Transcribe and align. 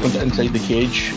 welcome 0.00 0.18
to 0.18 0.22
Inside 0.22 0.54
the 0.54 0.66
Cage 0.66 1.12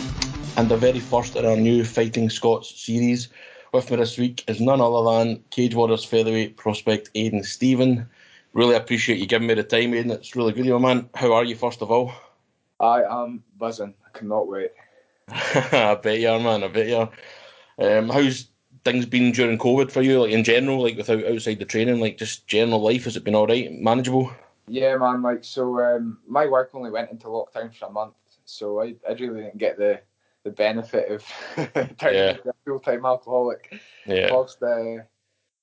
and 0.58 0.68
the 0.68 0.76
very 0.76 1.00
first 1.00 1.36
in 1.36 1.46
our 1.46 1.56
new 1.56 1.84
Fighting 1.84 2.28
Scots 2.28 2.78
series. 2.78 3.30
With 3.72 3.90
me 3.90 3.96
this 3.96 4.18
week 4.18 4.44
is 4.46 4.60
none 4.60 4.78
other 4.78 5.10
than 5.10 5.42
Cage 5.48 5.74
Warriors 5.74 6.04
featherweight 6.04 6.58
prospect 6.58 7.08
Aidan 7.14 7.44
Stephen. 7.44 8.06
Really 8.52 8.74
appreciate 8.74 9.18
you 9.18 9.24
giving 9.24 9.48
me 9.48 9.54
the 9.54 9.62
time, 9.62 9.94
Aidan. 9.94 10.10
It's 10.10 10.36
really 10.36 10.52
good 10.52 10.60
of 10.60 10.66
you, 10.66 10.78
man. 10.78 11.08
How 11.14 11.32
are 11.32 11.44
you, 11.44 11.56
first 11.56 11.80
of 11.80 11.90
all? 11.90 12.12
I 12.78 13.04
am 13.04 13.42
buzzing. 13.56 13.94
I 14.04 14.18
cannot 14.18 14.48
wait. 14.48 14.72
I 15.28 15.94
bet 16.02 16.20
you 16.20 16.28
are, 16.28 16.38
man. 16.38 16.62
I 16.62 16.68
bet 16.68 16.86
you 16.86 16.96
are. 16.96 17.10
Um, 17.78 18.10
how's 18.10 18.48
things 18.84 19.06
been 19.06 19.32
during 19.32 19.56
COVID 19.56 19.92
for 19.92 20.02
you, 20.02 20.20
like 20.20 20.32
in 20.32 20.44
general, 20.44 20.82
like 20.82 20.98
without 20.98 21.24
outside 21.24 21.58
the 21.58 21.64
training, 21.64 22.00
like 22.00 22.18
just 22.18 22.46
general 22.46 22.82
life? 22.82 23.04
Has 23.04 23.16
it 23.16 23.24
been 23.24 23.34
all 23.34 23.46
right, 23.46 23.72
manageable? 23.72 24.30
Yeah, 24.68 24.98
man. 24.98 25.22
Like 25.22 25.42
so, 25.42 25.80
um, 25.80 26.18
my 26.28 26.46
work 26.46 26.70
only 26.74 26.90
went 26.90 27.10
into 27.10 27.28
lockdown 27.28 27.74
for 27.74 27.86
a 27.86 27.90
month, 27.90 28.14
so 28.44 28.80
I, 28.80 28.94
I 29.08 29.12
really 29.12 29.42
didn't 29.42 29.58
get 29.58 29.78
the 29.78 30.00
the 30.44 30.50
benefit 30.50 31.10
of 31.10 31.24
turning 31.98 32.18
Yeah. 32.18 32.30
into 32.30 32.50
a 32.50 32.54
full 32.66 32.80
time 32.80 33.04
alcoholic. 33.06 33.80
Yeah. 34.06 34.30
Whilst, 34.30 34.62
uh, 34.62 34.98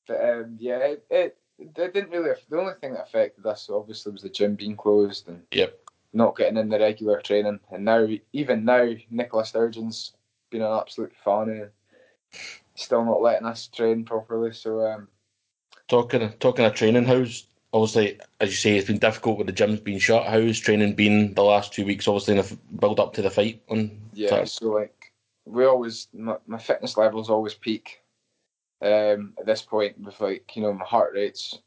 but 0.07 0.29
um, 0.29 0.57
yeah, 0.59 0.77
it, 0.77 1.05
it 1.09 1.37
it 1.59 1.73
didn't 1.73 2.09
really. 2.09 2.31
The 2.49 2.59
only 2.59 2.73
thing 2.81 2.93
that 2.93 3.03
affected 3.03 3.45
us 3.45 3.69
obviously 3.69 4.11
was 4.11 4.23
the 4.23 4.29
gym 4.29 4.55
being 4.55 4.75
closed 4.75 5.27
and 5.27 5.43
Yep. 5.51 5.77
not 6.13 6.35
getting 6.35 6.57
in 6.57 6.69
the 6.69 6.79
regular 6.79 7.21
training. 7.21 7.59
And 7.71 7.85
now, 7.85 8.07
even 8.33 8.65
now, 8.65 8.89
Nicola 9.11 9.45
Sturgeon's 9.45 10.13
been 10.49 10.63
an 10.63 10.71
absolute 10.79 11.13
fan 11.23 11.49
and 11.49 11.69
still 12.75 13.05
not 13.05 13.21
letting 13.21 13.47
us 13.47 13.67
train 13.67 14.03
properly. 14.05 14.51
So 14.53 14.81
um, 14.81 15.07
Talking 15.87 16.31
talking 16.39 16.65
of 16.65 16.73
training, 16.73 17.05
how's 17.05 17.45
obviously 17.73 18.19
as 18.39 18.49
you 18.49 18.55
say 18.55 18.77
it's 18.77 18.87
been 18.87 18.97
difficult 18.97 19.37
with 19.37 19.47
the 19.47 19.53
gyms 19.53 19.83
being 19.83 19.99
shut. 19.99 20.25
How's 20.27 20.59
training 20.59 20.95
been 20.95 21.33
the 21.33 21.43
last 21.43 21.73
two 21.73 21.85
weeks? 21.85 22.07
Obviously, 22.07 22.33
in 22.33 22.37
the 22.39 22.43
f- 22.45 22.57
build 22.79 22.99
up 22.99 23.13
to 23.13 23.21
the 23.21 23.29
fight 23.29 23.61
on 23.69 23.99
Yeah, 24.13 24.29
Saturday? 24.29 24.47
so 24.47 24.67
like 24.69 25.13
we 25.45 25.65
always 25.65 26.07
my, 26.13 26.37
my 26.47 26.57
fitness 26.57 26.97
levels 26.97 27.29
always 27.29 27.53
peak 27.53 28.01
um 28.81 29.33
at 29.39 29.45
this 29.45 29.61
point 29.61 29.99
with 29.99 30.19
like, 30.19 30.55
you 30.55 30.61
know, 30.63 30.73
my 30.73 30.85
heart 30.85 31.13
rate's 31.13 31.59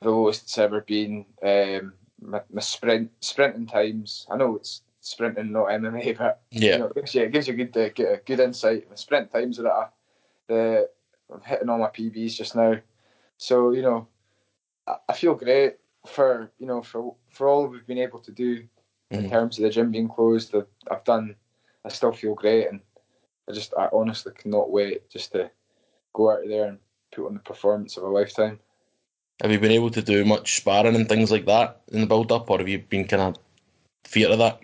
the 0.00 0.10
lowest 0.10 0.42
it's 0.44 0.58
ever 0.58 0.80
been. 0.80 1.26
Um 1.42 1.94
my, 2.22 2.42
my 2.52 2.60
sprint 2.60 3.10
sprinting 3.20 3.66
times 3.66 4.26
I 4.30 4.36
know 4.36 4.56
it's 4.56 4.82
sprinting 5.00 5.52
not 5.52 5.68
MMA 5.68 6.12
but 6.18 6.40
Yeah. 6.50 6.72
you 6.72 6.78
know, 6.80 6.86
it 6.86 6.94
gives 6.94 7.14
you 7.14 7.22
it 7.22 7.32
gives 7.32 7.48
you 7.48 7.54
good 7.54 7.76
uh, 7.76 7.88
get 7.90 8.12
a 8.12 8.16
good 8.24 8.40
insight. 8.40 8.88
My 8.88 8.96
sprint 8.96 9.32
times 9.32 9.58
are 9.60 9.66
at 9.66 9.72
a, 9.72 9.90
the 10.48 10.88
I'm 11.32 11.40
hitting 11.42 11.68
all 11.68 11.78
my 11.78 11.86
PBs 11.86 12.34
just 12.34 12.56
now. 12.56 12.76
So, 13.38 13.70
you 13.70 13.82
know, 13.82 14.08
I, 15.08 15.12
feel 15.12 15.34
great 15.34 15.76
for 16.06 16.50
you 16.58 16.66
know 16.66 16.82
for 16.82 17.14
for 17.30 17.48
all 17.48 17.66
we've 17.66 17.86
been 17.86 17.98
able 17.98 18.20
to 18.20 18.32
do 18.32 18.66
in 19.10 19.24
Mhm. 19.24 19.30
terms 19.30 19.58
of 19.58 19.64
the 19.64 19.70
gym 19.70 19.90
being 19.90 20.08
closed. 20.08 20.54
I've, 20.54 20.66
I've 20.90 21.04
done. 21.04 21.36
I 21.84 21.88
still 21.88 22.12
feel 22.12 22.34
great, 22.34 22.68
and 22.68 22.80
I 23.48 23.52
just 23.52 23.74
I 23.74 23.88
honestly 23.92 24.32
cannot 24.36 24.70
wait 24.70 25.08
just 25.10 25.32
to 25.32 25.50
go 26.12 26.30
out 26.30 26.40
there 26.46 26.66
and 26.66 26.78
put 27.12 27.26
on 27.26 27.34
the 27.34 27.40
performance 27.40 27.96
of 27.96 28.04
a 28.04 28.08
lifetime. 28.08 28.60
Have 29.42 29.50
you 29.50 29.58
been 29.58 29.72
able 29.72 29.90
to 29.90 30.02
do 30.02 30.24
much 30.24 30.56
sparring 30.56 30.94
and 30.94 31.08
things 31.08 31.30
like 31.30 31.46
that 31.46 31.80
in 31.92 32.00
the 32.00 32.06
build 32.06 32.30
up, 32.30 32.50
or 32.50 32.58
have 32.58 32.68
you 32.68 32.78
been 32.78 33.06
kind 33.06 33.22
of 33.22 33.36
fear 34.04 34.28
of 34.28 34.38
that? 34.38 34.60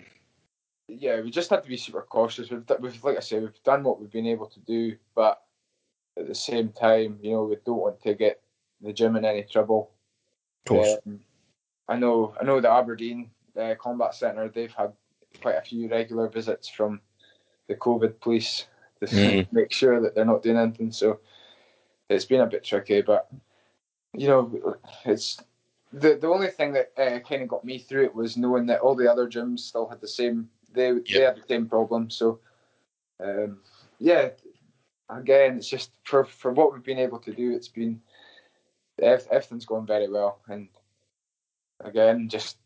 Yeah, 0.87 1.21
we 1.21 1.31
just 1.31 1.49
had 1.49 1.63
to 1.63 1.69
be 1.69 1.77
super 1.77 2.01
cautious. 2.03 2.49
We've, 2.49 2.63
we've 2.79 3.03
like 3.03 3.17
I 3.17 3.21
say, 3.21 3.39
we've 3.39 3.63
done 3.63 3.83
what 3.83 3.99
we've 3.99 4.11
been 4.11 4.27
able 4.27 4.47
to 4.47 4.59
do, 4.61 4.95
but 5.15 5.41
at 6.17 6.27
the 6.27 6.35
same 6.35 6.69
time, 6.69 7.19
you 7.21 7.31
know, 7.31 7.43
we 7.43 7.57
don't 7.65 7.77
want 7.77 8.01
to 8.03 8.13
get 8.13 8.41
the 8.81 8.93
gym 8.93 9.15
in 9.15 9.25
any 9.25 9.43
trouble. 9.43 9.91
Of 10.65 10.69
course. 10.69 10.97
Um, 11.05 11.19
I 11.87 11.95
know, 11.97 12.35
I 12.39 12.43
know 12.43 12.59
the 12.59 12.69
Aberdeen 12.71 13.29
uh, 13.57 13.75
Combat 13.79 14.13
Centre. 14.13 14.49
They've 14.49 14.73
had 14.73 14.93
quite 15.41 15.55
a 15.55 15.61
few 15.61 15.89
regular 15.89 16.27
visits 16.27 16.67
from 16.67 17.01
the 17.67 17.75
COVID 17.75 18.19
police 18.19 18.65
to 18.99 19.05
Mhm. 19.05 19.51
make 19.51 19.71
sure 19.71 20.01
that 20.01 20.15
they're 20.15 20.25
not 20.25 20.43
doing 20.43 20.57
anything. 20.57 20.91
So 20.91 21.19
it's 22.09 22.25
been 22.25 22.41
a 22.41 22.47
bit 22.47 22.63
tricky, 22.63 23.01
but 23.01 23.29
you 24.13 24.27
know, 24.27 24.77
it's 25.05 25.39
the 25.93 26.15
the 26.15 26.27
only 26.27 26.47
thing 26.47 26.73
that 26.73 26.91
uh, 26.97 27.19
kind 27.19 27.41
of 27.43 27.47
got 27.47 27.63
me 27.63 27.77
through 27.77 28.05
it 28.05 28.15
was 28.15 28.37
knowing 28.37 28.65
that 28.67 28.81
all 28.81 28.95
the 28.95 29.11
other 29.11 29.27
gyms 29.27 29.59
still 29.59 29.87
had 29.87 30.01
the 30.01 30.07
same. 30.07 30.49
They 30.73 30.91
they 30.91 31.21
had 31.21 31.37
the 31.37 31.47
same 31.47 31.67
problem. 31.67 32.09
So 32.09 32.39
um, 33.19 33.61
yeah, 33.99 34.29
again, 35.09 35.57
it's 35.57 35.69
just 35.69 35.91
for 36.03 36.25
for 36.25 36.51
what 36.51 36.73
we've 36.73 36.83
been 36.83 36.99
able 36.99 37.19
to 37.19 37.33
do. 37.33 37.51
It's 37.51 37.67
been 37.67 38.01
everything's 38.99 39.65
going 39.65 39.85
very 39.85 40.09
well, 40.09 40.39
and 40.47 40.69
again, 41.83 42.29
just 42.29 42.57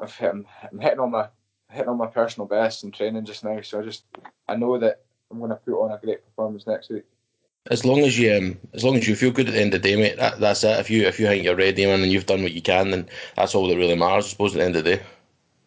I've 0.00 0.14
hit, 0.14 0.30
I'm, 0.30 0.46
I'm 0.70 0.78
hitting 0.78 1.00
on 1.00 1.10
my 1.10 1.28
hitting 1.70 1.88
on 1.88 1.98
my 1.98 2.06
personal 2.06 2.46
best 2.46 2.84
in 2.84 2.92
training 2.92 3.24
just 3.24 3.44
now. 3.44 3.60
So 3.62 3.80
I 3.80 3.84
just 3.84 4.04
I 4.48 4.56
know 4.56 4.78
that 4.78 5.02
I'm 5.30 5.38
going 5.38 5.50
to 5.50 5.56
put 5.56 5.82
on 5.82 5.92
a 5.92 5.98
great 5.98 6.24
performance 6.24 6.66
next 6.66 6.90
week. 6.90 7.04
As 7.70 7.84
long 7.84 8.00
as 8.00 8.18
you, 8.18 8.36
um, 8.36 8.58
as 8.74 8.84
long 8.84 8.96
as 8.96 9.08
you 9.08 9.16
feel 9.16 9.30
good 9.30 9.48
at 9.48 9.54
the 9.54 9.60
end 9.60 9.72
of 9.72 9.80
the 9.80 9.88
day, 9.88 9.96
mate, 9.96 10.18
that, 10.18 10.38
that's 10.38 10.64
it. 10.64 10.78
If 10.80 10.90
you 10.90 11.06
if 11.06 11.18
you 11.18 11.26
think 11.26 11.44
you're 11.44 11.56
ready, 11.56 11.86
man, 11.86 12.02
and 12.02 12.12
you've 12.12 12.26
done 12.26 12.42
what 12.42 12.52
you 12.52 12.60
can, 12.60 12.90
then 12.90 13.08
that's 13.36 13.54
all 13.54 13.66
that 13.68 13.76
really 13.76 13.96
matters. 13.96 14.26
I 14.26 14.28
suppose 14.28 14.54
at 14.54 14.58
the 14.58 14.64
end 14.64 14.76
of 14.76 14.84
the 14.84 14.96
day. 14.96 15.02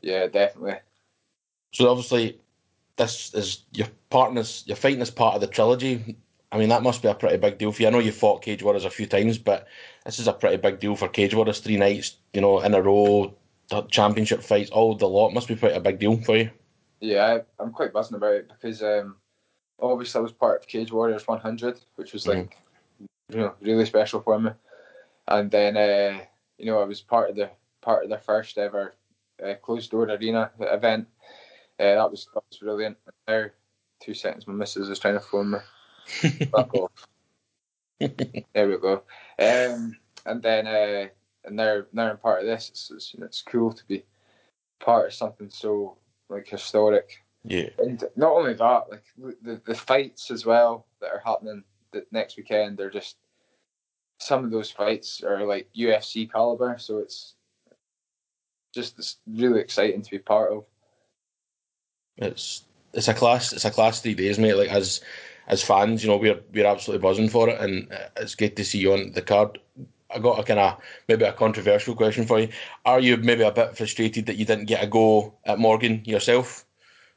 Yeah, 0.01 0.27
definitely. 0.27 0.75
So 1.73 1.89
obviously, 1.89 2.39
this 2.97 3.33
is 3.33 3.63
your 3.73 3.87
partner's, 4.09 4.63
you're 4.67 4.75
fighting 4.75 5.01
as 5.01 5.11
part 5.11 5.35
of 5.35 5.41
the 5.41 5.47
trilogy. 5.47 6.15
I 6.51 6.57
mean, 6.57 6.69
that 6.69 6.83
must 6.83 7.01
be 7.01 7.09
a 7.09 7.13
pretty 7.13 7.37
big 7.37 7.57
deal 7.57 7.71
for 7.71 7.81
you. 7.81 7.87
I 7.87 7.91
know 7.91 7.99
you 7.99 8.11
fought 8.11 8.41
Cage 8.41 8.63
Warriors 8.63 8.85
a 8.85 8.89
few 8.89 9.05
times, 9.05 9.37
but 9.37 9.67
this 10.05 10.19
is 10.19 10.27
a 10.27 10.33
pretty 10.33 10.57
big 10.57 10.79
deal 10.79 10.95
for 10.95 11.09
Cage 11.09 11.35
Warriors. 11.35 11.59
Three 11.59 11.77
nights, 11.77 12.17
you 12.33 12.41
know, 12.41 12.59
in 12.61 12.73
a 12.73 12.81
row, 12.81 13.35
championship 13.89 14.41
fights, 14.41 14.69
all 14.69 14.95
the 14.95 15.07
lot. 15.07 15.33
Must 15.33 15.47
be 15.47 15.55
quite 15.55 15.75
a 15.75 15.81
big 15.81 15.99
deal 15.99 16.17
for 16.17 16.37
you. 16.37 16.49
Yeah, 16.99 17.39
I'm 17.59 17.71
quite 17.71 17.93
buzzing 17.93 18.15
about 18.15 18.33
it 18.33 18.49
because 18.49 18.81
um, 18.81 19.17
obviously 19.79 20.19
I 20.19 20.21
was 20.21 20.31
part 20.31 20.61
of 20.61 20.67
Cage 20.67 20.91
Warriors 20.91 21.27
100, 21.27 21.79
which 21.95 22.13
was 22.13 22.27
like 22.27 22.57
you 22.99 23.37
know 23.37 23.53
really 23.61 23.85
special 23.85 24.21
for 24.21 24.39
me. 24.39 24.51
And 25.27 25.51
then 25.51 25.75
uh, 25.75 26.21
you 26.57 26.65
know 26.65 26.81
I 26.81 26.85
was 26.85 27.01
part 27.01 27.29
of 27.29 27.35
the 27.35 27.49
part 27.81 28.03
of 28.03 28.09
the 28.09 28.17
first 28.17 28.57
ever 28.57 28.95
uh, 29.45 29.55
closed 29.55 29.91
door 29.91 30.05
arena 30.05 30.51
event. 30.59 31.07
Uh, 31.79 31.95
that 31.95 32.09
was 32.09 32.29
that 32.33 32.43
was 32.49 32.59
brilliant. 32.59 32.97
Now, 33.27 33.45
two 34.01 34.13
seconds, 34.13 34.47
my 34.47 34.53
missus 34.53 34.89
is 34.89 34.99
trying 34.99 35.15
to 35.15 35.19
phone 35.19 35.51
me. 35.51 35.59
Fuck 36.07 36.73
off. 36.73 36.91
There 38.53 38.69
we 38.69 38.77
go. 38.77 39.01
Um, 39.39 39.97
and 40.27 40.41
then 40.43 40.67
uh, 40.67 41.07
and 41.45 41.55
now 41.55 41.81
now 41.93 42.11
I'm 42.11 42.17
part 42.17 42.41
of 42.41 42.45
this. 42.45 42.69
It's, 42.69 42.91
it's 42.91 43.15
it's 43.19 43.41
cool 43.41 43.73
to 43.73 43.85
be 43.87 44.03
part 44.79 45.07
of 45.07 45.13
something 45.13 45.49
so 45.49 45.97
like 46.29 46.47
historic. 46.47 47.23
Yeah. 47.43 47.69
And 47.79 48.03
not 48.15 48.33
only 48.33 48.53
that, 48.53 48.83
like 48.89 49.03
the 49.17 49.61
the 49.65 49.75
fights 49.75 50.29
as 50.29 50.45
well 50.45 50.85
that 51.01 51.11
are 51.11 51.21
happening 51.25 51.63
the 51.91 52.05
next 52.11 52.37
weekend, 52.37 52.77
they're 52.77 52.89
just 52.89 53.17
some 54.19 54.43
of 54.43 54.51
those 54.51 54.71
fights 54.71 55.23
are 55.23 55.45
like 55.45 55.69
UFC 55.75 56.31
caliber. 56.31 56.77
So 56.77 56.99
it's 56.99 57.35
just 58.73 58.99
it's 58.99 59.17
really 59.27 59.61
exciting 59.61 60.01
to 60.01 60.11
be 60.11 60.19
part 60.19 60.51
of. 60.51 60.65
It's 62.17 62.63
it's 62.93 63.07
a 63.07 63.13
class 63.13 63.53
it's 63.53 63.65
a 63.65 63.71
class 63.71 64.01
three 64.01 64.15
days, 64.15 64.39
mate. 64.39 64.55
Like 64.55 64.71
as 64.71 65.01
as 65.47 65.63
fans, 65.63 66.03
you 66.03 66.09
know, 66.09 66.17
we're 66.17 66.39
we're 66.53 66.65
absolutely 66.65 67.01
buzzing 67.01 67.29
for 67.29 67.49
it, 67.49 67.59
and 67.59 67.91
uh, 67.91 68.09
it's 68.17 68.35
good 68.35 68.55
to 68.57 68.65
see 68.65 68.79
you 68.79 68.93
on 68.93 69.11
the 69.13 69.21
card. 69.21 69.59
I 70.09 70.19
got 70.19 70.39
a 70.39 70.43
kind 70.43 70.59
of 70.59 70.77
maybe 71.07 71.25
a 71.25 71.33
controversial 71.33 71.95
question 71.95 72.25
for 72.25 72.39
you. 72.39 72.49
Are 72.85 72.99
you 72.99 73.17
maybe 73.17 73.43
a 73.43 73.51
bit 73.51 73.75
frustrated 73.75 74.25
that 74.27 74.37
you 74.37 74.45
didn't 74.45 74.65
get 74.65 74.83
a 74.83 74.87
go 74.87 75.33
at 75.45 75.59
Morgan 75.59 76.01
yourself? 76.05 76.65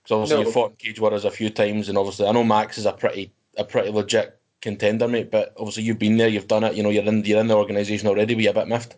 Because 0.02 0.14
obviously 0.14 0.40
No. 0.40 0.46
you 0.46 0.52
fought 0.52 0.70
in 0.70 0.76
Cage 0.76 1.00
Warriors 1.00 1.24
a 1.24 1.30
few 1.30 1.50
times, 1.50 1.88
and 1.88 1.98
obviously 1.98 2.26
I 2.26 2.32
know 2.32 2.44
Max 2.44 2.78
is 2.78 2.86
a 2.86 2.92
pretty 2.92 3.32
a 3.56 3.64
pretty 3.64 3.90
legit 3.90 4.38
contender, 4.60 5.08
mate. 5.08 5.30
But 5.30 5.54
obviously 5.56 5.84
you've 5.84 5.98
been 5.98 6.16
there, 6.16 6.28
you've 6.28 6.48
done 6.48 6.64
it. 6.64 6.74
You 6.74 6.82
know, 6.82 6.90
you're 6.90 7.04
in 7.04 7.24
you're 7.24 7.40
in 7.40 7.48
the 7.48 7.56
organisation 7.56 8.08
already. 8.08 8.34
Were 8.34 8.40
you 8.42 8.50
a 8.50 8.54
bit 8.54 8.68
miffed? 8.68 8.96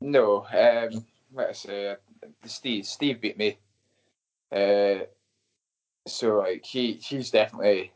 No, 0.00 0.46
um, 0.52 1.04
like 1.34 1.48
I 1.48 1.52
say, 1.52 1.96
Steve 2.46 2.86
Steve 2.86 3.20
beat 3.20 3.38
me. 3.38 3.58
Uh, 4.50 5.04
so 6.06 6.38
like 6.38 6.64
he 6.64 6.94
he's 6.94 7.30
definitely 7.30 7.92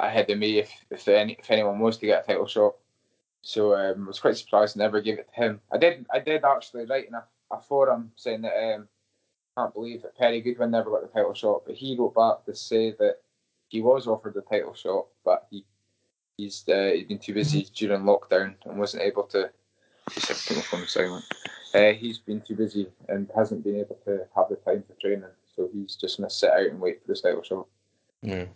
ahead 0.00 0.30
of 0.30 0.38
me 0.38 0.58
if 0.58 0.70
if 0.90 1.06
any 1.08 1.36
if 1.38 1.50
anyone 1.50 1.78
wants 1.78 1.98
to 1.98 2.06
get 2.06 2.24
a 2.24 2.26
title 2.26 2.46
shot. 2.46 2.74
So 3.42 3.74
um, 3.74 4.04
I 4.04 4.06
was 4.06 4.20
quite 4.20 4.36
surprised 4.36 4.78
I 4.78 4.84
never 4.84 5.00
gave 5.00 5.18
it 5.18 5.28
to 5.34 5.34
him. 5.34 5.60
I 5.72 5.78
did 5.78 6.06
I 6.12 6.20
did 6.20 6.44
actually 6.44 6.86
write 6.86 7.08
in 7.08 7.14
a, 7.14 7.24
a 7.50 7.60
forum 7.60 8.12
saying 8.16 8.42
that 8.42 8.74
um, 8.74 8.88
I 9.56 9.62
can't 9.62 9.74
believe 9.74 10.02
that 10.02 10.16
Perry 10.16 10.40
Goodwin 10.40 10.70
never 10.70 10.90
got 10.90 11.02
the 11.02 11.08
title 11.08 11.34
shot, 11.34 11.62
but 11.66 11.74
he 11.74 11.96
wrote 11.96 12.14
back 12.14 12.44
to 12.46 12.54
say 12.54 12.92
that 12.92 13.18
he 13.68 13.80
was 13.80 14.06
offered 14.06 14.34
the 14.34 14.42
title 14.42 14.74
shot, 14.74 15.06
but 15.24 15.46
he 15.50 15.64
he's 16.36 16.64
uh, 16.68 16.90
he'd 16.94 17.08
been 17.08 17.18
too 17.18 17.34
busy 17.34 17.66
during 17.74 18.02
lockdown 18.02 18.54
and 18.64 18.78
wasn't 18.78 19.02
able 19.02 19.24
to. 19.24 19.50
Have 20.10 20.44
to 20.44 20.54
put 20.54 20.80
my 20.80 20.86
silent. 20.86 21.24
Uh, 21.72 21.92
he's 21.92 22.18
been 22.18 22.40
too 22.40 22.56
busy 22.56 22.88
and 23.08 23.30
hasn't 23.34 23.62
been 23.62 23.76
able 23.76 23.96
to 24.04 24.26
have 24.34 24.48
the 24.50 24.56
time 24.56 24.82
for 24.86 25.00
training, 25.00 25.24
so 25.54 25.70
he's 25.72 25.94
just 25.94 26.18
going 26.18 26.28
to 26.28 26.34
sit 26.34 26.50
out 26.50 26.66
and 26.66 26.80
wait 26.80 27.00
for 27.00 27.14
the 27.14 27.18
title 27.18 27.42
shot. 27.42 27.66
Yeah. 28.20 28.46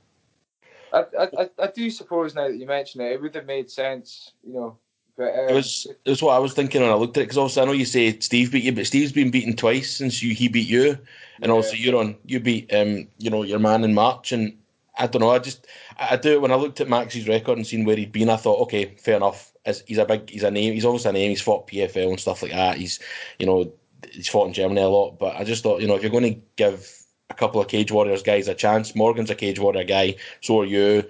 I, 0.92 1.04
I, 1.18 1.50
I- 1.58 1.70
do 1.74 1.90
suppose 1.90 2.34
now 2.34 2.48
that 2.48 2.56
you 2.56 2.66
mention 2.66 3.00
it, 3.00 3.12
it 3.12 3.20
would 3.22 3.34
have 3.34 3.46
made 3.46 3.70
sense, 3.70 4.32
you 4.46 4.54
know, 4.54 4.78
But 5.16 5.30
um, 5.34 5.48
It 5.50 5.54
was 5.54 5.86
it 6.04 6.10
was 6.10 6.22
what 6.22 6.34
I 6.34 6.38
was 6.38 6.52
thinking 6.54 6.82
when 6.82 6.90
I 6.90 6.94
looked 6.94 7.16
at 7.16 7.22
it 7.22 7.24
because 7.24 7.38
obviously 7.38 7.62
I 7.62 7.66
know 7.66 7.72
you 7.72 7.84
say 7.84 8.18
Steve 8.20 8.52
beat 8.52 8.64
you, 8.64 8.72
but 8.72 8.86
Steve's 8.86 9.12
been 9.12 9.30
beaten 9.30 9.54
twice 9.56 9.90
since 9.96 10.22
you 10.22 10.34
he 10.34 10.48
beat 10.48 10.68
you, 10.68 10.98
and 11.42 11.50
Yeah. 11.50 11.52
also 11.52 11.74
you're 11.76 11.96
on 11.96 12.16
you 12.24 12.40
beat 12.40 12.72
um 12.74 13.08
you 13.18 13.30
know 13.30 13.42
your 13.42 13.58
man 13.58 13.84
in 13.84 13.94
March, 13.94 14.32
and 14.32 14.56
I 14.98 15.06
don't 15.06 15.20
know 15.20 15.30
I 15.30 15.38
just 15.38 15.66
I 15.98 16.16
do 16.16 16.32
it 16.32 16.40
when 16.40 16.52
I 16.52 16.56
looked 16.56 16.80
at 16.80 16.88
Max's 16.88 17.28
record 17.28 17.58
and 17.58 17.66
seen 17.66 17.84
where 17.84 17.96
he'd 17.96 18.12
been, 18.12 18.30
I 18.30 18.36
thought 18.36 18.60
okay 18.62 18.94
fair 18.96 19.16
enough. 19.16 19.52
As 19.66 19.82
he's 19.86 19.98
a 19.98 20.04
big 20.04 20.30
he's 20.30 20.44
a 20.44 20.50
name 20.50 20.72
he's 20.74 20.84
obviously 20.84 21.10
a 21.10 21.12
name 21.12 21.30
he's 21.30 21.42
fought 21.42 21.66
PFL 21.66 22.10
and 22.10 22.20
stuff 22.20 22.42
like 22.42 22.52
that. 22.52 22.76
He's 22.78 23.00
you 23.38 23.46
know 23.46 23.72
he's 24.12 24.28
fought 24.28 24.46
in 24.46 24.52
Germany 24.54 24.80
a 24.80 24.88
lot, 24.88 25.18
but 25.18 25.34
I 25.36 25.44
just 25.44 25.62
thought 25.62 25.80
you 25.80 25.88
know 25.88 25.96
if 25.96 26.02
you're 26.02 26.10
going 26.12 26.34
to 26.34 26.40
give 26.56 26.88
a 27.31 27.34
couple 27.34 27.61
of 27.61 27.69
Cage 27.69 27.93
Warriors 27.93 28.23
guys 28.23 28.49
a 28.49 28.55
chance, 28.55 28.94
Morgan's 28.94 29.31
a 29.31 29.34
Cage 29.34 29.58
Warrior 29.58 29.84
guy, 29.84 30.17
so 30.40 30.61
are 30.61 30.64
you. 30.64 31.05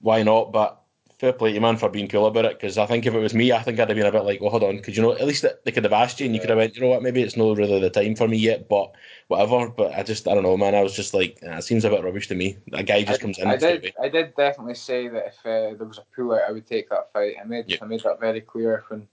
Why 0.00 0.24
not? 0.24 0.52
But 0.52 0.82
fair 1.22 1.32
play 1.32 1.50
to 1.50 1.54
you, 1.54 1.60
man, 1.60 1.76
for 1.76 1.88
being 1.88 2.08
cool 2.08 2.26
about 2.26 2.44
it. 2.44 2.58
Because 2.58 2.76
I 2.76 2.86
think 2.86 3.06
if 3.06 3.14
it 3.14 3.20
was 3.20 3.32
me, 3.32 3.52
I 3.52 3.62
think 3.62 3.78
I'd 3.78 3.88
have 3.88 3.96
been 3.96 4.06
a 4.06 4.10
bit 4.10 4.24
like, 4.24 4.40
well, 4.40 4.50
hold 4.50 4.64
on, 4.64 4.78
because 4.78 4.96
you 4.96 5.02
know, 5.04 5.12
at 5.12 5.24
least 5.24 5.46
they 5.64 5.70
could 5.70 5.84
have 5.84 5.92
asked 5.92 6.18
you, 6.18 6.26
and 6.26 6.34
you 6.34 6.40
could 6.40 6.50
have 6.50 6.58
went, 6.58 6.74
you 6.74 6.82
know 6.82 6.88
what, 6.88 7.02
maybe 7.02 7.22
it's 7.22 7.36
not 7.36 7.56
really 7.56 7.78
the 7.78 7.90
time 7.90 8.16
for 8.16 8.26
me 8.26 8.36
yet, 8.36 8.68
but 8.68 8.92
whatever. 9.28 9.68
But 9.68 9.94
I 9.94 10.02
just, 10.02 10.26
I 10.26 10.34
don't 10.34 10.42
know, 10.42 10.56
man. 10.56 10.74
I 10.74 10.82
was 10.82 10.96
just 10.96 11.14
like, 11.14 11.38
nah, 11.40 11.58
it 11.58 11.62
seems 11.62 11.84
a 11.84 11.90
bit 11.90 12.02
rubbish 12.02 12.26
to 12.28 12.34
me. 12.34 12.58
A 12.72 12.82
guy 12.82 13.04
just 13.04 13.20
comes 13.20 13.38
in. 13.38 13.46
I 13.46 13.56
did. 13.56 13.94
I 14.02 14.08
did 14.08 14.34
definitely 14.34 14.74
say 14.74 15.06
that 15.06 15.26
if 15.28 15.38
uh, 15.46 15.78
there 15.78 15.86
was 15.86 15.98
a 15.98 16.04
pull 16.14 16.34
out, 16.34 16.42
I 16.48 16.50
would 16.50 16.66
take 16.66 16.90
that 16.90 17.12
fight. 17.12 17.36
I 17.40 17.44
made. 17.44 17.78
I 17.80 17.84
made 17.84 18.02
that 18.02 18.18
very 18.18 18.40
clear 18.40 18.82
when 18.88 19.06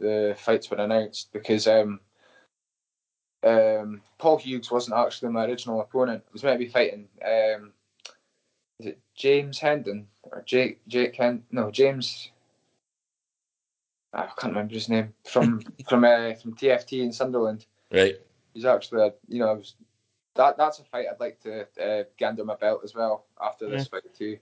the 0.00 0.34
fights 0.36 0.68
were 0.70 0.78
announced 0.78 1.32
because 1.32 1.68
um, 1.68 2.00
um, 3.48 4.02
Paul 4.18 4.38
Hughes 4.38 4.70
wasn't 4.70 4.96
actually 4.96 5.30
my 5.30 5.46
original 5.46 5.80
opponent. 5.80 6.24
It 6.26 6.32
was 6.32 6.42
meant 6.42 6.58
to 6.58 6.64
be 6.64 6.70
fighting. 6.70 7.08
Um, 7.24 7.72
is 8.80 8.86
it 8.86 8.98
James 9.14 9.58
Hendon 9.58 10.06
or 10.22 10.42
Jake? 10.46 10.80
Jake 10.86 11.16
Hen? 11.16 11.44
No, 11.50 11.70
James. 11.70 12.30
I 14.12 14.28
can't 14.38 14.52
remember 14.52 14.74
his 14.74 14.88
name 14.88 15.14
from 15.24 15.60
from 15.88 16.04
uh, 16.04 16.34
from 16.34 16.54
TFT 16.54 17.02
in 17.02 17.12
Sunderland. 17.12 17.66
Right. 17.92 18.16
He's 18.54 18.64
actually, 18.64 19.06
a, 19.06 19.12
you 19.28 19.40
know, 19.40 19.48
I 19.48 19.52
was 19.52 19.74
that 20.38 20.56
that's 20.56 20.78
a 20.78 20.84
fight 20.84 21.06
I'd 21.10 21.20
like 21.20 21.40
to 21.40 21.62
uh, 21.62 22.04
get 22.16 22.28
under 22.28 22.44
my 22.44 22.54
belt 22.54 22.80
as 22.84 22.94
well 22.94 23.26
after 23.40 23.68
this 23.68 23.88
fight 23.88 24.02
too, 24.16 24.38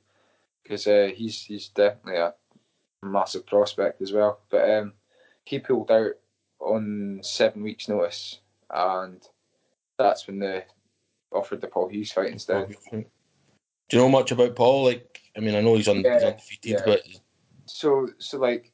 because 0.62 0.86
uh, 0.86 1.10
he's 1.14 1.42
he's 1.42 1.68
definitely 1.68 2.20
a 2.20 2.34
massive 3.02 3.46
prospect 3.46 4.02
as 4.02 4.12
well. 4.12 4.40
But 4.50 4.70
um, 4.70 4.92
he 5.44 5.58
pulled 5.58 5.90
out 5.90 6.12
on 6.60 7.20
seven 7.22 7.62
weeks' 7.62 7.88
notice, 7.88 8.40
and 8.70 9.22
that's 9.98 10.26
when 10.26 10.38
they 10.38 10.64
offered 11.32 11.60
the 11.60 11.68
Paul 11.68 11.88
Hughes 11.88 12.12
fight 12.12 12.32
instead. 12.32 12.74
Do 12.90 13.04
you 13.90 13.98
know 13.98 14.08
much 14.08 14.32
about 14.32 14.56
Paul? 14.56 14.84
Like, 14.84 15.20
I 15.36 15.40
mean, 15.40 15.54
I 15.54 15.60
know 15.60 15.76
he's, 15.76 15.88
un- 15.88 15.96
he's 15.98 16.04
Yeah, 16.04 16.28
undefeated, 16.28 16.72
yeah. 16.72 16.82
but 16.84 17.02
So 17.66 18.08
so 18.18 18.38
like. 18.38 18.72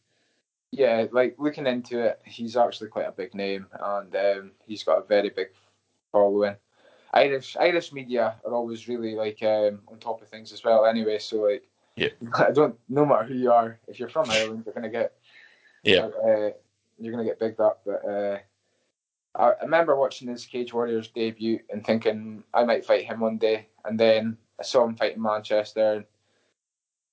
Yeah, 0.74 1.04
like 1.12 1.34
looking 1.36 1.66
into 1.66 2.00
it, 2.00 2.22
he's 2.24 2.56
actually 2.56 2.88
quite 2.88 3.06
a 3.06 3.12
big 3.12 3.34
name, 3.34 3.66
and 3.78 4.16
um, 4.16 4.52
he's 4.66 4.82
got 4.82 5.00
a 5.00 5.06
very 5.06 5.28
big 5.28 5.48
following. 6.10 6.56
Irish 7.12 7.58
Irish 7.60 7.92
media 7.92 8.36
are 8.42 8.54
always 8.54 8.88
really 8.88 9.14
like 9.14 9.42
um, 9.42 9.80
on 9.86 9.98
top 10.00 10.22
of 10.22 10.28
things 10.28 10.50
as 10.50 10.64
well. 10.64 10.86
Anyway, 10.86 11.18
so 11.18 11.42
like, 11.42 11.68
Yeah. 11.96 12.08
I 12.38 12.52
don't 12.52 12.74
no 12.88 13.04
matter 13.04 13.24
who 13.24 13.34
you 13.34 13.52
are, 13.52 13.78
if 13.86 14.00
you're 14.00 14.08
from 14.08 14.30
Ireland, 14.30 14.62
you're 14.64 14.72
gonna 14.72 14.88
get 14.88 15.12
yeah, 15.82 16.06
uh, 16.06 16.52
you're 16.98 17.12
gonna 17.12 17.26
get 17.26 17.38
bigged 17.38 17.60
up. 17.60 17.82
But 17.84 18.08
uh, 18.08 18.38
I, 19.34 19.52
remember 19.62 19.96
watching 19.96 20.28
his 20.28 20.44
Cage 20.44 20.74
Warriors 20.74 21.08
debut 21.08 21.60
and 21.70 21.84
thinking 21.84 22.44
I 22.52 22.64
might 22.64 22.84
fight 22.84 23.04
him 23.04 23.20
one 23.20 23.38
day, 23.38 23.66
and 23.84 23.98
then 23.98 24.36
I 24.60 24.62
saw 24.62 24.84
him 24.84 24.94
fight 24.94 25.16
in 25.16 25.22
Manchester. 25.22 25.94
And 25.94 26.04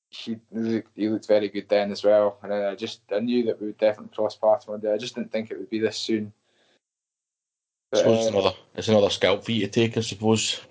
he 0.10 0.38
looked, 0.52 0.92
he 0.96 1.08
looked 1.10 1.28
very 1.28 1.50
good 1.50 1.70
then 1.70 1.92
as 1.92 2.04
well, 2.04 2.38
and 2.44 2.54
I 2.54 2.76
just 2.76 3.02
I 3.14 3.20
knew 3.20 3.46
that 3.46 3.60
we 3.60 3.68
would 3.68 3.78
definitely 3.78 4.16
cross 4.16 4.36
paths 4.36 4.68
one 4.68 4.80
day. 4.80 4.94
I 4.94 4.98
just 4.98 5.16
didn't 5.16 5.32
think 5.32 5.52
it 5.52 5.58
would 5.58 5.70
be 5.70 5.80
this 5.80 5.98
soon. 5.98 6.34
But, 7.92 8.00
suppose 8.00 8.18
uh, 8.18 8.20
it's 8.20 8.30
another, 8.30 8.56
it's 8.76 8.88
another 8.88 9.10
scalp 9.10 9.44
for 9.44 9.52
you 9.52 9.66
to 9.66 9.72
take, 9.72 9.98
I 9.98 10.02
suppose. 10.02 10.62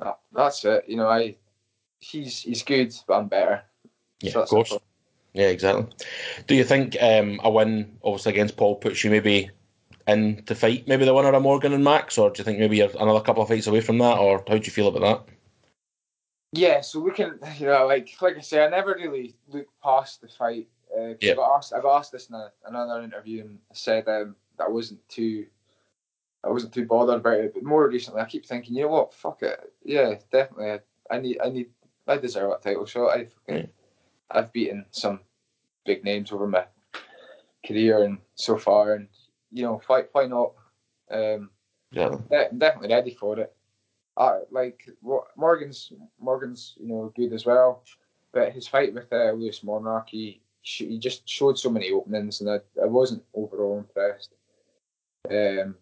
that- 0.00 0.20
that's 0.32 0.64
it. 0.64 0.84
You 0.88 0.96
know, 0.96 1.08
I 1.08 1.36
he's 2.00 2.42
he's 2.42 2.62
good, 2.62 2.94
but 3.06 3.18
I'm 3.18 3.28
better. 3.28 3.62
Yeah, 4.20 4.32
So 4.32 4.40
of 4.42 4.48
course. 4.48 4.78
Yeah, 5.34 5.48
exactly. 5.48 5.86
Do 6.46 6.54
you 6.54 6.64
think 6.64 6.96
um, 7.00 7.38
a 7.44 7.50
win, 7.50 7.98
obviously 8.02 8.32
against 8.32 8.56
Paul, 8.56 8.76
puts 8.76 9.04
you 9.04 9.10
maybe 9.10 9.50
in 10.08 10.42
to 10.46 10.54
fight 10.54 10.88
maybe 10.88 11.04
the 11.04 11.14
winner 11.14 11.32
of 11.32 11.42
Morgan 11.42 11.72
and 11.72 11.84
Max, 11.84 12.18
or 12.18 12.30
do 12.30 12.40
you 12.40 12.44
think 12.44 12.58
maybe 12.58 12.78
you're 12.78 12.90
another 12.98 13.20
couple 13.20 13.42
of 13.42 13.48
fights 13.48 13.66
away 13.66 13.80
from 13.80 13.98
that, 13.98 14.18
or 14.18 14.42
how 14.48 14.58
do 14.58 14.64
you 14.64 14.72
feel 14.72 14.88
about 14.88 15.26
that? 15.26 15.34
Yeah, 16.52 16.80
so 16.80 16.98
we 17.00 17.10
can, 17.10 17.38
you 17.58 17.66
know, 17.66 17.86
like 17.86 18.10
like 18.20 18.36
I 18.36 18.40
say, 18.40 18.64
I 18.64 18.68
never 18.68 18.94
really 18.94 19.36
looked 19.48 19.70
past 19.82 20.22
the 20.22 20.28
fight. 20.28 20.68
Uh, 20.96 21.14
Yeah. 21.20 21.32
I 21.32 21.34
got 21.34 21.56
asked, 21.56 21.72
I 21.74 21.80
got 21.82 21.98
asked 21.98 22.12
this 22.12 22.30
in 22.30 22.34
a, 22.34 22.50
another 22.64 23.02
interview, 23.02 23.42
and 23.42 23.58
I 23.70 23.74
said 23.74 24.08
um, 24.08 24.34
that 24.56 24.64
I 24.64 24.70
wasn't 24.70 25.06
too, 25.10 25.46
I 26.42 26.48
wasn't 26.48 26.72
too 26.72 26.86
bothered 26.86 27.20
about 27.20 27.40
it. 27.40 27.52
But 27.52 27.64
more 27.64 27.86
recently, 27.86 28.22
I 28.22 28.24
keep 28.24 28.46
thinking, 28.46 28.74
you 28.74 28.84
know 28.84 28.88
what, 28.88 29.12
fuck 29.12 29.42
it, 29.42 29.72
yeah, 29.84 30.14
definitely, 30.32 30.70
I, 30.70 30.80
I 31.10 31.20
need, 31.20 31.38
I 31.44 31.50
need, 31.50 31.68
I 32.06 32.16
deserve 32.16 32.50
that 32.50 32.62
title 32.62 32.86
shot. 32.86 33.10
I, 33.10 33.26
fucking, 33.26 33.68
I've 34.30 34.52
beaten 34.54 34.86
some 34.90 35.20
big 35.84 36.02
names 36.04 36.32
over 36.32 36.46
my 36.46 36.64
career 37.66 38.04
and 38.04 38.18
so 38.36 38.56
far, 38.56 38.94
and 38.94 39.08
you 39.52 39.62
know, 39.62 39.80
why, 39.86 40.04
why 40.12 40.26
not? 40.26 40.54
Um, 41.10 41.50
Exactly. 41.92 42.18
de- 42.30 42.54
definitely 42.58 42.94
ready 42.94 43.14
for 43.14 43.38
it. 43.38 43.54
Uh, 44.16 44.40
like 44.50 44.88
Morgan's 45.36 45.92
Morgan's 46.20 46.74
you 46.80 46.88
know 46.88 47.12
good 47.14 47.32
as 47.32 47.46
well, 47.46 47.84
but 48.32 48.52
his 48.52 48.66
fight 48.66 48.92
with 48.92 49.12
uh, 49.12 49.30
Lewis 49.32 49.62
Monarch, 49.62 50.08
he, 50.10 50.42
he 50.60 50.98
just 50.98 51.26
showed 51.28 51.58
so 51.58 51.70
many 51.70 51.92
openings, 51.92 52.40
and 52.40 52.50
I, 52.50 52.56
I 52.82 52.86
wasn't 52.86 53.22
overall 53.32 53.78
impressed. 53.78 54.34
Um, 55.30 55.76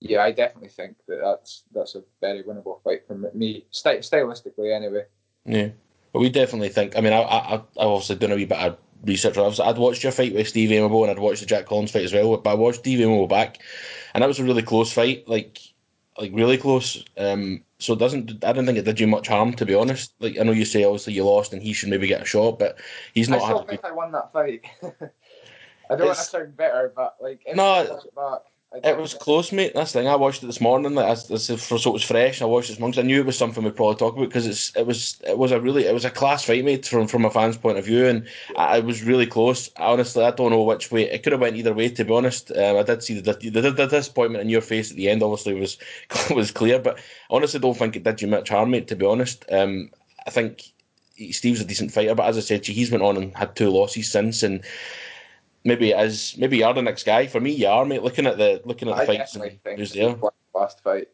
yeah, 0.00 0.22
I 0.22 0.32
definitely 0.32 0.70
think 0.70 0.96
that 1.06 1.20
that's 1.22 1.64
that's 1.72 1.94
a 1.96 2.02
very 2.20 2.42
winnable 2.42 2.82
fight 2.82 3.06
for 3.06 3.14
me, 3.34 3.66
Sty- 3.70 3.98
stylistically 3.98 4.74
anyway. 4.74 5.04
Yeah. 5.44 5.68
But 6.12 6.20
we 6.20 6.30
definitely 6.30 6.70
think. 6.70 6.96
I 6.96 7.02
mean, 7.02 7.12
I, 7.12 7.20
I, 7.20 7.54
I 7.56 7.62
obviously 7.76 8.16
done 8.16 8.32
a 8.32 8.36
wee 8.36 8.46
bit 8.46 8.58
of 8.58 8.78
research. 9.04 9.36
I'd 9.36 9.78
watched 9.78 10.02
your 10.02 10.12
fight 10.12 10.34
with 10.34 10.48
Steve 10.48 10.70
Aimable 10.70 11.02
and 11.02 11.10
I'd 11.10 11.18
watched 11.18 11.40
the 11.40 11.46
Jack 11.46 11.66
Collins 11.66 11.90
fight 11.90 12.04
as 12.04 12.12
well. 12.12 12.36
But 12.36 12.50
I 12.50 12.54
watched 12.54 12.80
Steve 12.80 12.98
Aimable 13.00 13.28
back, 13.28 13.58
and 14.14 14.22
that 14.22 14.28
was 14.28 14.38
a 14.38 14.44
really 14.44 14.62
close 14.62 14.92
fight. 14.92 15.28
Like, 15.28 15.58
like 16.18 16.32
really 16.32 16.58
close. 16.58 17.04
Um, 17.16 17.62
so 17.78 17.92
it 17.92 17.98
doesn't. 17.98 18.44
I 18.44 18.52
don't 18.52 18.66
think 18.66 18.78
it 18.78 18.84
did 18.84 19.00
you 19.00 19.06
much 19.06 19.28
harm, 19.28 19.54
to 19.54 19.66
be 19.66 19.74
honest. 19.74 20.12
Like, 20.18 20.38
I 20.38 20.42
know 20.42 20.52
you 20.52 20.64
say 20.64 20.84
obviously 20.84 21.12
you 21.12 21.24
lost 21.24 21.52
and 21.52 21.62
he 21.62 21.72
should 21.72 21.88
maybe 21.88 22.08
get 22.08 22.22
a 22.22 22.26
shot, 22.26 22.58
but 22.58 22.78
he's 23.14 23.28
I 23.28 23.36
not 23.36 23.42
still 23.42 23.58
had. 23.58 23.68
think 23.68 23.84
I 23.84 23.92
won 23.92 24.12
that 24.12 24.32
fight. 24.32 24.64
I 25.90 25.96
don't 25.96 26.06
want 26.06 26.18
to 26.18 26.24
sound 26.24 26.56
better, 26.56 26.92
but 26.94 27.16
like 27.20 27.40
No, 27.54 27.64
I 27.64 28.38
it 28.72 28.74
back, 28.74 28.76
I 28.76 28.78
It 28.78 28.82
definitely- 28.82 29.02
was 29.02 29.14
close, 29.14 29.52
mate. 29.52 29.72
That's 29.74 29.92
the 29.92 30.00
thing. 30.00 30.08
I 30.08 30.16
watched 30.16 30.42
it 30.42 30.46
this 30.46 30.60
morning. 30.60 30.94
Like, 30.94 31.06
I, 31.06 31.10
I, 31.10 31.14
so 31.14 31.54
it 31.54 31.92
was 31.92 32.02
fresh. 32.04 32.42
I 32.42 32.44
watched 32.44 32.68
it 32.68 32.72
this 32.74 32.80
morning 32.80 32.94
'cause 32.94 33.04
I 33.04 33.06
knew 33.06 33.20
it 33.20 33.26
was 33.26 33.38
something 33.38 33.64
we'd 33.64 33.76
probably 33.76 33.96
talk 33.96 34.14
about 34.16 34.28
because 34.28 34.46
it's 34.46 34.74
it 34.76 34.86
was 34.86 35.18
it 35.26 35.38
was 35.38 35.52
a 35.52 35.60
really 35.60 35.86
it 35.86 35.94
was 35.94 36.04
a 36.04 36.10
class 36.10 36.44
fight, 36.44 36.64
mate, 36.64 36.86
from 36.86 37.06
from 37.06 37.24
a 37.24 37.30
fan's 37.30 37.56
point 37.56 37.78
of 37.78 37.84
view, 37.84 38.06
and 38.06 38.26
I, 38.56 38.78
it 38.78 38.84
was 38.84 39.02
really 39.02 39.26
close. 39.26 39.70
Honestly, 39.76 40.24
I 40.24 40.30
don't 40.32 40.50
know 40.50 40.62
which 40.62 40.90
way 40.90 41.10
it 41.10 41.22
could 41.22 41.32
have 41.32 41.40
went 41.40 41.56
either 41.56 41.74
way. 41.74 41.88
To 41.88 42.04
be 42.04 42.12
honest, 42.14 42.50
um, 42.52 42.76
I 42.76 42.82
did 42.82 43.02
see 43.02 43.20
the, 43.20 43.32
the 43.34 43.50
the 43.50 43.70
the 43.70 43.86
disappointment 43.86 44.42
in 44.42 44.48
your 44.50 44.60
face 44.62 44.90
at 44.90 44.96
the 44.96 45.08
end. 45.08 45.22
Obviously, 45.22 45.54
was 45.54 45.78
was 46.34 46.50
clear, 46.50 46.78
but 46.78 46.98
honestly 47.30 47.60
don't 47.60 47.76
think 47.76 47.96
it 47.96 48.04
did 48.04 48.20
you 48.22 48.28
much 48.28 48.48
harm, 48.50 48.70
mate. 48.70 48.88
To 48.88 48.96
be 48.96 49.06
honest, 49.06 49.44
um, 49.50 49.90
I 50.26 50.30
think 50.30 50.62
Steve's 51.32 51.60
a 51.60 51.64
decent 51.64 51.92
fighter, 51.92 52.14
but 52.14 52.26
as 52.26 52.36
I 52.38 52.40
said, 52.40 52.64
he's 52.66 52.90
went 52.92 53.02
on 53.02 53.16
and 53.16 53.36
had 53.36 53.56
two 53.56 53.70
losses 53.70 54.10
since, 54.10 54.42
and 54.42 54.62
maybe 55.64 55.94
as 55.94 56.36
maybe 56.38 56.58
you're 56.58 56.74
the 56.74 56.82
next 56.82 57.04
guy. 57.04 57.26
For 57.26 57.40
me, 57.40 57.52
you 57.52 57.66
are, 57.66 57.84
mate. 57.84 58.02
Looking 58.02 58.26
at 58.26 58.38
the 58.38 58.60
looking 58.64 58.88
at 58.88 58.96
the 58.96 59.02
I 59.02 59.06
fights 59.06 59.32
definitely 59.32 59.50
and 59.50 59.62
think 59.62 59.78
who's 59.78 59.92
there. 59.92 60.16
last 60.54 60.82
fight. 60.82 61.08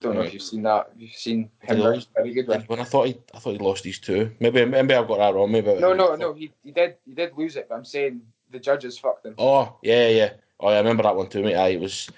Don't 0.00 0.16
know 0.16 0.22
if 0.22 0.32
you've 0.32 0.42
seen 0.42 0.62
that. 0.62 0.90
You've 0.96 1.12
seen 1.12 1.48
him 1.60 1.76
he 1.76 2.04
very 2.14 2.34
good 2.34 2.48
one. 2.48 2.62
When 2.62 2.80
I 2.80 2.84
thought 2.84 3.06
he, 3.06 3.16
I 3.32 3.38
thought 3.38 3.52
he 3.52 3.58
lost 3.58 3.84
these 3.84 4.00
two. 4.00 4.32
Maybe, 4.40 4.64
maybe 4.64 4.94
I've 4.94 5.06
got 5.06 5.18
that 5.18 5.32
wrong. 5.32 5.52
Maybe. 5.52 5.74
No, 5.78 5.92
no, 5.92 6.16
no. 6.16 6.32
He, 6.32 6.50
he 6.64 6.72
did 6.72 6.96
he 7.06 7.14
did 7.14 7.36
lose 7.38 7.54
it, 7.54 7.68
but 7.68 7.76
I'm 7.76 7.84
saying 7.84 8.20
the 8.50 8.58
judges 8.58 8.98
fucked 8.98 9.24
him. 9.24 9.36
Oh, 9.38 9.76
yeah, 9.82 10.08
yeah. 10.08 10.32
Oh, 10.58 10.70
yeah, 10.70 10.76
I 10.76 10.78
remember 10.78 11.04
that 11.04 11.14
one 11.14 11.28
too, 11.28 11.42
mate. 11.42 11.54
Aye, 11.54 11.68
it 11.68 11.80
was. 11.80 12.10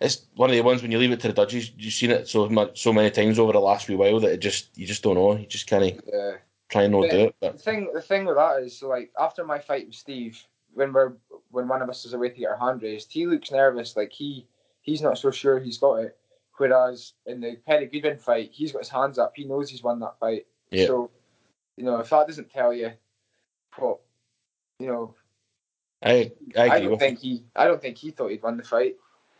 It's 0.00 0.26
one 0.36 0.50
of 0.50 0.56
the 0.56 0.62
ones 0.62 0.82
when 0.82 0.92
you 0.92 0.98
leave 0.98 1.10
it 1.10 1.20
to 1.20 1.28
the 1.28 1.34
judges. 1.34 1.72
You've 1.76 1.94
seen 1.94 2.10
it 2.10 2.28
so 2.28 2.48
much, 2.48 2.80
so 2.80 2.92
many 2.92 3.10
times 3.10 3.38
over 3.38 3.52
the 3.52 3.60
last 3.60 3.88
wee 3.88 3.96
while 3.96 4.20
that 4.20 4.32
it 4.32 4.38
just 4.40 4.76
you 4.78 4.86
just 4.86 5.02
don't 5.02 5.14
know. 5.14 5.36
You 5.36 5.46
just 5.46 5.66
kind 5.66 5.82
of 5.84 6.00
Yeah. 6.06 6.32
try 6.68 6.82
and 6.82 6.92
not 6.92 7.10
do 7.10 7.20
it. 7.22 7.36
But. 7.40 7.54
The 7.54 7.58
thing 7.62 7.90
the 7.92 8.02
thing 8.02 8.24
with 8.24 8.36
that 8.36 8.62
is 8.62 8.82
like 8.82 9.10
after 9.18 9.44
my 9.44 9.58
fight 9.58 9.86
with 9.86 9.96
Steve, 9.96 10.40
when 10.76 10.92
we're 10.92 11.14
when 11.50 11.68
one 11.68 11.82
of 11.82 11.88
us 11.88 12.04
is 12.04 12.12
away 12.12 12.28
to 12.28 12.34
get 12.34 12.50
our 12.50 12.58
hand 12.58 12.82
raised, 12.82 13.10
he 13.10 13.26
looks 13.26 13.50
nervous, 13.50 13.96
like 13.96 14.12
he 14.12 14.46
he's 14.82 15.02
not 15.02 15.18
so 15.18 15.30
sure 15.30 15.58
he's 15.58 15.78
got 15.78 15.96
it. 15.96 16.16
Whereas 16.58 17.14
in 17.26 17.40
the 17.40 17.56
Perry 17.66 17.86
Goodwin 17.86 18.18
fight, 18.18 18.50
he's 18.52 18.72
got 18.72 18.80
his 18.82 18.88
hands 18.88 19.18
up. 19.18 19.32
He 19.34 19.44
knows 19.44 19.68
he's 19.68 19.82
won 19.82 20.00
that 20.00 20.18
fight. 20.18 20.46
Yeah. 20.70 20.86
So, 20.86 21.10
you 21.76 21.84
know, 21.84 21.98
if 21.98 22.10
that 22.10 22.26
doesn't 22.26 22.50
tell 22.50 22.72
you 22.72 22.92
what, 23.76 23.98
you 24.78 24.86
know, 24.86 25.14
I, 26.02 26.32
I 26.56 26.68
I, 26.68 26.80
don't 26.80 26.98
think 26.98 27.20
he, 27.20 27.42
I 27.54 27.66
don't 27.66 27.80
think 27.80 27.98
he 27.98 28.10
thought 28.10 28.30
he'd 28.30 28.42
won 28.42 28.56
the 28.56 28.62
fight. 28.62 28.96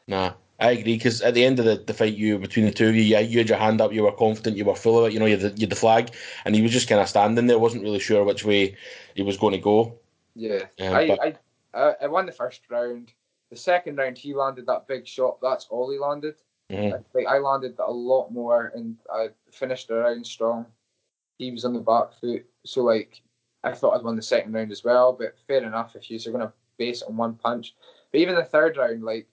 Nah, 0.06 0.32
I 0.60 0.72
agree 0.72 0.94
because 0.94 1.22
at 1.22 1.34
the 1.34 1.44
end 1.44 1.58
of 1.58 1.64
the, 1.64 1.76
the 1.76 1.94
fight, 1.94 2.14
you 2.14 2.38
between 2.38 2.66
the 2.66 2.72
two 2.72 2.88
of 2.88 2.96
you, 2.96 3.02
yeah, 3.02 3.20
you 3.20 3.38
had 3.38 3.48
your 3.48 3.58
hand 3.58 3.80
up, 3.80 3.92
you 3.92 4.02
were 4.02 4.12
confident, 4.12 4.56
you 4.56 4.64
were 4.64 4.74
full 4.74 4.98
of 4.98 5.06
it. 5.06 5.14
You 5.14 5.20
know, 5.20 5.26
you 5.26 5.38
had 5.38 5.40
the, 5.40 5.58
you 5.58 5.62
had 5.62 5.70
the 5.70 5.76
flag, 5.76 6.10
and 6.44 6.54
he 6.54 6.62
was 6.62 6.72
just 6.72 6.88
kind 6.88 7.00
of 7.00 7.08
standing 7.08 7.46
there, 7.46 7.58
wasn't 7.58 7.82
really 7.82 7.98
sure 7.98 8.24
which 8.24 8.44
way 8.44 8.76
he 9.14 9.22
was 9.22 9.38
going 9.38 9.52
to 9.52 9.58
go. 9.58 9.98
Yeah, 10.36 10.64
Um, 10.80 10.94
I, 10.94 11.18
I, 11.22 11.34
I 11.74 11.94
I 12.02 12.06
won 12.06 12.26
the 12.26 12.32
first 12.32 12.60
round. 12.70 13.12
The 13.50 13.56
second 13.56 13.96
round, 13.96 14.18
he 14.18 14.34
landed 14.34 14.66
that 14.66 14.86
big 14.86 15.06
shot. 15.06 15.38
That's 15.40 15.66
all 15.70 15.90
he 15.90 15.98
landed. 15.98 16.36
Mhm. 16.70 17.02
Like 17.14 17.26
I 17.26 17.38
landed 17.38 17.76
a 17.78 17.90
lot 17.90 18.30
more, 18.30 18.72
and 18.74 18.96
I 19.10 19.30
finished 19.50 19.88
the 19.88 19.94
round 19.96 20.26
strong. 20.26 20.66
He 21.38 21.50
was 21.50 21.64
on 21.64 21.72
the 21.72 21.80
back 21.80 22.12
foot, 22.20 22.44
so 22.64 22.82
like 22.82 23.22
I 23.64 23.72
thought 23.72 23.96
I'd 23.96 24.04
won 24.04 24.16
the 24.16 24.22
second 24.22 24.52
round 24.52 24.70
as 24.72 24.84
well. 24.84 25.12
But 25.12 25.38
fair 25.46 25.62
enough 25.62 25.96
if 25.96 26.10
you're 26.10 26.32
going 26.32 26.46
to 26.46 26.52
base 26.76 27.02
it 27.02 27.08
on 27.08 27.16
one 27.16 27.34
punch. 27.34 27.74
But 28.12 28.20
even 28.20 28.34
the 28.34 28.44
third 28.44 28.76
round, 28.76 29.02
like 29.04 29.26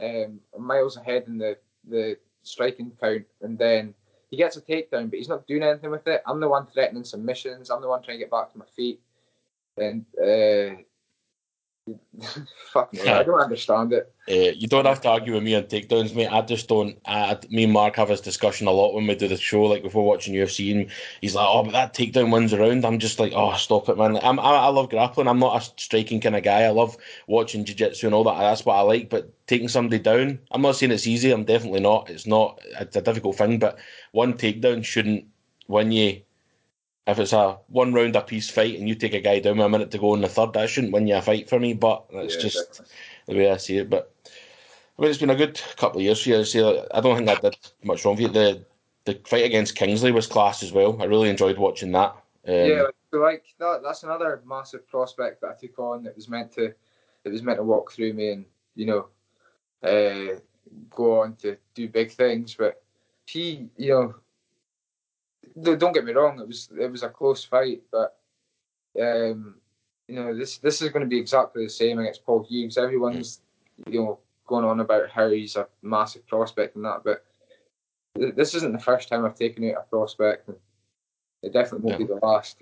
um, 0.00 0.40
miles 0.56 0.96
ahead 0.96 1.24
in 1.26 1.38
the 1.38 1.58
the 1.88 2.18
striking 2.42 2.92
count, 3.00 3.26
and 3.42 3.58
then 3.58 3.94
he 4.30 4.36
gets 4.36 4.56
a 4.56 4.62
takedown, 4.62 5.10
but 5.10 5.18
he's 5.18 5.28
not 5.28 5.46
doing 5.46 5.62
anything 5.62 5.90
with 5.90 6.06
it. 6.06 6.22
I'm 6.26 6.40
the 6.40 6.48
one 6.48 6.66
threatening 6.66 7.04
submissions. 7.04 7.70
I'm 7.70 7.80
the 7.82 7.88
one 7.88 8.02
trying 8.02 8.18
to 8.18 8.24
get 8.24 8.30
back 8.30 8.52
to 8.52 8.58
my 8.58 8.64
feet, 8.76 9.00
and 9.76 10.04
uh, 10.20 10.76
fuck 12.72 12.92
me, 12.92 13.08
I 13.08 13.22
don't 13.22 13.40
understand 13.40 13.92
it. 13.92 14.12
Uh, 14.28 14.50
you 14.56 14.66
don't 14.66 14.86
have 14.86 15.00
to 15.02 15.08
argue 15.08 15.34
with 15.34 15.44
me 15.44 15.54
on 15.54 15.62
takedowns, 15.64 16.14
mate. 16.14 16.32
I 16.32 16.42
just 16.42 16.66
don't. 16.66 16.98
I, 17.06 17.38
me 17.48 17.64
and 17.64 17.72
Mark 17.72 17.94
have 17.94 18.08
this 18.08 18.20
discussion 18.20 18.66
a 18.66 18.72
lot 18.72 18.92
when 18.92 19.06
we 19.06 19.14
do 19.14 19.28
the 19.28 19.36
show, 19.36 19.62
like 19.62 19.84
before 19.84 20.04
watching 20.04 20.34
UFC, 20.34 20.72
and 20.72 20.90
he's 21.20 21.36
like, 21.36 21.46
"Oh, 21.48 21.62
but 21.62 21.72
that 21.72 21.94
takedown 21.94 22.32
wins 22.32 22.52
around." 22.52 22.84
I'm 22.84 22.98
just 22.98 23.20
like, 23.20 23.32
"Oh, 23.36 23.54
stop 23.54 23.88
it, 23.88 23.96
man!" 23.96 24.14
Like, 24.14 24.24
I'm, 24.24 24.40
I, 24.40 24.42
I 24.42 24.68
love 24.68 24.90
grappling. 24.90 25.28
I'm 25.28 25.38
not 25.38 25.62
a 25.62 25.80
striking 25.80 26.20
kind 26.20 26.34
of 26.34 26.42
guy. 26.42 26.62
I 26.62 26.70
love 26.70 26.96
watching 27.28 27.64
jiu-jitsu 27.64 28.06
and 28.06 28.14
all 28.14 28.24
that. 28.24 28.38
That's 28.38 28.64
what 28.64 28.74
I 28.74 28.80
like. 28.80 29.08
But 29.08 29.32
taking 29.46 29.68
somebody 29.68 30.00
down, 30.00 30.40
I'm 30.50 30.62
not 30.62 30.74
saying 30.74 30.90
it's 30.90 31.06
easy. 31.06 31.30
I'm 31.30 31.44
definitely 31.44 31.80
not. 31.80 32.10
It's 32.10 32.26
not. 32.26 32.60
It's 32.80 32.96
a 32.96 33.02
difficult 33.02 33.36
thing. 33.36 33.60
But 33.60 33.78
one 34.10 34.34
takedown 34.34 34.84
shouldn't 34.84 35.26
win 35.68 35.92
you. 35.92 36.22
If 37.06 37.18
it's 37.20 37.32
a 37.32 37.58
one 37.68 37.92
round 37.94 38.16
a 38.16 38.22
piece 38.22 38.50
fight 38.50 38.78
and 38.78 38.88
you 38.88 38.94
take 38.94 39.14
a 39.14 39.20
guy 39.20 39.38
down 39.38 39.58
with 39.58 39.66
a 39.66 39.68
minute 39.68 39.90
to 39.92 39.98
go 39.98 40.14
in 40.14 40.22
the 40.22 40.28
third, 40.28 40.52
that 40.54 40.68
shouldn't 40.68 40.92
win 40.92 41.06
you 41.06 41.16
a 41.16 41.22
fight 41.22 41.48
for 41.48 41.60
me. 41.60 41.72
But 41.74 42.06
that's 42.12 42.34
Yeah, 42.34 42.42
just 42.42 42.82
the 43.26 43.36
way 43.36 43.50
I 43.50 43.56
see 43.58 43.78
it. 43.78 43.90
But 43.90 44.12
I 44.98 45.02
mean, 45.02 45.10
it's 45.10 45.20
been 45.20 45.30
a 45.30 45.36
good 45.36 45.60
couple 45.76 45.98
of 45.98 46.04
years 46.04 46.22
for 46.22 46.30
you. 46.30 46.84
I 46.92 47.00
don't 47.00 47.16
think 47.16 47.28
I 47.28 47.36
did 47.36 47.56
much 47.84 48.04
wrong 48.04 48.16
for 48.16 48.22
you. 48.22 48.28
The 48.28 48.64
the 49.04 49.20
fight 49.24 49.44
against 49.44 49.76
Kingsley 49.76 50.10
was 50.12 50.26
class 50.26 50.62
as 50.62 50.72
well. 50.72 51.00
I 51.00 51.04
really 51.04 51.30
enjoyed 51.30 51.58
watching 51.58 51.92
that. 51.92 52.10
Um, 52.46 52.66
yeah, 52.66 52.82
so 53.10 53.18
like 53.18 53.44
that, 53.58 53.80
that's 53.82 54.02
another 54.02 54.42
massive 54.44 54.86
prospect 54.88 55.40
that 55.40 55.50
I 55.50 55.54
took 55.54 55.78
on 55.78 56.02
that 56.04 56.16
was 56.16 56.28
meant 56.28 56.52
to 56.52 56.74
that 57.22 57.32
was 57.32 57.42
meant 57.42 57.58
to 57.58 57.64
walk 57.64 57.92
through 57.92 58.12
me 58.12 58.30
and 58.32 58.44
you 58.74 58.86
know 58.86 59.08
uh, 59.82 60.38
go 60.90 61.20
on 61.22 61.36
to 61.36 61.56
do 61.74 61.88
big 61.88 62.10
things. 62.10 62.54
But 62.54 62.82
he, 63.26 63.68
you 63.76 63.90
know, 63.90 64.02
no, 64.02 64.14
don't 65.62 65.92
get 65.92 66.04
me 66.04 66.12
wrong, 66.12 66.40
it 66.40 66.46
was 66.46 66.68
it 66.78 66.90
was 66.90 67.02
a 67.02 67.08
close 67.08 67.44
fight, 67.44 67.82
but 67.90 68.18
um, 69.00 69.56
you 70.08 70.16
know 70.16 70.36
this 70.36 70.58
this 70.58 70.82
is 70.82 70.90
going 70.90 71.04
to 71.04 71.08
be 71.08 71.18
exactly 71.18 71.64
the 71.64 71.70
same 71.70 71.98
against 71.98 72.24
Paul 72.24 72.44
Hughes. 72.48 72.78
Everyone's 72.78 73.40
you 73.90 74.00
know 74.00 74.18
going 74.46 74.64
on 74.64 74.80
about 74.80 75.10
how 75.10 75.28
he's 75.30 75.56
a 75.56 75.66
massive 75.82 76.26
prospect 76.26 76.76
and 76.76 76.84
that, 76.84 77.02
but 77.04 77.24
th- 78.18 78.34
this 78.34 78.54
isn't 78.54 78.72
the 78.72 78.78
first 78.78 79.08
time 79.08 79.24
I've 79.24 79.38
taken 79.38 79.68
out 79.70 79.82
a 79.82 79.90
prospect. 79.90 80.48
And 80.48 80.56
it 81.42 81.52
definitely 81.52 81.86
won't 81.86 81.98
be 81.98 82.04
the 82.06 82.20
last. 82.22 82.58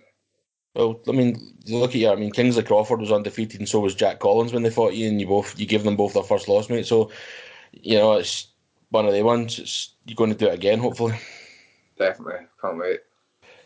Well, 0.74 1.00
I 1.08 1.12
mean, 1.12 1.56
look 1.68 1.90
at 1.90 1.96
you. 1.96 2.10
I 2.10 2.16
mean, 2.16 2.32
Kingsley 2.32 2.64
Crawford 2.64 3.00
was 3.00 3.12
undefeated, 3.12 3.60
and 3.60 3.68
so 3.68 3.80
was 3.80 3.94
Jack 3.94 4.18
Collins 4.18 4.52
when 4.52 4.64
they 4.64 4.70
fought 4.70 4.94
you, 4.94 5.08
and 5.08 5.20
you 5.20 5.26
both 5.26 5.58
you 5.58 5.66
gave 5.66 5.84
them 5.84 5.96
both 5.96 6.14
their 6.14 6.22
first 6.22 6.48
loss, 6.48 6.68
mate. 6.68 6.86
So, 6.86 7.10
you 7.72 7.96
know, 7.96 8.14
it's 8.14 8.48
one 8.90 9.06
of 9.06 9.12
the 9.12 9.22
ones. 9.22 9.58
It's 9.58 9.94
you're 10.04 10.16
going 10.16 10.32
to 10.32 10.36
do 10.36 10.48
it 10.48 10.54
again, 10.54 10.80
hopefully. 10.80 11.14
Definitely, 11.98 12.46
can't 12.60 12.78
wait. 12.78 13.00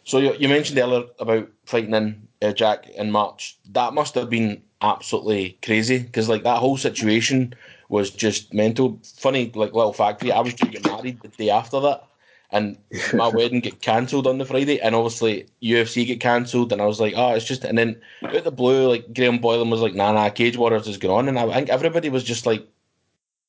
So 0.05 0.19
you, 0.19 0.35
you 0.39 0.49
mentioned 0.49 0.79
earlier 0.79 1.05
about 1.19 1.49
fighting 1.67 1.95
in 1.95 2.29
uh, 2.43 2.53
Jack 2.53 2.89
in 2.89 3.11
March. 3.11 3.59
That 3.73 3.95
must 3.95 4.15
have 4.15 4.31
been 4.31 4.63
absolutely 4.81 5.59
crazy 5.63 5.99
because 5.99 6.29
like 6.29 6.45
that 6.45 6.59
whole 6.59 6.77
situation 6.77 7.55
was 7.89 8.11
just 8.11 8.55
mental. 8.55 9.01
Funny, 9.17 9.51
like 9.55 9.75
little 9.75 9.93
fact 9.93 10.21
for 10.21 10.27
you, 10.27 10.33
I 10.33 10.41
was 10.41 10.55
due 10.55 10.67
to 10.67 10.73
get 10.73 10.87
married 10.87 11.21
the 11.21 11.29
day 11.29 11.51
after 11.51 11.81
that, 11.81 12.05
and 12.51 12.79
my 13.13 13.29
wedding 13.35 13.61
get 13.61 13.81
cancelled 13.81 14.27
on 14.27 14.39
the 14.39 14.45
Friday, 14.45 14.81
and 14.81 14.95
obviously 14.95 15.47
UFC 15.63 16.07
get 16.07 16.21
cancelled, 16.21 16.73
and 16.73 16.81
I 16.81 16.87
was 16.87 17.01
like, 17.01 17.15
oh, 17.17 17.35
it's 17.35 17.45
just, 17.45 17.65
and 17.65 17.77
then 17.77 18.01
out 18.25 18.45
the 18.45 18.53
blue, 18.53 18.89
like 18.89 19.13
Graham 19.15 19.39
Boylan 19.39 19.71
was 19.71 19.81
like, 19.81 19.95
nah, 19.95 20.13
nah, 20.13 20.31
Cage 20.31 20.57
Warriors 20.57 20.89
is 20.89 20.99
going 20.99 21.29
on, 21.29 21.29
and 21.29 21.39
I 21.39 21.55
think 21.55 21.71
everybody 21.71 22.09
was 22.09 22.25
just 22.25 22.47
like, 22.47 22.67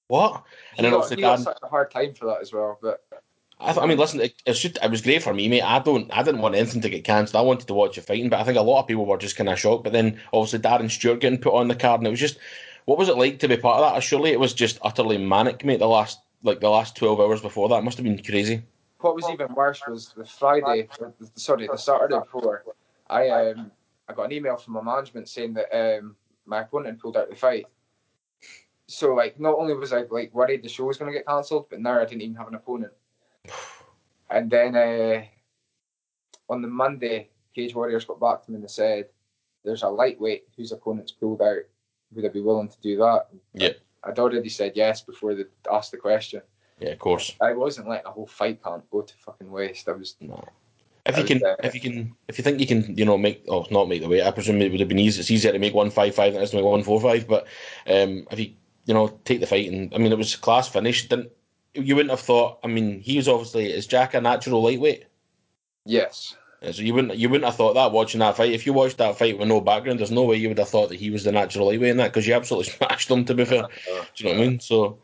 what? 0.08 0.44
And 0.78 0.86
then 0.86 0.86
he, 0.86 0.90
got, 0.92 1.04
obviously 1.04 1.24
Dan- 1.24 1.38
such 1.38 1.60
a 1.62 1.68
hard 1.68 1.92
time 1.92 2.14
for 2.14 2.26
that 2.26 2.42
as 2.42 2.52
well. 2.52 2.80
But 2.82 3.04
I, 3.60 3.74
th- 3.74 3.84
I 3.84 3.88
mean, 3.88 3.98
listen, 3.98 4.22
it, 4.22 4.42
it's 4.46 4.60
just 4.60 4.78
it 4.82 4.89
was 4.89 5.01
great 5.01 5.22
for 5.22 5.34
me, 5.34 5.48
mate. 5.50 5.62
I 5.63 5.80
don't, 5.80 6.10
I 6.16 6.24
didn't 6.24 6.42
want 6.42 6.56
anything 6.56 6.82
to 6.82 6.89
get 6.89 7.04
cancelled. 7.04 7.36
I 7.39 7.46
wanted 7.46 7.68
to 7.68 7.74
watch 7.74 7.96
the 7.96 8.01
fighting, 8.01 8.30
but 8.30 8.39
I 8.39 8.44
think 8.44 8.58
a 8.58 8.62
lot 8.62 8.80
of 8.82 8.88
people 8.88 9.06
were 9.06 9.18
just 9.18 9.36
kind 9.36 9.50
of 9.50 9.60
shocked. 9.60 9.84
But 9.84 9.94
then 9.94 10.20
obviously 10.32 10.60
Darren 10.60 10.89
Stewart 10.89 11.20
getting 11.20 11.39
put 11.39 11.54
on 11.54 11.68
the 11.68 11.75
card, 11.75 12.00
and 12.00 12.08
it 12.08 12.12
was 12.12 12.20
just, 12.20 12.38
what 12.86 12.98
was 12.98 13.10
it 13.10 13.18
like 13.18 13.39
to 13.39 13.48
be 13.50 13.58
part 13.58 13.82
of 13.82 13.94
that? 13.94 14.01
Surely 14.01 14.32
it 14.32 14.39
was 14.39 14.54
just 14.54 14.80
utterly 14.82 15.18
manic, 15.18 15.66
mate. 15.66 15.80
The 15.80 15.88
last, 15.88 16.20
like 16.44 16.62
the 16.62 16.70
last 16.70 16.96
twelve 16.96 17.20
hours 17.20 17.42
before 17.42 17.68
that, 17.70 17.80
it 17.80 17.84
must 17.84 17.98
have 17.98 18.06
been 18.06 18.22
crazy. 18.24 18.63
what 19.00 19.16
was 19.16 19.30
even 19.30 19.54
worse 19.54 19.82
was 19.88 20.13
the 20.16 20.25
Friday, 20.25 20.88
sorry, 21.36 21.68
the 21.68 21.78
Saturday 21.78 22.18
before. 22.20 22.63
I 23.10 23.30
um 23.30 23.72
I 24.08 24.13
got 24.13 24.24
an 24.25 24.32
email 24.34 24.56
from 24.58 24.74
my 24.74 24.82
management 24.82 25.28
saying 25.28 25.54
that 25.56 25.70
um 25.75 26.16
my 26.46 26.62
opponent 26.62 27.00
pulled 27.01 27.18
out 27.18 27.30
the 27.30 27.36
fight. 27.36 27.66
So 28.88 29.13
like, 29.13 29.39
not 29.39 29.56
only 29.56 29.74
was 29.75 29.94
I 29.94 30.04
like 30.10 30.34
worried 30.34 30.63
the 30.63 30.70
show 30.70 30.86
was 30.86 30.98
going 30.98 31.12
to 31.12 31.18
get 31.18 31.28
cancelled, 31.28 31.70
but 31.70 31.80
now 31.80 32.00
I 32.00 32.06
didn't 32.06 32.22
even 32.24 32.36
have 32.36 32.48
an 32.48 32.56
opponent. 32.56 32.94
And 34.29 34.50
then 34.50 34.75
uh, 34.75 35.24
on 36.50 36.62
the 36.62 36.67
Monday, 36.67 37.29
Cage 37.55 37.74
Warriors 37.74 38.05
got 38.05 38.19
back 38.19 38.43
to 38.43 38.51
me 38.51 38.55
and 38.55 38.63
they 38.63 38.69
said, 38.69 39.10
"There's 39.63 39.84
a 39.84 39.89
lightweight 39.89 40.48
whose 40.55 40.72
opponent's 40.72 41.12
pulled 41.12 41.41
out. 41.41 41.63
Would 42.13 42.25
I 42.25 42.29
be 42.29 42.41
willing 42.41 42.69
to 42.69 42.81
do 42.81 42.98
that?" 42.98 43.27
Yeah. 43.53 43.74
I'd 44.03 44.19
already 44.19 44.50
said 44.50 44.74
yes 44.75 45.01
before 45.01 45.36
they 45.36 45.46
asked 45.72 45.91
the 45.91 45.98
question. 45.98 46.41
Yeah, 46.79 46.89
of 46.91 47.00
course. 47.00 47.36
I 47.41 47.53
wasn't 47.53 47.89
letting 47.89 48.05
a 48.05 48.12
whole 48.12 48.27
fight 48.27 48.63
camp 48.63 48.86
go 48.89 49.01
to 49.01 49.13
fucking 49.17 49.51
waste. 49.51 49.89
I 49.89 49.93
was 49.93 50.15
No. 50.22 50.41
If 51.05 51.17
you 51.17 51.24
can, 51.24 51.43
uh, 51.43 51.55
if 51.63 51.74
you 51.74 51.81
can, 51.81 52.15
if 52.27 52.38
you 52.38 52.43
think 52.43 52.60
you 52.60 52.67
can, 52.67 52.96
you 52.96 53.03
know, 53.03 53.17
make 53.17 53.43
or 53.48 53.65
not 53.72 53.89
make 53.89 54.01
the 54.01 54.08
weight. 54.08 54.22
I 54.22 54.31
presume 54.31 54.62
it 54.62 54.69
would 54.69 54.79
have 54.79 54.89
been 54.89 55.00
easy. 55.00 55.19
It's 55.19 55.31
easier 55.31 55.51
to 55.51 55.58
make 55.58 55.74
one 55.74 55.89
five 55.89 56.13
five 56.13 56.34
than 56.34 56.41
it 56.41 56.46
is 56.46 56.51
to 56.51 56.58
make 56.58 56.65
one 56.65 56.84
four 56.84 57.01
five. 57.01 57.27
But 57.27 57.48
um, 57.88 58.27
if 58.29 58.39
you, 58.39 58.53
you 58.86 58.93
know, 58.93 59.08
take 59.25 59.39
the 59.39 59.48
fight 59.48 59.72
and 59.72 59.93
I 59.93 59.98
mean, 59.98 60.12
it 60.12 60.17
was 60.17 60.36
a 60.36 60.38
class 60.38 60.67
finish. 60.67 61.08
Didn't 61.08 61.31
you 61.74 61.96
wouldn't 61.96 62.12
have 62.12 62.20
thought? 62.20 62.60
I 62.64 62.68
mean, 62.68 63.00
he 63.00 63.18
was 63.18 63.28
obviously 63.28 63.72
is 63.72 63.88
Jack 63.88 64.14
a 64.14 64.22
natural 64.22 64.62
lightweight. 64.64 65.06
yes. 65.86 66.36
So 66.62 66.82
you 66.82 66.94
wouldn't 66.94 67.16
you 67.18 67.30
wouldn't 67.30 67.46
have 67.46 67.56
thought 67.56 67.76
that 67.76 67.94
watching 67.94 68.20
that 68.20 68.36
fight. 68.36 68.52
If 68.52 68.66
you 68.66 68.74
watched 68.74 68.98
that 68.98 69.18
fight 69.18 69.40
with 69.40 69.48
no 69.48 69.62
background, 69.62 70.00
there's 70.00 70.12
no 70.12 70.24
way 70.26 70.36
you 70.36 70.50
would 70.50 70.58
have 70.58 70.68
thought 70.68 70.90
that 70.90 71.00
he 71.00 71.10
was 71.10 71.24
the 71.24 71.32
natural 71.32 71.68
lightweight 71.68 71.92
in 71.92 71.98
that 71.98 72.12
because 72.12 72.28
you 72.28 72.34
absolutely 72.34 72.70
smashed 72.74 73.10
him. 73.10 73.24
To 73.24 73.34
be 73.34 73.46
fair, 73.46 73.64
uh-huh. 73.64 74.06
do 74.14 74.24
you 74.24 74.30
know 74.34 74.38
what 74.40 74.46
I 74.46 74.50
mean? 74.50 74.60
So 74.60 74.98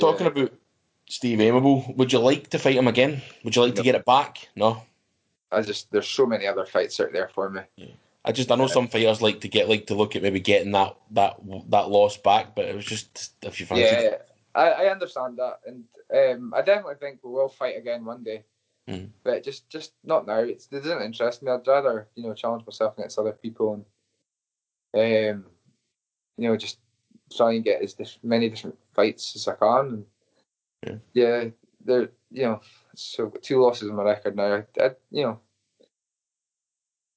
talking 0.00 0.26
Yeah. 0.26 0.32
about 0.32 0.52
Steve 1.08 1.38
Aimable, 1.38 1.94
would 1.96 2.12
you 2.12 2.18
like 2.18 2.48
to 2.50 2.58
fight 2.58 2.76
him 2.76 2.88
again? 2.88 3.22
Would 3.44 3.54
you 3.54 3.62
like 3.62 3.76
to 3.76 3.82
get 3.82 3.94
it 3.94 4.04
back? 4.04 4.48
No. 4.56 4.82
I 5.52 5.60
just 5.62 5.92
there's 5.92 6.08
so 6.08 6.26
many 6.26 6.46
other 6.48 6.64
fights 6.66 6.98
out 6.98 7.12
there 7.12 7.28
for 7.28 7.48
me. 7.50 7.60
I 8.24 8.32
just 8.32 8.50
I 8.50 8.56
know 8.56 8.66
some 8.66 8.88
fighters 8.88 9.20
like 9.22 9.40
to 9.42 9.48
get 9.48 9.68
like 9.68 9.86
to 9.86 9.94
look 9.94 10.16
at 10.16 10.22
maybe 10.22 10.40
getting 10.40 10.72
that 10.72 10.96
that 11.12 11.36
that 11.68 11.90
loss 11.90 12.16
back, 12.16 12.56
but 12.56 12.64
it 12.64 12.74
was 12.74 12.84
just 12.86 13.34
if 13.42 13.60
you 13.60 13.66
fancy. 13.66 13.82
Yeah, 13.82 14.16
I, 14.54 14.70
I 14.70 14.90
understand 14.90 15.38
that, 15.38 15.60
and 15.66 15.84
um, 16.14 16.52
I 16.54 16.62
definitely 16.62 16.96
think 17.00 17.20
we 17.22 17.30
will 17.30 17.48
fight 17.48 17.76
again 17.76 18.04
one 18.04 18.22
day. 18.22 18.44
Mhm. 18.88 19.10
But 19.24 19.44
just 19.44 19.68
just 19.70 19.92
not 20.04 20.26
now. 20.26 20.40
It's, 20.40 20.66
it 20.70 20.82
doesn't 20.82 21.02
interest 21.02 21.42
me. 21.42 21.50
I'd 21.50 21.66
rather 21.66 22.08
you 22.14 22.24
know 22.24 22.34
challenge 22.34 22.66
myself 22.66 22.98
against 22.98 23.18
other 23.18 23.32
people 23.32 23.84
and 24.94 25.34
um, 25.34 25.46
you 26.36 26.48
know 26.48 26.56
just 26.56 26.78
try 27.34 27.52
and 27.52 27.64
get 27.64 27.82
as 27.82 27.94
dis- 27.94 28.18
many 28.22 28.50
different 28.50 28.78
fights 28.94 29.36
as 29.36 29.48
I 29.48 29.54
can. 29.54 30.04
And 30.86 31.00
yeah, 31.14 31.44
there 31.84 32.10
you 32.30 32.42
know 32.42 32.60
so 32.94 33.32
two 33.40 33.62
losses 33.62 33.88
on 33.88 33.96
my 33.96 34.02
record 34.02 34.36
now. 34.36 34.54
I, 34.56 34.84
I, 34.84 34.90
you 35.10 35.24
know. 35.24 35.40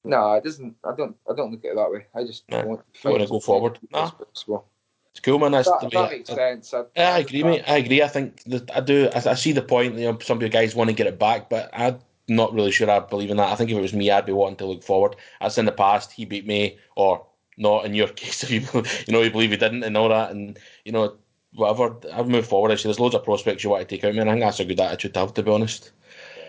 No, 0.04 0.34
it 0.34 0.44
doesn't. 0.44 0.75
I 0.84 0.96
don't. 0.96 1.18
I 1.30 1.34
don't 1.34 1.51
look 1.51 1.65
at 1.65 1.72
it 1.72 1.75
that 1.75 1.92
way. 1.92 2.06
I 2.13 2.24
just 2.24 2.44
Nah, 2.50 2.63
want 2.63 2.82
to 2.94 3.00
you 3.10 3.12
wanna 3.12 3.27
go 3.27 3.39
forward. 3.39 3.80
Nah. 3.92 4.12
possible. 4.12 4.70
It's 5.15 5.22
cool, 5.22 5.39
man. 5.39 5.53
That's 5.53 5.69
That, 5.69 5.89
that 5.91 5.95
I- 5.95 6.10
makes 6.10 6.29
sense. 6.29 6.74
I, 6.74 6.84
Yeah, 6.98 7.15
I 7.15 7.19
agree, 7.19 7.41
mate. 7.41 7.63
I 7.65 7.77
agree. 7.77 8.03
I 8.03 8.10
think 8.10 8.43
that 8.43 8.69
I 8.75 8.81
do. 8.81 9.10
I, 9.15 9.29
I 9.29 9.34
see 9.36 9.53
the 9.53 9.62
point. 9.62 9.95
You 9.95 10.12
know, 10.12 10.19
some 10.19 10.38
of 10.38 10.43
you 10.43 10.50
guys 10.50 10.75
want 10.75 10.89
to 10.89 10.93
get 10.93 11.07
it 11.07 11.17
back, 11.17 11.50
but 11.50 11.69
I'm 11.72 12.00
not 12.27 12.53
really 12.53 12.72
sure 12.72 12.91
I 12.91 13.00
believe 13.00 13.31
in 13.31 13.38
that. 13.38 13.50
I 13.50 13.55
think 13.55 13.72
if 13.72 13.77
it 13.77 13.81
was 13.81 13.93
me, 13.93 14.12
I'd 14.12 14.25
be 14.25 14.34
wanting 14.34 14.57
to 14.57 14.65
look 14.65 14.84
forward. 14.84 15.15
As 15.39 15.57
in 15.57 15.63
the 15.63 15.72
past, 15.72 16.12
he 16.12 16.25
beat 16.25 16.45
me, 16.45 16.77
or 16.98 17.25
not. 17.55 17.86
In 17.86 17.93
your 17.93 18.07
case, 18.22 18.43
if 18.43 18.51
you 18.51 18.60
you 19.07 19.13
know 19.13 19.22
you 19.22 19.31
believe 19.31 19.51
he 19.51 19.55
didn't 19.57 19.84
and 19.84 19.95
all 19.95 20.10
that, 20.10 20.31
and 20.31 20.60
you 20.84 20.91
know 20.91 21.15
whatever. 21.53 21.95
I've 22.12 22.27
moved 22.27 22.50
forward. 22.50 22.74
Actually, 22.74 22.89
there's 22.89 23.00
loads 23.00 23.15
of 23.15 23.24
prospects 23.24 23.63
you 23.63 23.69
want 23.69 23.88
to 23.88 23.95
take 23.95 24.03
out, 24.03 24.15
man. 24.15 24.27
I 24.27 24.34
think 24.34 24.43
that's 24.43 24.60
a 24.60 24.65
good 24.65 24.81
attitude 24.81 25.13
to 25.13 25.22
have, 25.22 25.34
to 25.36 25.43
be 25.43 25.51
honest. 25.51 25.91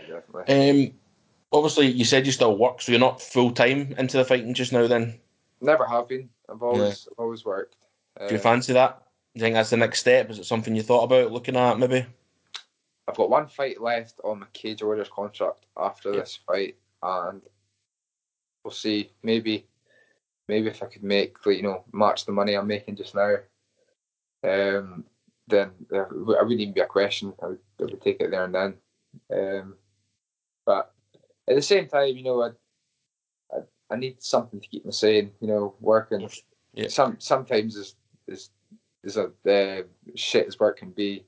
Yeah, 0.08 0.16
definitely. 0.16 0.86
Um, 0.88 0.92
obviously, 1.52 1.86
you 1.86 2.04
said 2.04 2.26
you 2.26 2.32
still 2.32 2.56
work, 2.58 2.80
so 2.80 2.90
you're 2.90 2.98
not 3.00 3.22
full 3.22 3.52
time 3.52 3.94
into 3.96 4.16
the 4.16 4.24
fighting 4.24 4.54
just 4.54 4.72
now. 4.72 4.88
Then, 4.88 5.20
Never 5.60 5.86
have 5.86 6.08
been. 6.08 6.30
I've 6.48 6.64
always 6.64 7.06
I've 7.12 7.18
always 7.22 7.44
worked. 7.44 7.76
Do 8.28 8.34
you 8.34 8.40
fancy 8.40 8.72
that? 8.72 8.98
Do 9.34 9.40
you 9.40 9.40
think 9.42 9.54
that's 9.54 9.70
the 9.70 9.76
next 9.76 10.00
step? 10.00 10.30
Is 10.30 10.38
it 10.38 10.44
something 10.46 10.74
you 10.74 10.82
thought 10.82 11.04
about 11.04 11.32
looking 11.32 11.56
at, 11.56 11.78
maybe? 11.78 12.06
I've 13.08 13.16
got 13.16 13.30
one 13.30 13.46
fight 13.46 13.80
left 13.80 14.20
on 14.24 14.40
my 14.40 14.46
Cage 14.52 14.82
Warriors 14.82 15.08
contract 15.08 15.66
after 15.76 16.12
Yeah. 16.12 16.20
this 16.20 16.36
fight, 16.46 16.76
and 17.02 17.42
we'll 18.64 18.72
see. 18.72 19.12
Maybe 19.22 19.66
maybe 20.48 20.68
if 20.68 20.82
I 20.82 20.86
could 20.86 21.02
make 21.02 21.44
like 21.44 21.56
you 21.56 21.62
know 21.62 21.84
match 21.92 22.24
the 22.24 22.32
money 22.32 22.54
I'm 22.54 22.66
making 22.66 22.96
just 22.96 23.14
now, 23.14 23.36
um, 24.42 25.04
then 25.46 25.70
uh, 25.92 26.08
it 26.08 26.12
wouldn't 26.26 26.60
even 26.60 26.74
be 26.74 26.80
a 26.80 26.86
question. 26.86 27.32
I 27.42 27.46
would, 27.46 27.58
I 27.80 27.84
would 27.84 28.02
take 28.02 28.20
it 28.20 28.30
there 28.30 28.44
and 28.44 28.54
then. 28.54 28.74
Um, 29.32 29.74
but 30.64 30.92
at 31.48 31.54
the 31.54 31.62
same 31.62 31.86
time, 31.86 32.16
you 32.16 32.24
know, 32.24 32.42
I, 32.42 32.50
I, 33.56 33.60
I 33.90 33.96
need 33.96 34.20
something 34.22 34.60
to 34.60 34.68
keep 34.68 34.84
me 34.84 34.92
sane. 34.92 35.30
You 35.40 35.48
know, 35.48 35.74
working. 35.80 36.28
Yeah. 36.74 36.88
Some 36.88 37.16
sometimes 37.20 37.76
is 37.76 37.94
is 38.28 38.50
a 39.16 39.30
uh, 39.48 39.82
shit 40.14 40.46
as 40.46 40.58
work 40.58 40.78
can 40.78 40.90
be. 40.90 41.24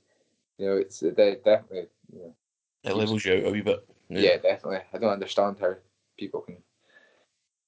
You 0.57 0.67
know, 0.67 0.77
it's 0.77 1.01
uh, 1.01 1.09
definitely. 1.11 1.87
You 2.11 2.19
know, 2.19 2.35
it 2.83 2.95
levels 2.95 3.25
you 3.25 3.33
out 3.33 3.45
a 3.45 3.51
wee 3.51 3.61
bit. 3.61 3.87
Yeah. 4.09 4.21
yeah, 4.21 4.37
definitely. 4.37 4.79
I 4.93 4.97
don't 4.97 5.11
understand 5.11 5.57
how 5.59 5.75
people 6.17 6.41
can 6.41 6.57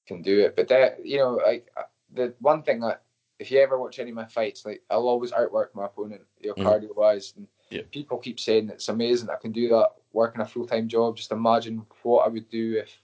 can 0.06 0.22
do 0.22 0.40
it, 0.40 0.56
but 0.56 0.68
that 0.68 1.04
you 1.04 1.18
know, 1.18 1.40
like 1.44 1.70
uh, 1.76 1.82
the 2.12 2.34
one 2.40 2.62
thing 2.62 2.80
that 2.80 3.02
if 3.38 3.50
you 3.50 3.60
ever 3.60 3.78
watch 3.78 3.98
any 3.98 4.10
of 4.10 4.16
my 4.16 4.26
fights, 4.26 4.64
like 4.64 4.82
I'll 4.90 5.08
always 5.08 5.32
outwork 5.32 5.74
my 5.74 5.86
opponent, 5.86 6.22
you 6.40 6.48
know, 6.48 6.54
mm. 6.54 6.64
cardio 6.64 6.94
wise. 6.96 7.34
And 7.36 7.48
yeah. 7.70 7.82
people 7.90 8.18
keep 8.18 8.38
saying 8.38 8.68
it's 8.68 8.88
amazing 8.88 9.30
I 9.30 9.36
can 9.36 9.50
do 9.50 9.68
that 9.70 9.90
working 10.12 10.42
a 10.42 10.46
full 10.46 10.66
time 10.66 10.88
job. 10.88 11.16
Just 11.16 11.32
imagine 11.32 11.84
what 12.02 12.26
I 12.26 12.28
would 12.28 12.48
do 12.50 12.82
if 12.84 13.00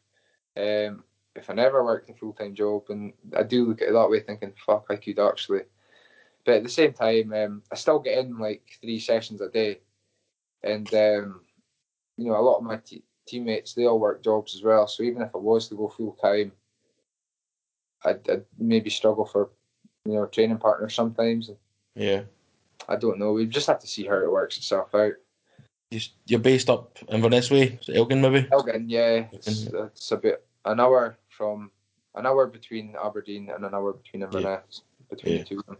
um, 0.56 1.02
if 1.34 1.50
I 1.50 1.54
never 1.54 1.84
worked 1.84 2.10
a 2.10 2.14
full 2.14 2.32
time 2.32 2.54
job. 2.54 2.84
And 2.88 3.12
I 3.36 3.42
do 3.42 3.64
look 3.64 3.82
at 3.82 3.88
it 3.88 3.92
that 3.92 4.10
way, 4.10 4.20
thinking, 4.20 4.52
fuck, 4.64 4.86
I 4.90 4.96
could 4.96 5.18
actually. 5.18 5.62
But 6.44 6.56
at 6.56 6.62
the 6.62 6.68
same 6.68 6.92
time, 6.92 7.32
um, 7.32 7.62
I 7.70 7.74
still 7.74 7.98
get 7.98 8.18
in 8.18 8.38
like 8.38 8.62
three 8.80 9.00
sessions 9.00 9.40
a 9.40 9.48
day, 9.48 9.80
and 10.62 10.92
um, 10.94 11.40
you 12.16 12.26
know, 12.26 12.36
a 12.36 12.40
lot 12.40 12.58
of 12.58 12.64
my 12.64 12.76
t- 12.76 13.04
teammates 13.26 13.74
they 13.74 13.86
all 13.86 13.98
work 13.98 14.22
jobs 14.24 14.54
as 14.54 14.62
well. 14.62 14.86
So 14.86 15.02
even 15.02 15.22
if 15.22 15.34
I 15.34 15.38
was 15.38 15.68
to 15.68 15.74
go 15.74 15.88
full 15.88 16.12
time, 16.12 16.52
I'd, 18.04 18.28
I'd 18.28 18.44
maybe 18.58 18.90
struggle 18.90 19.26
for 19.26 19.50
you 20.04 20.14
know 20.14 20.26
training 20.26 20.58
partners 20.58 20.94
sometimes. 20.94 21.50
Yeah. 21.94 22.22
I 22.88 22.96
don't 22.96 23.18
know. 23.18 23.32
We 23.32 23.46
just 23.46 23.66
have 23.66 23.80
to 23.80 23.86
see 23.86 24.06
how 24.06 24.16
it 24.16 24.30
works 24.30 24.56
itself 24.56 24.94
out. 24.94 25.12
You're 26.26 26.40
based 26.40 26.68
up 26.68 26.98
Inverness 27.08 27.50
way, 27.50 27.78
Elgin 27.94 28.20
maybe. 28.20 28.46
Elgin, 28.52 28.88
yeah, 28.88 29.24
it's, 29.32 29.66
it's 29.66 30.12
a 30.12 30.16
bit 30.18 30.44
an 30.66 30.80
hour 30.80 31.16
from 31.30 31.70
an 32.14 32.26
hour 32.26 32.46
between 32.46 32.94
Aberdeen 33.02 33.48
and 33.48 33.64
an 33.64 33.74
hour 33.74 33.94
between 33.94 34.22
Inverness 34.22 34.82
yeah. 34.82 35.06
between 35.08 35.32
yeah. 35.32 35.38
the 35.40 35.44
two 35.44 35.58
of 35.60 35.66
them. 35.66 35.76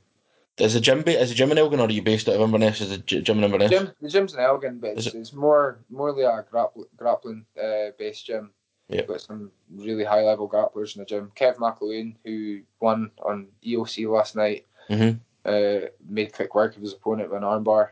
Is 0.59 0.75
the 0.75 0.81
gym 0.81 1.05
is 1.07 1.29
the 1.29 1.35
gym 1.35 1.53
in 1.53 1.59
Elgin 1.59 1.81
or 1.81 1.87
are 1.87 1.91
you 1.91 2.03
based 2.03 2.29
out 2.29 2.35
of 2.35 2.41
Inverness? 2.41 2.81
Is 2.81 2.91
the 2.91 2.99
gym 2.99 3.39
in 3.39 3.45
Inverness? 3.45 3.71
Gym, 3.71 3.93
the 4.01 4.09
gym's 4.09 4.35
in 4.35 4.41
Elgin, 4.41 4.79
but 4.81 4.91
it's, 4.91 5.07
it? 5.07 5.15
it's 5.15 5.33
more 5.33 5.79
morely 5.89 6.25
a 6.25 6.45
grappling, 6.51 6.89
grappling 6.97 7.45
uh, 7.63 7.91
based 7.99 8.27
gym. 8.27 8.51
Yeah. 8.89 9.03
Got 9.03 9.21
some 9.21 9.53
really 9.77 10.05
high 10.05 10.23
level 10.23 10.49
grapplers 10.49 10.97
in 10.97 11.01
the 11.01 11.07
gym. 11.07 11.31
Kev 11.37 11.57
McElwain, 11.57 12.17
who 12.25 12.63
won 12.81 13.11
on 13.23 13.49
EOC 13.65 14.11
last 14.11 14.35
night, 14.35 14.65
mm-hmm. 14.89 15.19
uh, 15.45 15.89
made 16.09 16.33
quick 16.33 16.55
work 16.55 16.75
of 16.75 16.83
his 16.83 16.95
opponent 16.95 17.31
with 17.31 17.43
an 17.43 17.45
armbar. 17.45 17.91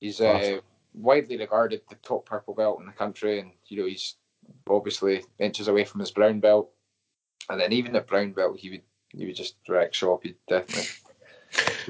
He's 0.00 0.20
uh, 0.20 0.60
widely 0.94 1.36
regarded 1.36 1.82
the 1.88 1.96
top 1.96 2.24
purple 2.24 2.54
belt 2.54 2.80
in 2.80 2.86
the 2.86 2.92
country, 2.92 3.40
and 3.40 3.50
you 3.66 3.78
know 3.78 3.86
he's 3.86 4.14
obviously 4.68 5.24
inches 5.38 5.68
away 5.68 5.84
from 5.84 6.00
his 6.00 6.12
brown 6.12 6.40
belt. 6.40 6.70
And 7.50 7.60
then 7.60 7.72
even 7.72 7.96
at 7.96 8.06
brown 8.06 8.32
belt, 8.32 8.58
he 8.58 8.70
would 8.70 8.82
he 9.08 9.26
would 9.26 9.36
just 9.36 9.56
wreck 9.68 9.92
shop. 9.92 10.22
He'd 10.22 10.36
definitely, 10.48 10.84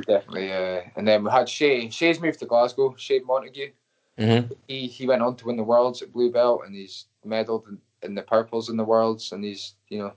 definitely. 0.06 0.52
Uh, 0.52 0.82
and 0.96 1.06
then 1.06 1.24
we 1.24 1.30
had 1.30 1.48
Shay. 1.48 1.90
Shay's 1.90 2.20
moved 2.20 2.38
to 2.40 2.46
Glasgow. 2.46 2.94
Shay 2.96 3.20
Montague. 3.20 3.70
Mm-hmm. 4.18 4.52
He 4.66 4.86
he 4.86 5.06
went 5.06 5.22
on 5.22 5.36
to 5.36 5.46
win 5.46 5.56
the 5.56 5.62
worlds 5.62 6.02
at 6.02 6.12
blue 6.12 6.32
belt, 6.32 6.62
and 6.66 6.74
he's 6.74 7.06
medalled 7.26 7.68
in, 7.68 7.78
in 8.02 8.14
the 8.14 8.22
purples 8.22 8.68
in 8.68 8.76
the 8.76 8.84
worlds, 8.84 9.32
and 9.32 9.44
he's 9.44 9.74
you 9.88 9.98
know 9.98 10.12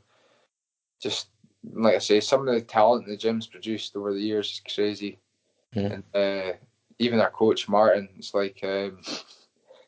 just 1.02 1.28
like 1.74 1.96
I 1.96 2.00
say, 2.00 2.20
some 2.20 2.48
of 2.48 2.54
the 2.54 2.62
talent 2.62 3.08
the 3.08 3.18
gym's 3.18 3.48
produced 3.48 3.96
over 3.96 4.14
the 4.14 4.20
years 4.20 4.52
is 4.52 4.74
crazy. 4.74 5.20
Mm-hmm. 5.76 5.94
And 5.94 6.04
uh, 6.14 6.54
even 7.00 7.20
our 7.20 7.30
coach 7.30 7.70
Martin, 7.70 8.10
it's 8.18 8.34
like 8.34 8.60
um, 8.64 9.00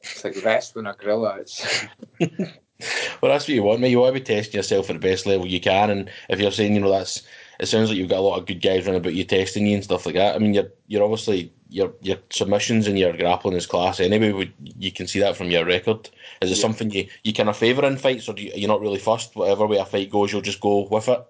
it's 0.02 0.24
like 0.24 0.44
wrestling 0.44 0.86
a 0.86 0.94
gorilla. 0.94 1.38
It's 1.40 1.86
well, 2.20 3.32
that's 3.32 3.48
what 3.48 3.50
you 3.50 3.64
want, 3.64 3.82
mate. 3.82 3.90
You 3.90 4.00
want 4.00 4.16
to 4.16 4.20
be 4.20 4.26
testing 4.26 4.58
yourself 4.58 4.90
at 4.90 4.94
the 4.94 5.00
best 5.00 5.26
level 5.26 5.48
you 5.48 5.60
can, 5.60 5.90
and 5.90 6.10
if 6.30 6.40
you're 6.40 6.52
saying, 6.52 6.76
you 6.76 6.82
know, 6.82 6.92
that's 6.92 7.24
it 7.60 7.68
sounds 7.68 7.90
like 7.90 7.98
you've 7.98 8.10
got 8.10 8.20
a 8.20 8.22
lot 8.22 8.40
of 8.40 8.46
good 8.46 8.62
guys 8.62 8.86
running 8.86 9.02
about 9.02 9.14
you 9.14 9.24
testing 9.24 9.68
you 9.68 9.76
and 9.76 9.84
stuff 9.84 10.06
like 10.06 10.16
that. 10.16 10.36
I 10.36 10.40
mean, 10.40 10.54
you're 10.54 10.72
you're 10.88 11.04
obviously 11.04 11.52
your 11.70 11.94
your 12.02 12.18
submissions 12.30 12.88
and 12.88 12.98
your 12.98 13.16
grappling 13.16 13.56
is 13.56 13.66
class 13.66 14.00
anyway. 14.00 14.52
You 14.78 14.92
can 14.92 15.08
see 15.08 15.20
that 15.20 15.36
from 15.36 15.52
your 15.52 15.66
record. 15.66 16.10
Is 16.42 16.52
it 16.52 16.58
yeah. 16.58 16.62
something 16.62 16.92
you 16.92 17.08
you 17.24 17.34
kind 17.34 17.50
of 17.50 17.58
favour 17.58 17.86
in 17.86 17.98
fights, 17.98 18.28
or 18.28 18.34
do 18.34 18.44
you, 18.44 18.66
are 18.66 18.68
not 18.68 18.82
really 18.82 19.00
fussed? 19.00 19.36
Whatever 19.36 19.68
way 19.68 19.78
a 19.78 19.86
fight 19.86 20.10
goes, 20.10 20.32
you'll 20.32 20.42
just 20.42 20.62
go 20.62 20.88
with 20.90 21.08
it. 21.10 21.26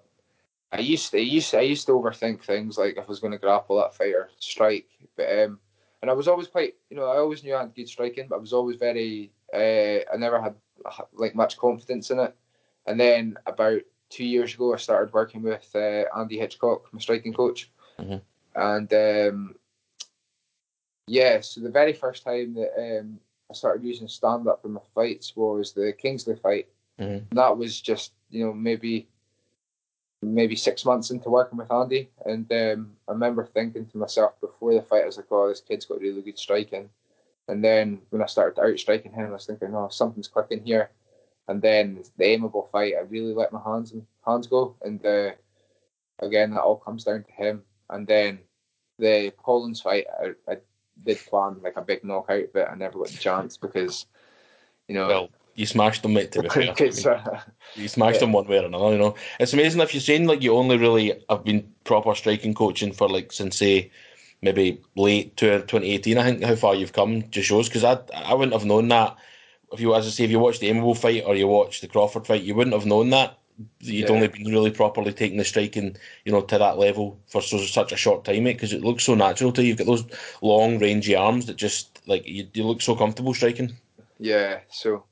I 0.71 0.79
used 0.79 1.11
to, 1.11 1.17
I 1.17 1.21
used 1.21 1.51
to, 1.51 1.59
I 1.59 1.61
used 1.61 1.85
to 1.85 1.91
overthink 1.91 2.41
things 2.41 2.79
like 2.79 2.97
if 2.97 3.03
I 3.03 3.07
was 3.07 3.19
going 3.19 3.31
to 3.31 3.37
grapple 3.37 3.77
that 3.77 3.95
fight 3.95 4.15
or 4.15 4.29
strike, 4.39 4.87
but 5.15 5.31
um, 5.31 5.59
and 6.01 6.09
I 6.09 6.13
was 6.13 6.27
always 6.27 6.47
quite, 6.47 6.75
you 6.89 6.97
know, 6.97 7.05
I 7.05 7.17
always 7.17 7.43
knew 7.43 7.55
I 7.55 7.61
had 7.61 7.75
good 7.75 7.87
striking, 7.87 8.27
but 8.27 8.35
I 8.35 8.39
was 8.39 8.51
always 8.51 8.75
very, 8.75 9.31
uh, 9.53 10.03
I 10.11 10.17
never 10.17 10.41
had 10.41 10.55
like 11.13 11.33
much 11.33 11.57
confidence 11.57 12.11
in 12.11 12.19
it. 12.19 12.35
And 12.85 12.99
then 12.99 13.37
about 13.45 13.83
two 14.13 14.25
years 14.25 14.53
ago, 14.53 14.73
I 14.73 14.77
started 14.77 15.11
working 15.11 15.41
with 15.41 15.67
uh, 15.73 16.03
Andy 16.15 16.37
Hitchcock, 16.37 16.87
my 16.93 16.99
striking 16.99 17.33
coach, 17.33 17.71
mm-hmm. 17.99 18.17
and 18.55 18.93
um, 18.93 19.55
yeah, 21.07 21.41
so 21.41 21.61
the 21.61 21.71
very 21.71 21.93
first 21.93 22.23
time 22.23 22.53
that 22.53 22.71
um, 22.77 23.19
I 23.49 23.55
started 23.55 23.83
using 23.83 24.07
stand 24.07 24.47
up 24.47 24.63
in 24.65 24.73
my 24.73 24.81
fights 24.93 25.35
was 25.35 25.73
the 25.73 25.93
Kingsley 25.93 26.35
fight. 26.35 26.67
Mm-hmm. 26.99 27.35
that 27.35 27.57
was 27.57 27.81
just, 27.81 28.11
you 28.29 28.45
know, 28.45 28.53
maybe 28.53 29.07
maybe 30.21 30.55
six 30.55 30.85
months 30.85 31.09
into 31.09 31.27
working 31.27 31.57
with 31.57 31.71
Andy, 31.71 32.09
and 32.25 32.49
um, 32.51 32.91
I 33.07 33.13
remember 33.13 33.45
thinking 33.45 33.87
to 33.87 33.97
myself 33.97 34.39
before 34.39 34.75
the 34.75 34.83
fight, 34.83 35.01
I 35.01 35.07
was 35.07 35.17
like, 35.17 35.25
"Oh, 35.31 35.49
this 35.49 35.59
kid's 35.59 35.85
got 35.85 35.99
really 35.99 36.21
good 36.21 36.37
striking." 36.37 36.89
And 37.47 37.63
then 37.63 37.99
when 38.11 38.21
I 38.21 38.27
started 38.27 38.61
out 38.61 38.79
striking 38.79 39.11
him, 39.11 39.27
I 39.27 39.31
was 39.31 39.47
thinking, 39.47 39.73
"Oh, 39.73 39.89
something's 39.89 40.27
clicking 40.27 40.63
here." 40.63 40.91
And 41.47 41.61
then 41.61 42.03
the 42.17 42.23
aimable 42.25 42.69
fight, 42.71 42.93
I 42.97 43.01
really 43.01 43.33
let 43.33 43.51
my 43.51 43.61
hands 43.61 43.91
and 43.91 44.05
hands 44.25 44.47
go, 44.47 44.75
and 44.81 45.05
uh, 45.05 45.31
again, 46.19 46.51
that 46.51 46.61
all 46.61 46.77
comes 46.77 47.03
down 47.03 47.23
to 47.23 47.31
him. 47.31 47.63
And 47.89 48.07
then 48.07 48.39
the 48.97 49.33
Collins 49.43 49.81
fight, 49.81 50.05
I, 50.21 50.51
I 50.51 50.57
did 51.05 51.17
plan 51.17 51.57
like 51.61 51.75
a 51.75 51.81
big 51.81 52.03
knockout, 52.03 52.45
but 52.53 52.69
I 52.69 52.75
never 52.75 52.99
got 52.99 53.09
the 53.09 53.17
chance 53.17 53.57
because, 53.57 54.05
you 54.87 54.95
know. 54.95 55.07
Well, 55.07 55.29
you 55.55 55.65
smashed 55.65 56.01
them, 56.01 56.13
mate. 56.13 56.31
To 56.31 56.41
be 56.41 56.49
fair, 56.49 56.73
mean, 56.79 57.39
you 57.75 57.87
smashed 57.87 58.15
yeah. 58.15 58.19
them 58.21 58.31
one 58.31 58.47
way 58.47 58.59
or 58.59 58.65
another. 58.65 58.91
You 58.91 58.97
know, 58.97 59.15
it's 59.39 59.53
amazing 59.53 59.81
if 59.81 59.93
you're 59.93 60.01
saying 60.01 60.25
like 60.25 60.41
you 60.41 60.55
only 60.55 60.77
really 60.77 61.23
have 61.29 61.43
been 61.43 61.71
proper 61.83 62.15
striking 62.15 62.53
coaching 62.53 62.91
for 62.91 63.07
like 63.07 63.31
since 63.31 63.57
say 63.57 63.91
maybe 64.41 64.81
late 64.95 65.37
to 65.37 65.59
2018. 65.59 66.17
I 66.17 66.23
think 66.23 66.43
how 66.43 66.55
far 66.55 66.73
you've 66.73 66.93
come 66.93 67.29
just 67.29 67.49
shows 67.49 67.69
because 67.69 67.83
I 67.83 67.99
I 68.15 68.33
wouldn't 68.33 68.53
have 68.53 68.65
known 68.65 68.87
that 68.87 69.15
if 69.73 69.79
you 69.79 69.93
as 69.95 70.07
I 70.07 70.09
say 70.09 70.23
if 70.23 70.31
you 70.31 70.39
watched 70.39 70.61
the 70.61 70.69
Aimable 70.69 70.97
fight 70.97 71.23
or 71.25 71.35
you 71.35 71.47
watched 71.47 71.81
the 71.81 71.87
Crawford 71.87 72.27
fight, 72.27 72.43
you 72.43 72.55
wouldn't 72.55 72.75
have 72.75 72.85
known 72.85 73.09
that 73.09 73.39
you'd 73.79 74.09
yeah. 74.09 74.15
only 74.15 74.27
been 74.27 74.51
really 74.51 74.71
properly 74.71 75.13
taking 75.13 75.37
the 75.37 75.43
striking, 75.43 75.95
you 76.25 76.31
know, 76.31 76.41
to 76.41 76.57
that 76.57 76.77
level 76.77 77.19
for 77.27 77.41
so, 77.41 77.57
such 77.59 77.91
a 77.91 77.97
short 77.97 78.25
time, 78.25 78.43
mate. 78.43 78.53
Because 78.53 78.73
it 78.73 78.83
looks 78.83 79.03
so 79.03 79.15
natural 79.15 79.51
to 79.51 79.61
you. 79.61 79.69
You've 79.69 79.77
got 79.77 79.87
those 79.87 80.05
long, 80.41 80.79
rangy 80.79 81.15
arms 81.15 81.45
that 81.45 81.55
just 81.55 82.01
like 82.07 82.27
you, 82.27 82.47
you 82.53 82.63
look 82.63 82.81
so 82.81 82.95
comfortable 82.95 83.33
striking. 83.33 83.73
Yeah. 84.19 84.59
So 84.69 85.05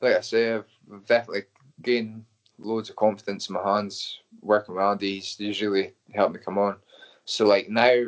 like 0.00 0.16
I 0.16 0.20
say, 0.20 0.54
I've 0.54 1.06
definitely 1.06 1.44
gained 1.82 2.24
loads 2.58 2.90
of 2.90 2.96
confidence 2.96 3.48
in 3.48 3.54
my 3.54 3.62
hands 3.62 4.20
working 4.40 4.74
with 4.74 4.84
Andy. 4.84 5.16
He's, 5.16 5.36
he's 5.36 5.62
really 5.62 5.92
helped 6.14 6.34
me 6.34 6.40
come 6.44 6.58
on. 6.58 6.76
So 7.24 7.46
like 7.46 7.68
now, 7.68 8.06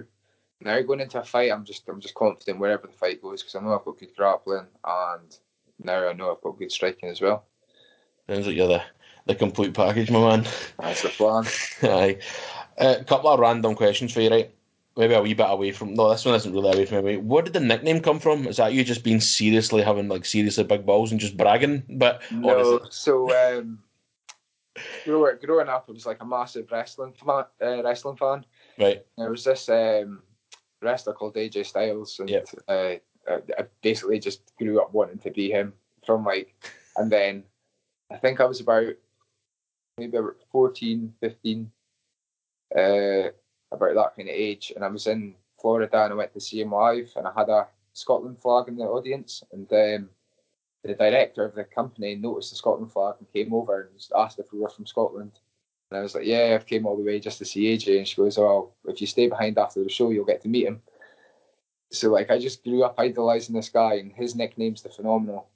now 0.61 0.81
going 0.83 1.01
into 1.01 1.21
a 1.21 1.25
fight, 1.25 1.53
I'm 1.53 1.65
just 1.65 1.89
I'm 1.89 2.01
just 2.01 2.15
confident 2.15 2.59
wherever 2.59 2.87
the 2.87 2.93
fight 2.93 3.23
goes 3.23 3.43
because 3.43 3.55
I 3.55 3.61
know 3.61 3.75
I've 3.75 3.85
got 3.85 3.99
good 3.99 4.15
grappling 4.17 4.67
and 4.85 5.39
now 5.83 6.09
I 6.09 6.13
know 6.13 6.33
I've 6.33 6.43
got 6.43 6.59
good 6.59 6.73
striking 6.73 7.09
as 7.09 7.21
well. 7.21 7.45
Sounds 8.29 8.47
like 8.47 8.57
you're 8.57 8.69
the 8.69 8.83
the 9.27 9.35
complete 9.35 9.75
package, 9.75 10.11
my 10.11 10.21
man. 10.21 10.47
That's 10.79 11.03
the 11.03 11.09
plan. 11.11 11.45
Aye. 11.83 12.19
A 12.79 13.01
uh, 13.01 13.05
couple 13.05 13.31
of 13.31 13.41
random 13.41 13.75
questions 13.75 14.13
for 14.13 14.21
you, 14.21 14.31
right? 14.31 14.51
maybe 14.99 15.15
a 15.15 15.23
wee 15.23 15.33
bit 15.33 15.47
away 15.49 15.71
from. 15.71 15.95
No, 15.95 16.11
this 16.11 16.25
one 16.25 16.35
isn't 16.35 16.53
really 16.53 16.73
away 16.73 16.85
from 16.85 17.05
me. 17.05 17.17
Where 17.17 17.43
did 17.43 17.53
the 17.53 17.61
nickname 17.61 18.01
come 18.01 18.19
from? 18.19 18.47
Is 18.47 18.57
that 18.57 18.73
you 18.73 18.85
just 18.85 19.05
being 19.05 19.21
seriously 19.21 19.81
having 19.81 20.09
like 20.09 20.27
seriously 20.27 20.65
big 20.65 20.85
balls 20.85 21.13
and 21.13 21.21
just 21.21 21.37
bragging? 21.37 21.85
But 21.89 22.21
no. 22.33 22.81
So 22.91 23.33
um, 23.33 23.79
growing, 25.05 25.37
growing 25.43 25.69
up, 25.69 25.87
I 25.89 25.93
was 25.93 26.05
like 26.05 26.21
a 26.21 26.27
massive 26.27 26.71
wrestling 26.71 27.15
fan. 27.15 27.45
Uh, 27.63 27.83
wrestling 27.83 28.17
fan. 28.17 28.45
Right. 28.79 29.07
There 29.17 29.31
was 29.31 29.45
this 29.45 29.69
um, 29.69 30.23
wrestler 30.83 31.15
called 31.15 31.37
AJ 31.37 31.67
Styles, 31.67 32.19
and 32.19 32.29
yep. 32.29 32.49
uh, 32.67 32.95
I 33.29 33.67
basically 33.83 34.19
just 34.19 34.41
grew 34.59 34.81
up 34.81 34.93
wanting 34.93 35.19
to 35.19 35.31
be 35.31 35.51
him 35.51 35.73
from 36.05 36.25
like, 36.25 36.55
and 36.97 37.11
then 37.11 37.45
I 38.11 38.17
think 38.17 38.41
I 38.41 38.45
was 38.45 38.61
about 38.61 38.95
maybe 39.99 40.17
about 40.17 40.37
14, 40.51 41.13
15. 41.21 41.71
Uh, 42.77 43.31
about 43.73 43.95
that 43.95 44.17
kind 44.17 44.29
of 44.29 44.35
age, 44.35 44.73
and 44.75 44.85
I 44.85 44.89
was 44.89 45.07
in 45.07 45.35
Florida 45.61 46.05
and 46.05 46.13
I 46.13 46.17
went 46.17 46.33
to 46.35 46.41
see 46.41 46.61
him 46.61 46.73
live, 46.73 47.11
and 47.17 47.27
I 47.27 47.33
had 47.37 47.49
a 47.49 47.67
Scotland 47.93 48.41
flag 48.41 48.69
in 48.69 48.77
the 48.77 48.85
audience, 48.85 49.43
and 49.53 49.71
um, 49.73 50.09
the 50.85 50.95
director 50.95 51.45
of 51.45 51.55
the 51.55 51.65
company 51.65 52.15
noticed 52.15 52.51
the 52.51 52.57
Scotland 52.57 52.93
flag 52.93 53.17
and 53.19 53.33
came 53.33 53.53
over 53.53 53.91
and 53.93 54.07
asked 54.17 54.39
if 54.39 54.53
we 54.53 54.59
were 54.59 54.71
from 54.71 54.87
Scotland, 54.87 55.33
And 55.91 55.99
I 55.99 56.03
was 56.03 56.15
like, 56.15 56.25
yeah, 56.25 56.53
I've 56.55 56.67
came 56.67 56.87
all 56.87 56.97
the 56.97 57.03
way 57.03 57.19
just 57.19 57.39
to 57.39 57.45
see 57.45 57.77
AJ. 57.77 57.99
And 57.99 58.09
she 58.09 58.17
goes, 58.17 58.39
oh, 58.39 58.73
if 58.87 59.01
you 59.01 59.07
stay 59.07 59.29
behind 59.29 59.59
after 59.59 59.83
the 59.83 59.91
show, 59.91 60.11
you'll 60.11 60.25
get 60.25 60.43
to 60.43 60.49
meet 60.49 60.67
him. 60.67 60.81
So 61.91 62.11
like, 62.11 62.31
I 62.31 62.39
just 62.39 62.63
grew 62.65 62.85
up 62.85 62.95
idolizing 62.99 63.55
this 63.55 63.69
guy, 63.69 63.95
and 63.95 64.13
his 64.13 64.35
nickname's 64.35 64.83
the 64.83 64.91
Phenomenal. 64.91 65.49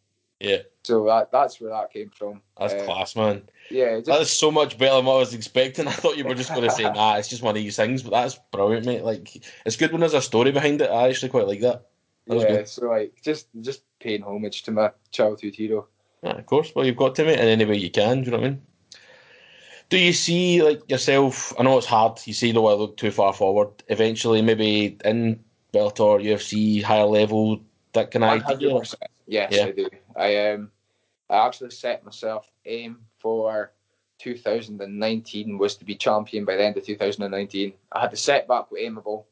Yeah. 0.43 0.59
So 0.83 1.05
that 1.07 1.31
that's 1.31 1.61
where 1.61 1.71
that 1.71 1.93
came 1.93 2.11
from. 2.11 2.43
That's 2.59 2.75
uh, 2.75 2.85
class, 2.85 3.15
man. 3.15 3.43
Yeah, 3.71 3.99
just, 3.99 4.07
that's 4.07 4.33
so 4.33 4.51
much 4.51 4.77
better 4.77 4.97
than 4.97 5.05
what 5.05 5.15
I 5.15 5.19
was 5.19 5.35
expecting. 5.35 5.87
I 5.89 5.93
thought 5.93 6.17
you 6.17 6.25
were 6.25 6.35
just 6.35 6.51
going 6.51 6.69
to 6.69 6.71
say, 6.71 6.83
"Nah, 6.95 7.17
it's 7.17 7.29
just 7.29 7.43
one 7.43 7.57
of 7.57 7.63
these 7.63 7.77
things," 7.77 8.03
but 8.03 8.11
that's 8.11 8.41
brilliant, 8.51 8.87
mate. 8.87 9.05
Like, 9.05 9.45
it's 9.65 9.77
good 9.77 9.93
when 9.93 10.01
there's 10.01 10.15
a 10.15 10.21
story 10.21 10.51
behind 10.51 10.83
it. 10.83 10.91
I 10.91 11.09
actually 11.09 11.29
quite 11.29 11.47
like 11.47 11.61
that. 11.61 11.87
that 12.27 12.51
yeah, 12.51 12.65
so 12.65 12.87
like, 12.87 13.23
just 13.23 13.47
just 13.61 13.83
paying 14.01 14.23
homage 14.23 14.65
to 14.65 14.73
my 14.73 14.91
childhood 15.13 15.55
hero. 15.55 15.87
Yeah, 16.25 16.39
of 16.39 16.47
course. 16.47 16.73
Well, 16.75 16.87
you've 16.87 16.97
got 16.97 17.15
to, 17.17 17.25
mate, 17.25 17.39
in 17.39 17.47
any 17.47 17.65
way 17.65 17.77
you 17.77 17.91
can. 17.91 18.23
Do 18.23 18.27
you 18.27 18.31
know 18.33 18.39
what 18.39 18.47
I 18.47 18.51
mean? 18.51 18.63
Do 19.91 19.99
you 19.99 20.13
see 20.13 20.63
like 20.63 20.91
yourself? 20.91 21.53
I 21.57 21.63
know 21.63 21.79
it's 21.79 21.87
hard. 21.87 22.19
You 22.25 22.33
see, 22.33 22.51
don't 22.51 22.65
want 22.65 22.79
to 22.79 22.81
look 22.81 22.97
too 22.97 23.13
far 23.13 23.33
forward. 23.33 23.69
Eventually, 23.89 24.43
maybe 24.43 24.97
in 25.05 25.39
Bellator, 25.73 26.23
UFC, 26.23 26.83
higher 26.83 27.05
level, 27.05 27.61
that 27.93 28.11
kind 28.11 28.25
of 28.25 28.45
idea. 28.45 28.81
Yes, 29.27 29.53
yeah. 29.53 29.65
I 29.65 29.71
do. 29.71 29.89
I 30.17 30.51
um, 30.51 30.71
I 31.31 31.47
actually 31.47 31.71
set 31.71 32.05
myself 32.05 32.51
aim 32.67 32.99
for 33.19 33.73
2019 34.19 35.59
was 35.59 35.77
to 35.77 35.85
be 35.85 35.95
champion 35.95 36.45
by 36.45 36.57
the 36.57 36.65
end 36.65 36.77
of 36.77 36.85
2019. 36.85 37.73
I 37.93 38.01
had 38.01 38.11
the 38.11 38.17
setback 38.17 38.71
with 38.71 38.83
Aimable, 38.83 39.25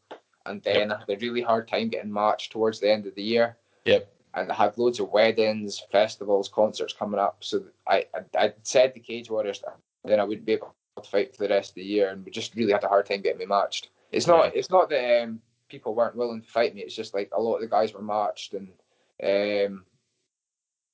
and 0.46 0.62
then 0.62 0.88
yep. 0.88 0.90
I 0.90 1.00
had 1.00 1.10
a 1.10 1.20
really 1.20 1.42
hard 1.42 1.68
time 1.68 1.88
getting 1.88 2.12
matched 2.12 2.52
towards 2.52 2.80
the 2.80 2.90
end 2.90 3.06
of 3.06 3.14
the 3.14 3.22
year. 3.22 3.56
Yep. 3.84 4.12
And 4.34 4.50
I 4.50 4.54
had 4.54 4.78
loads 4.78 5.00
of 5.00 5.10
weddings, 5.10 5.82
festivals, 5.92 6.48
concerts 6.48 6.92
coming 6.92 7.20
up. 7.20 7.38
So 7.40 7.64
I 7.86 8.06
I, 8.14 8.38
I 8.38 8.52
said 8.62 8.94
to 8.94 9.00
Cage 9.00 9.30
Warriors 9.30 9.62
then 10.04 10.18
I 10.18 10.24
wouldn't 10.24 10.46
be 10.46 10.52
able 10.52 10.74
to 10.96 11.08
fight 11.08 11.36
for 11.36 11.42
the 11.42 11.54
rest 11.54 11.72
of 11.72 11.74
the 11.76 11.84
year, 11.84 12.10
and 12.10 12.24
we 12.24 12.30
just 12.30 12.54
really 12.54 12.72
had 12.72 12.84
a 12.84 12.88
hard 12.88 13.06
time 13.06 13.20
getting 13.20 13.38
me 13.38 13.46
matched. 13.46 13.90
It's 14.12 14.26
not 14.26 14.46
yeah. 14.46 14.50
it's 14.54 14.70
not 14.70 14.88
that 14.90 15.22
um, 15.22 15.40
people 15.70 15.94
weren't 15.94 16.16
willing 16.16 16.42
to 16.42 16.48
fight 16.48 16.74
me. 16.74 16.82
It's 16.82 16.94
just 16.94 17.14
like 17.14 17.30
a 17.32 17.40
lot 17.40 17.54
of 17.54 17.62
the 17.62 17.68
guys 17.68 17.94
were 17.94 18.02
marched, 18.02 18.54
and 18.54 18.68
um, 19.22 19.84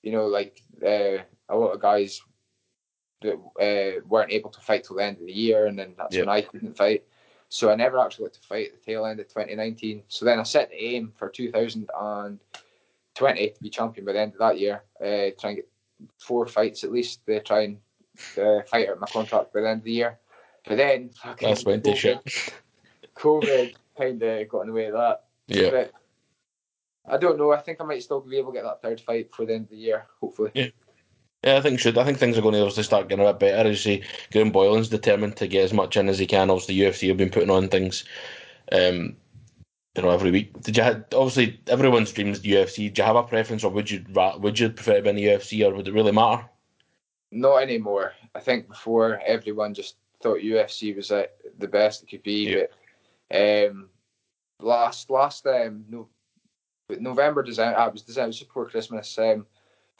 you 0.03 0.13
know, 0.13 0.27
like 0.27 0.63
uh, 0.85 1.23
a 1.49 1.57
lot 1.57 1.73
of 1.73 1.81
guys 1.81 2.21
that 3.23 3.35
uh, 3.35 4.01
weren't 4.07 4.33
able 4.33 4.51
to 4.51 4.61
fight 4.61 4.85
till 4.85 4.97
the 4.97 5.05
end 5.05 5.19
of 5.19 5.27
the 5.27 5.33
year, 5.33 5.67
and 5.67 5.79
then 5.79 5.95
that's 5.97 6.15
yep. 6.15 6.27
when 6.27 6.37
I 6.37 6.43
couldn't 6.43 6.77
fight. 6.77 7.05
So 7.49 7.71
I 7.71 7.77
never 7.77 7.99
actually 7.99 8.27
got 8.27 8.35
to 8.35 8.41
fight 8.41 8.69
at 8.69 8.75
the 8.75 8.93
tail 8.93 9.07
end 9.07 9.21
of 9.21 9.29
2019. 9.29 10.03
So 10.09 10.25
then 10.25 10.41
I 10.41 10.43
set 10.43 10.71
the 10.71 10.85
aim 10.85 11.13
for 11.17 11.29
2020 11.29 13.49
to 13.49 13.63
be 13.63 13.71
champion 13.71 14.05
by 14.05 14.13
the 14.13 14.21
end 14.21 14.33
of 14.33 14.41
that 14.41 14.59
year. 14.59 14.83
Uh, 15.01 15.31
try 15.39 15.51
and 15.51 15.57
get 15.57 15.69
four 16.19 16.47
fights 16.47 16.85
at 16.85 16.93
least 16.93 17.25
to 17.27 17.41
try 17.41 17.63
and 17.63 17.79
uh, 18.37 18.63
fight 18.67 18.89
out 18.89 19.01
my 19.01 19.07
contract 19.07 19.53
by 19.53 19.61
the 19.61 19.69
end 19.69 19.81
of 19.81 19.85
the 19.85 19.93
year. 19.93 20.19
But 20.67 20.77
then 20.77 21.11
that's 21.41 21.65
went 21.65 21.85
to 21.85 21.95
shit. 21.95 22.53
COVID 23.17 23.77
kind 23.97 24.23
of 24.23 24.49
got 24.49 24.61
in 24.63 24.67
the 24.69 24.73
way 24.73 24.87
of 24.87 24.95
that. 24.95 25.25
Yeah. 25.49 25.71
But 25.71 25.93
I 27.09 27.19
don't 27.19 27.39
know. 27.39 27.53
I 27.53 27.61
think 27.61 27.81
I 27.81 27.85
might 27.85 28.03
still 28.03 28.21
be 28.21 28.39
able 28.39 28.53
to 28.53 28.59
get 28.59 28.65
that 28.65 28.83
third 28.83 29.01
fight 29.01 29.31
before 29.31 29.47
the 29.47 29.55
end 29.55 29.65
of 29.65 29.71
the 29.71 29.77
year, 29.77 30.07
hopefully. 30.21 30.51
Yeah. 30.55 30.69
Yeah, 31.45 31.59
I 31.59 31.61
think 31.61 31.79
should. 31.79 31.97
I 31.97 32.05
think 32.05 32.19
things 32.19 32.37
are 32.37 32.43
going 32.43 32.55
to 32.55 32.61
obviously 32.61 32.83
start 32.83 33.09
getting 33.09 33.25
a 33.25 33.33
bit 33.33 33.39
better. 33.39 33.69
As 33.69 33.87
you 33.87 33.99
see, 33.99 34.05
Graham 34.33 34.51
Boylan's 34.51 34.89
determined 34.89 35.37
to 35.37 35.47
get 35.47 35.65
as 35.65 35.73
much 35.73 35.97
in 35.97 36.09
as 36.09 36.19
he 36.19 36.27
can. 36.27 36.51
Obviously, 36.51 36.81
the 36.81 36.87
UFC 36.87 37.09
have 37.09 37.19
been 37.19 37.31
putting 37.31 37.51
on 37.51 37.69
things, 37.69 38.05
um, 38.73 39.17
you 39.95 40.03
know, 40.03 40.11
every 40.11 40.33
week. 40.33 40.61
Did 40.63 40.77
you 40.77 40.83
have, 40.83 41.05
obviously 41.15 41.61
everyone's 41.69 42.11
dreams 42.11 42.41
the 42.41 42.53
UFC? 42.53 42.93
Do 42.93 43.01
you 43.01 43.07
have 43.07 43.15
a 43.15 43.23
preference, 43.23 43.63
or 43.63 43.71
would 43.71 43.89
you 43.89 44.05
would 44.39 44.59
you 44.59 44.71
prefer 44.71 44.97
to 44.97 45.03
be 45.03 45.09
in 45.11 45.17
the 45.17 45.27
UFC, 45.27 45.65
or 45.65 45.73
would 45.73 45.87
it 45.87 45.95
really 45.95 46.11
matter? 46.11 46.45
Not 47.31 47.63
anymore. 47.63 48.15
I 48.35 48.41
think 48.41 48.67
before 48.67 49.21
everyone 49.25 49.73
just 49.73 49.97
thought 50.23 50.39
UFC 50.39 50.97
was 50.97 51.13
uh, 51.13 51.27
the 51.59 51.69
best 51.69 52.03
it 52.03 52.09
could 52.09 52.25
be, 52.25 52.51
yeah. 52.51 52.61
but 52.61 52.71
um, 53.35 53.89
last 54.61 55.11
last 55.11 55.47
um, 55.47 55.85
no, 55.89 56.09
November, 56.89 57.43
December, 57.43 57.79
uh, 57.79 57.87
it 57.89 57.93
was 57.93 58.03
December, 58.03 58.33
just 58.33 58.47
before 58.47 58.69
Christmas. 58.69 59.19
Um, 59.19 59.47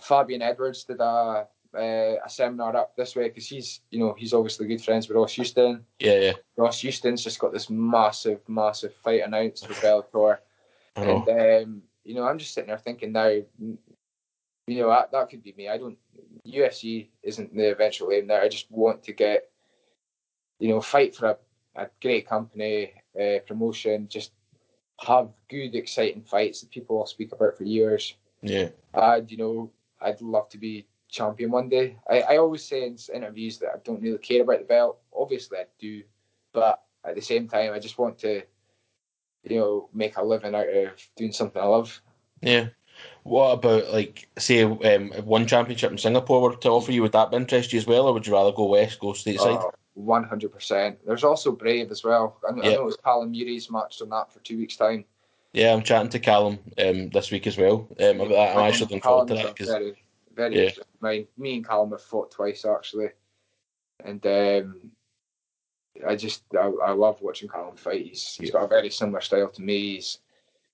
Fabian 0.01 0.43
Edwards 0.43 0.85
did 0.85 1.01
a 1.01 1.47
uh, 1.75 2.17
a 2.25 2.29
seminar 2.29 2.75
up 2.77 2.97
this 2.97 3.15
way 3.17 3.29
because 3.29 3.49
he's 3.49 3.81
you 3.91 3.99
know 3.99 4.15
he's 4.17 4.33
obviously 4.33 4.67
good 4.67 4.83
friends 4.83 5.09
with 5.09 5.17
Ross 5.17 5.35
Houston. 5.35 5.85
Yeah, 5.99 6.19
yeah. 6.19 6.33
Ross 6.57 6.81
Houston's 6.81 7.23
just 7.23 7.39
got 7.39 7.53
this 7.53 7.71
massive, 7.71 8.41
massive 8.49 8.95
fight 8.95 9.23
announced 9.25 9.67
for 9.67 9.75
Bellator, 10.15 10.39
and 10.97 11.29
um, 11.29 11.83
you 12.05 12.15
know 12.15 12.25
I'm 12.25 12.39
just 12.39 12.55
sitting 12.55 12.69
there 12.69 12.79
thinking 12.79 13.13
now, 13.13 13.29
you 13.29 13.79
know 14.69 14.89
that 14.89 15.13
that 15.13 15.31
could 15.31 15.43
be 15.43 15.55
me. 15.57 15.69
I 15.69 15.79
don't 15.79 15.99
UFC 16.47 17.09
isn't 17.23 17.55
the 17.55 17.73
eventual 17.73 18.13
aim 18.13 18.27
there. 18.27 18.43
I 18.43 18.49
just 18.49 18.71
want 18.71 19.03
to 19.05 19.13
get 19.13 19.51
you 20.59 20.69
know 20.69 20.81
fight 20.81 21.15
for 21.15 21.27
a, 21.27 21.37
a 21.83 21.89
great 22.01 22.29
company, 22.29 22.95
uh, 23.21 23.39
promotion, 23.47 24.09
just 24.09 24.33
have 25.01 25.29
good, 25.51 25.75
exciting 25.75 26.23
fights 26.23 26.61
that 26.61 26.71
people 26.71 26.99
will 26.99 27.07
speak 27.07 27.33
about 27.33 27.57
for 27.57 27.65
years. 27.65 28.15
Yeah. 28.43 28.69
And, 28.95 29.31
you 29.31 29.37
know, 29.37 29.71
I'd 30.01 30.21
love 30.21 30.49
to 30.51 30.59
be 30.59 30.87
champion 31.09 31.51
one 31.51 31.69
day. 31.69 31.97
I, 32.09 32.21
I 32.21 32.37
always 32.39 32.65
say 32.65 32.85
in 32.85 32.97
interviews 33.15 33.59
that 33.59 33.71
I 33.75 33.79
don't 33.85 34.03
really 34.03 34.19
care 34.19 34.43
about 34.43 34.59
the 34.59 34.65
belt. 34.65 34.99
Obviously, 35.15 35.59
I 35.59 35.65
do. 35.79 36.03
But 36.53 36.83
at 37.05 37.15
the 37.15 37.21
same 37.21 37.49
time, 37.49 37.73
I 37.73 37.79
just 37.79 37.99
want 37.99 38.19
to, 38.21 38.43
you 39.45 39.59
know, 39.59 39.89
make 39.93 40.17
a 40.17 40.25
living 40.25 40.55
out 40.55 40.69
of 40.69 40.91
doing 41.17 41.33
something 41.33 41.61
I 41.61 41.67
love. 41.67 42.01
Yeah. 42.41 42.69
What 43.25 43.53
about, 43.53 43.93
like, 43.93 44.29
say, 44.39 44.63
um, 44.63 45.11
one 45.25 45.47
championship 45.47 45.93
in 45.93 45.99
Singapore 45.99 46.41
were 46.41 46.57
to 46.57 46.71
offer 46.71 46.93
you? 46.93 47.03
Would 47.03 47.13
that 47.13 47.35
interest 47.35 47.73
you 47.73 47.79
as 47.79 47.87
well, 47.87 48.07
or 48.07 48.15
would 48.15 48.27
you 48.27 48.33
rather 48.33 48.53
go 48.53 48.67
west, 48.67 48.99
go 48.99 49.09
stateside? 49.09 49.63
Uh, 49.63 49.71
one 49.97 50.25
hundred 50.25 50.53
percent. 50.53 50.99
There's 51.07 51.25
also 51.25 51.51
Brave 51.53 51.91
as 51.91 52.05
well. 52.05 52.39
I, 52.49 52.55
yep. 52.55 52.65
I 52.65 52.75
know 52.75 52.89
it's 52.89 52.97
Callum 53.03 53.33
Murray's 53.33 53.71
matched 53.71 54.03
on 54.03 54.11
that 54.11 54.33
for 54.33 54.41
two 54.41 54.59
weeks' 54.59 54.77
time. 54.77 55.05
Yeah, 55.53 55.73
I'm 55.73 55.83
chatting 55.83 56.11
to 56.11 56.19
Callum 56.19 56.59
um, 56.79 57.09
this 57.11 57.31
week 57.31 57.47
as 57.47 57.57
well 57.57 57.89
um, 58.01 58.21
about 58.21 58.29
that. 58.29 58.57
I'm 58.57 58.69
actually 58.69 58.85
looking 58.85 59.01
forward 59.01 59.29
to 59.29 59.35
that 59.35 59.55
because 59.55 59.69
very, 59.69 60.05
very. 60.35 60.67
Yeah. 60.67 61.23
Me 61.39 61.57
and 61.57 61.67
Callum 61.67 61.93
have 61.93 62.03
fought 62.03 62.31
twice 62.31 62.65
actually, 62.65 63.09
and 64.05 64.25
um, 64.27 64.91
I 66.07 66.15
just 66.15 66.43
I, 66.55 66.71
I, 66.85 66.93
love 66.93 67.23
watching 67.23 67.49
Callum 67.49 67.77
fight. 67.77 68.07
He's 68.07 68.35
he's 68.35 68.51
got 68.51 68.65
a 68.65 68.69
very 68.69 68.91
similar 68.91 69.23
style 69.23 69.49
to 69.49 69.63
me. 69.63 69.95
He's 69.95 70.19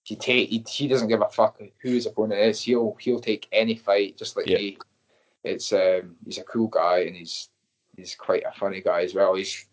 he 0.02 0.16
take 0.16 0.48
he, 0.48 0.64
he 0.68 0.88
doesn't 0.88 1.08
give 1.08 1.20
a 1.20 1.28
fuck 1.28 1.60
who 1.78 1.90
his 1.90 2.06
opponent 2.06 2.40
is. 2.40 2.62
He'll 2.62 2.96
he'll 2.98 3.20
take 3.20 3.46
any 3.52 3.76
fight 3.76 4.16
just 4.16 4.36
like 4.36 4.48
yeah. 4.48 4.58
me. 4.58 4.78
It's 5.44 5.72
um 5.72 6.16
he's 6.24 6.38
a 6.38 6.44
cool 6.44 6.68
guy 6.68 7.00
and 7.00 7.14
he's 7.14 7.50
he's 7.96 8.14
quite 8.14 8.44
a 8.44 8.52
funny 8.58 8.80
guy 8.80 9.02
as 9.02 9.14
well. 9.14 9.34
He's 9.34 9.66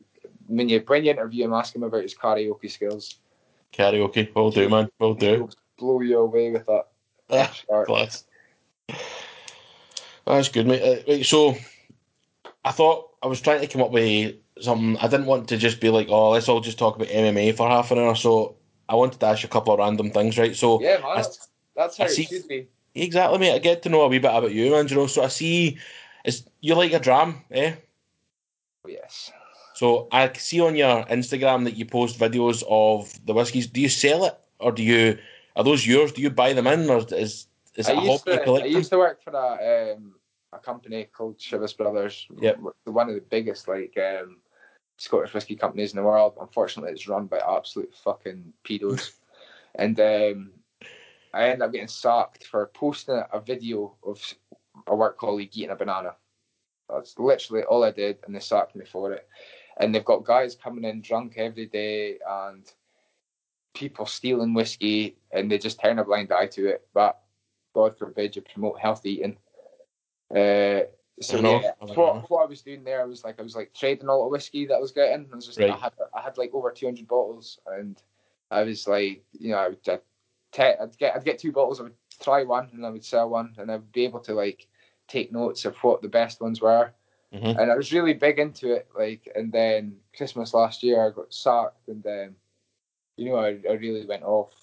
when 0.47 0.69
you 0.69 0.83
when 0.85 1.05
you 1.05 1.11
interview 1.11 1.45
him, 1.45 1.53
ask 1.53 1.75
him 1.75 1.83
about 1.83 2.03
his 2.03 2.15
karaoke 2.15 2.69
skills. 2.69 3.15
Karaoke, 3.73 4.33
will 4.33 4.51
do, 4.51 4.67
man, 4.67 4.89
will 4.99 5.13
do. 5.13 5.49
Blow 5.77 6.01
you 6.01 6.19
away 6.19 6.51
with 6.51 6.65
that. 6.65 6.87
Ah, 7.29 7.83
class. 7.85 8.25
That's 10.25 10.49
good, 10.49 10.67
mate. 10.67 10.81
Uh, 10.81 11.11
right, 11.11 11.25
so 11.25 11.55
I 12.65 12.71
thought 12.71 13.11
I 13.21 13.27
was 13.27 13.41
trying 13.41 13.61
to 13.61 13.67
come 13.67 13.81
up 13.81 13.91
with 13.91 14.35
something. 14.59 14.97
I 14.97 15.07
didn't 15.07 15.27
want 15.27 15.47
to 15.49 15.57
just 15.57 15.79
be 15.79 15.89
like, 15.89 16.07
oh, 16.09 16.31
let's 16.31 16.49
all 16.49 16.61
just 16.61 16.79
talk 16.79 16.95
about 16.95 17.07
MMA 17.07 17.55
for 17.55 17.69
half 17.69 17.91
an 17.91 17.99
hour. 17.99 18.15
So 18.15 18.55
I 18.87 18.95
wanted 18.95 19.19
to 19.19 19.25
ask 19.27 19.43
you 19.43 19.47
a 19.47 19.51
couple 19.51 19.73
of 19.73 19.79
random 19.79 20.11
things, 20.11 20.37
right? 20.37 20.55
So 20.55 20.81
yeah, 20.81 20.97
man, 20.97 21.05
I, 21.05 21.15
that's, 21.17 21.47
that's 21.75 21.97
how 21.97 22.05
I 22.05 22.07
it 22.07 22.11
see, 22.11 22.25
should 22.25 22.47
be. 22.47 22.67
Exactly, 22.95 23.37
mate. 23.37 23.53
I 23.53 23.59
get 23.59 23.83
to 23.83 23.89
know 23.89 24.01
a 24.01 24.07
wee 24.07 24.19
bit 24.19 24.29
about 24.29 24.51
you, 24.51 24.71
man. 24.71 24.87
You 24.87 24.95
know, 24.95 25.07
so 25.07 25.23
I 25.23 25.27
see, 25.27 25.77
is 26.25 26.43
you 26.61 26.75
like 26.75 26.93
a 26.93 26.99
dram, 26.99 27.41
eh? 27.51 27.75
Yes. 28.87 29.31
So 29.73 30.07
I 30.11 30.31
see 30.33 30.61
on 30.61 30.75
your 30.75 31.05
Instagram 31.05 31.63
that 31.65 31.75
you 31.75 31.85
post 31.85 32.19
videos 32.19 32.63
of 32.69 33.13
the 33.25 33.33
whiskies. 33.33 33.67
Do 33.67 33.81
you 33.81 33.89
sell 33.89 34.25
it, 34.25 34.37
or 34.59 34.71
do 34.71 34.83
you 34.83 35.17
are 35.55 35.63
those 35.63 35.85
yours? 35.85 36.11
Do 36.11 36.21
you 36.21 36.29
buy 36.29 36.53
them 36.53 36.67
in, 36.67 36.89
or 36.89 37.05
is 37.11 37.47
is 37.75 37.87
it 37.87 37.97
I 37.97 38.03
a 38.03 38.05
hobby 38.05 38.37
to, 38.37 38.53
I 38.53 38.65
used 38.65 38.89
to 38.89 38.97
work 38.97 39.23
for 39.23 39.31
a 39.31 39.93
um, 39.95 40.15
a 40.51 40.59
company 40.59 41.05
called 41.05 41.37
Chivas 41.37 41.77
Brothers. 41.77 42.27
Yep. 42.41 42.59
One 42.85 43.09
of 43.09 43.15
the 43.15 43.21
biggest 43.21 43.67
like 43.67 43.97
um, 43.97 44.37
Scottish 44.97 45.33
whiskey 45.33 45.55
companies 45.55 45.91
in 45.91 45.97
the 45.97 46.03
world. 46.03 46.37
Unfortunately, 46.41 46.91
it's 46.91 47.07
run 47.07 47.27
by 47.27 47.39
absolute 47.39 47.93
fucking 48.03 48.53
pedos, 48.65 49.11
and 49.75 49.99
um, 49.99 50.51
I 51.33 51.45
ended 51.45 51.61
up 51.61 51.71
getting 51.71 51.87
sacked 51.87 52.45
for 52.45 52.65
posting 52.73 53.21
a 53.31 53.39
video 53.39 53.95
of 54.03 54.21
a 54.87 54.95
work 54.95 55.17
colleague 55.17 55.51
eating 55.53 55.69
a 55.69 55.75
banana. 55.75 56.15
That's 56.91 57.17
literally 57.17 57.63
all 57.63 57.83
I 57.83 57.91
did, 57.91 58.19
and 58.25 58.35
they 58.35 58.39
sacked 58.39 58.75
me 58.75 58.85
for 58.85 59.13
it. 59.13 59.27
And 59.77 59.93
they've 59.93 60.03
got 60.05 60.25
guys 60.25 60.55
coming 60.55 60.83
in 60.83 61.01
drunk 61.01 61.35
every 61.37 61.67
day 61.67 62.17
and 62.27 62.69
people 63.73 64.05
stealing 64.05 64.53
whiskey, 64.53 65.17
and 65.31 65.49
they 65.49 65.57
just 65.57 65.79
turn 65.79 65.99
a 65.99 66.03
blind 66.03 66.31
eye 66.31 66.47
to 66.47 66.67
it. 66.67 66.87
But 66.93 67.19
God 67.73 67.97
forbid 67.97 68.35
you 68.35 68.41
promote 68.41 68.79
healthy 68.79 69.11
eating. 69.11 69.37
Uh, 70.31 70.81
so 71.21 71.39
yeah, 71.39 71.71
what, 71.79 72.29
what 72.29 72.43
I 72.43 72.45
was 72.45 72.61
doing 72.61 72.83
there, 72.83 73.01
I 73.01 73.05
was 73.05 73.23
like 73.23 73.39
I 73.39 73.43
was 73.43 73.55
like 73.55 73.73
trading 73.73 74.09
all 74.09 74.23
the 74.23 74.29
whiskey 74.29 74.65
that 74.67 74.75
I 74.75 74.79
was 74.79 74.91
getting. 74.91 75.27
I 75.31 75.35
was 75.35 75.45
just 75.45 75.59
right. 75.59 75.71
I 75.71 75.77
had 75.77 75.93
I 76.13 76.21
had 76.21 76.37
like 76.37 76.53
over 76.53 76.71
two 76.71 76.85
hundred 76.85 77.07
bottles, 77.07 77.59
and 77.67 78.01
I 78.51 78.63
was 78.63 78.87
like, 78.87 79.23
you 79.33 79.51
know, 79.51 79.57
I 79.57 79.69
would 79.69 79.79
I'd, 79.87 80.01
I'd 80.57 80.97
get 80.97 81.15
I'd 81.15 81.25
get 81.25 81.39
two 81.39 81.51
bottles, 81.51 81.79
I 81.79 81.83
would 81.83 81.93
try 82.21 82.43
one, 82.43 82.69
and 82.73 82.85
I 82.85 82.89
would 82.89 83.03
sell 83.03 83.29
one, 83.29 83.53
and 83.57 83.69
I 83.69 83.75
would 83.75 83.91
be 83.91 84.05
able 84.05 84.21
to 84.21 84.33
like 84.33 84.67
take 85.09 85.31
notes 85.31 85.65
of 85.65 85.75
what 85.77 86.01
the 86.01 86.07
best 86.07 86.41
ones 86.41 86.61
were. 86.61 86.93
Mhm. 87.33 87.59
and 87.59 87.71
I 87.71 87.75
was 87.75 87.93
really 87.93 88.15
big 88.15 88.39
into 88.39 88.73
it. 88.73 88.87
Like, 88.97 89.29
and 89.35 89.51
then 89.51 89.99
Christmas 90.17 90.51
last 90.55 90.81
year, 90.81 91.05
I 91.05 91.11
got 91.11 91.31
sacked, 91.31 91.87
and 91.87 92.01
then 92.01 92.35
you 93.17 93.29
know, 93.29 93.35
I, 93.35 93.59
I 93.69 93.73
really 93.73 94.05
went 94.05 94.23
off 94.23 94.53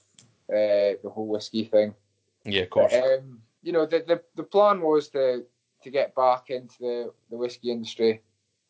uh, 0.48 0.96
the 1.02 1.10
whole 1.12 1.28
whiskey 1.28 1.64
thing. 1.64 1.94
Yeah, 2.44 2.62
of 2.62 2.70
course. 2.70 2.92
But, 2.92 3.18
um, 3.18 3.42
you 3.62 3.72
know, 3.72 3.86
the, 3.86 4.04
the 4.06 4.22
the 4.34 4.42
plan 4.42 4.80
was 4.80 5.08
to 5.10 5.44
to 5.82 5.90
get 5.90 6.14
back 6.14 6.50
into 6.50 6.74
the, 6.80 7.12
the 7.30 7.36
whiskey 7.36 7.70
industry, 7.70 8.22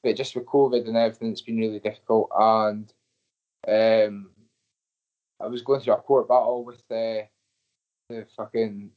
but 0.03 0.17
just 0.17 0.35
with 0.35 0.47
COVID 0.47 0.87
and 0.87 0.97
everything, 0.97 1.31
it's 1.31 1.41
been 1.41 1.59
really 1.59 1.79
difficult. 1.79 2.31
And 2.37 2.93
um, 3.69 4.31
I 5.41 5.47
was 5.47 5.63
going 5.63 5.81
through 5.81 5.95
a 5.95 5.99
court 5.99 6.29
battle 6.29 6.65
with 6.65 6.83
the 6.89 7.29
the 8.09 8.27
fucking 8.37 8.91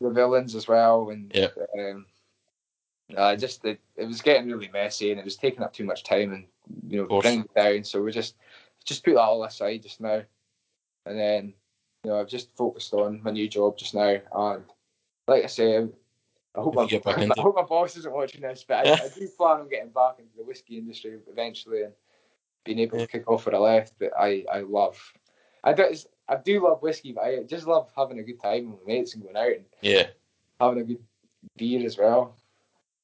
the 0.00 0.10
villains 0.10 0.54
as 0.54 0.68
well, 0.68 1.10
and 1.10 1.32
Yeah. 1.34 1.48
um, 1.78 2.06
I 3.16 3.36
just 3.36 3.64
it, 3.64 3.80
it 3.96 4.06
was 4.06 4.22
getting 4.22 4.50
really 4.50 4.68
messy, 4.68 5.10
and 5.10 5.18
it 5.18 5.24
was 5.24 5.36
taking 5.36 5.62
up 5.62 5.72
too 5.72 5.84
much 5.84 6.04
time, 6.04 6.32
and 6.32 6.46
you 6.88 6.98
know, 7.08 7.20
bringing 7.20 7.42
it 7.44 7.54
down. 7.54 7.84
So 7.84 8.02
we 8.02 8.12
just 8.12 8.36
just 8.84 9.04
put 9.04 9.14
that 9.14 9.20
all 9.20 9.44
aside 9.44 9.82
just 9.82 10.00
now, 10.00 10.22
and 11.06 11.18
then 11.18 11.54
you 12.04 12.10
know 12.10 12.20
I've 12.20 12.28
just 12.28 12.54
focused 12.56 12.92
on 12.92 13.22
my 13.22 13.30
new 13.30 13.48
job 13.48 13.78
just 13.78 13.94
now, 13.94 14.18
and 14.34 14.64
like 15.26 15.44
I 15.44 15.46
say, 15.46 15.76
I 15.78 16.60
hope 16.60 16.74
my, 16.74 16.86
get 16.86 17.04
back 17.04 17.18
into 17.22 17.34
I 17.38 17.42
hope 17.42 17.56
my 17.56 17.62
boss 17.62 17.96
isn't 17.96 18.12
watching 18.12 18.42
this, 18.42 18.64
but 18.66 18.86
I, 18.86 19.04
I 19.04 19.08
do 19.08 19.28
plan 19.36 19.60
on 19.60 19.68
getting 19.68 19.90
back 19.90 20.16
into 20.18 20.36
the 20.36 20.44
whiskey 20.44 20.78
industry 20.78 21.18
eventually 21.30 21.82
and 21.82 21.92
being 22.64 22.80
able 22.80 22.98
to 22.98 23.06
kick 23.06 23.30
off 23.30 23.46
where 23.46 23.54
I 23.54 23.58
left. 23.58 23.94
But 23.98 24.10
I, 24.18 24.44
I 24.52 24.60
love, 24.60 24.98
I 25.62 25.72
do, 25.72 25.94
I 26.28 26.36
do 26.36 26.62
love 26.62 26.82
whiskey, 26.82 27.12
but 27.12 27.24
I 27.24 27.42
just 27.44 27.66
love 27.66 27.90
having 27.96 28.18
a 28.18 28.22
good 28.22 28.40
time 28.40 28.72
with 28.72 28.86
mates 28.86 29.14
and 29.14 29.22
going 29.22 29.36
out 29.36 29.52
and 29.52 29.64
Yeah. 29.80 30.08
having 30.60 30.80
a 30.80 30.84
good 30.84 31.02
beer 31.56 31.84
as 31.86 31.96
well. 31.96 32.36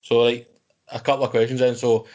So, 0.02 0.20
like, 0.20 0.52
a 0.88 1.00
couple 1.00 1.24
of 1.24 1.30
questions 1.30 1.60
then. 1.60 1.76
So, 1.76 2.06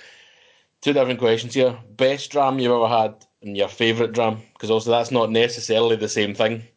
two 0.82 0.94
different 0.94 1.20
questions 1.20 1.54
here. 1.56 1.78
Best 1.98 2.32
dram 2.32 2.60
you've 2.60 2.72
ever 2.72 2.88
had 2.88 3.26
and 3.42 3.58
your 3.58 3.68
favourite 3.68 4.12
dram? 4.12 4.42
Because 4.54 4.70
also 4.70 4.92
that's 4.92 5.12
not 5.12 5.32
necessarily 5.32 5.96
the 5.96 6.10
same 6.10 6.34
thing. 6.34 6.64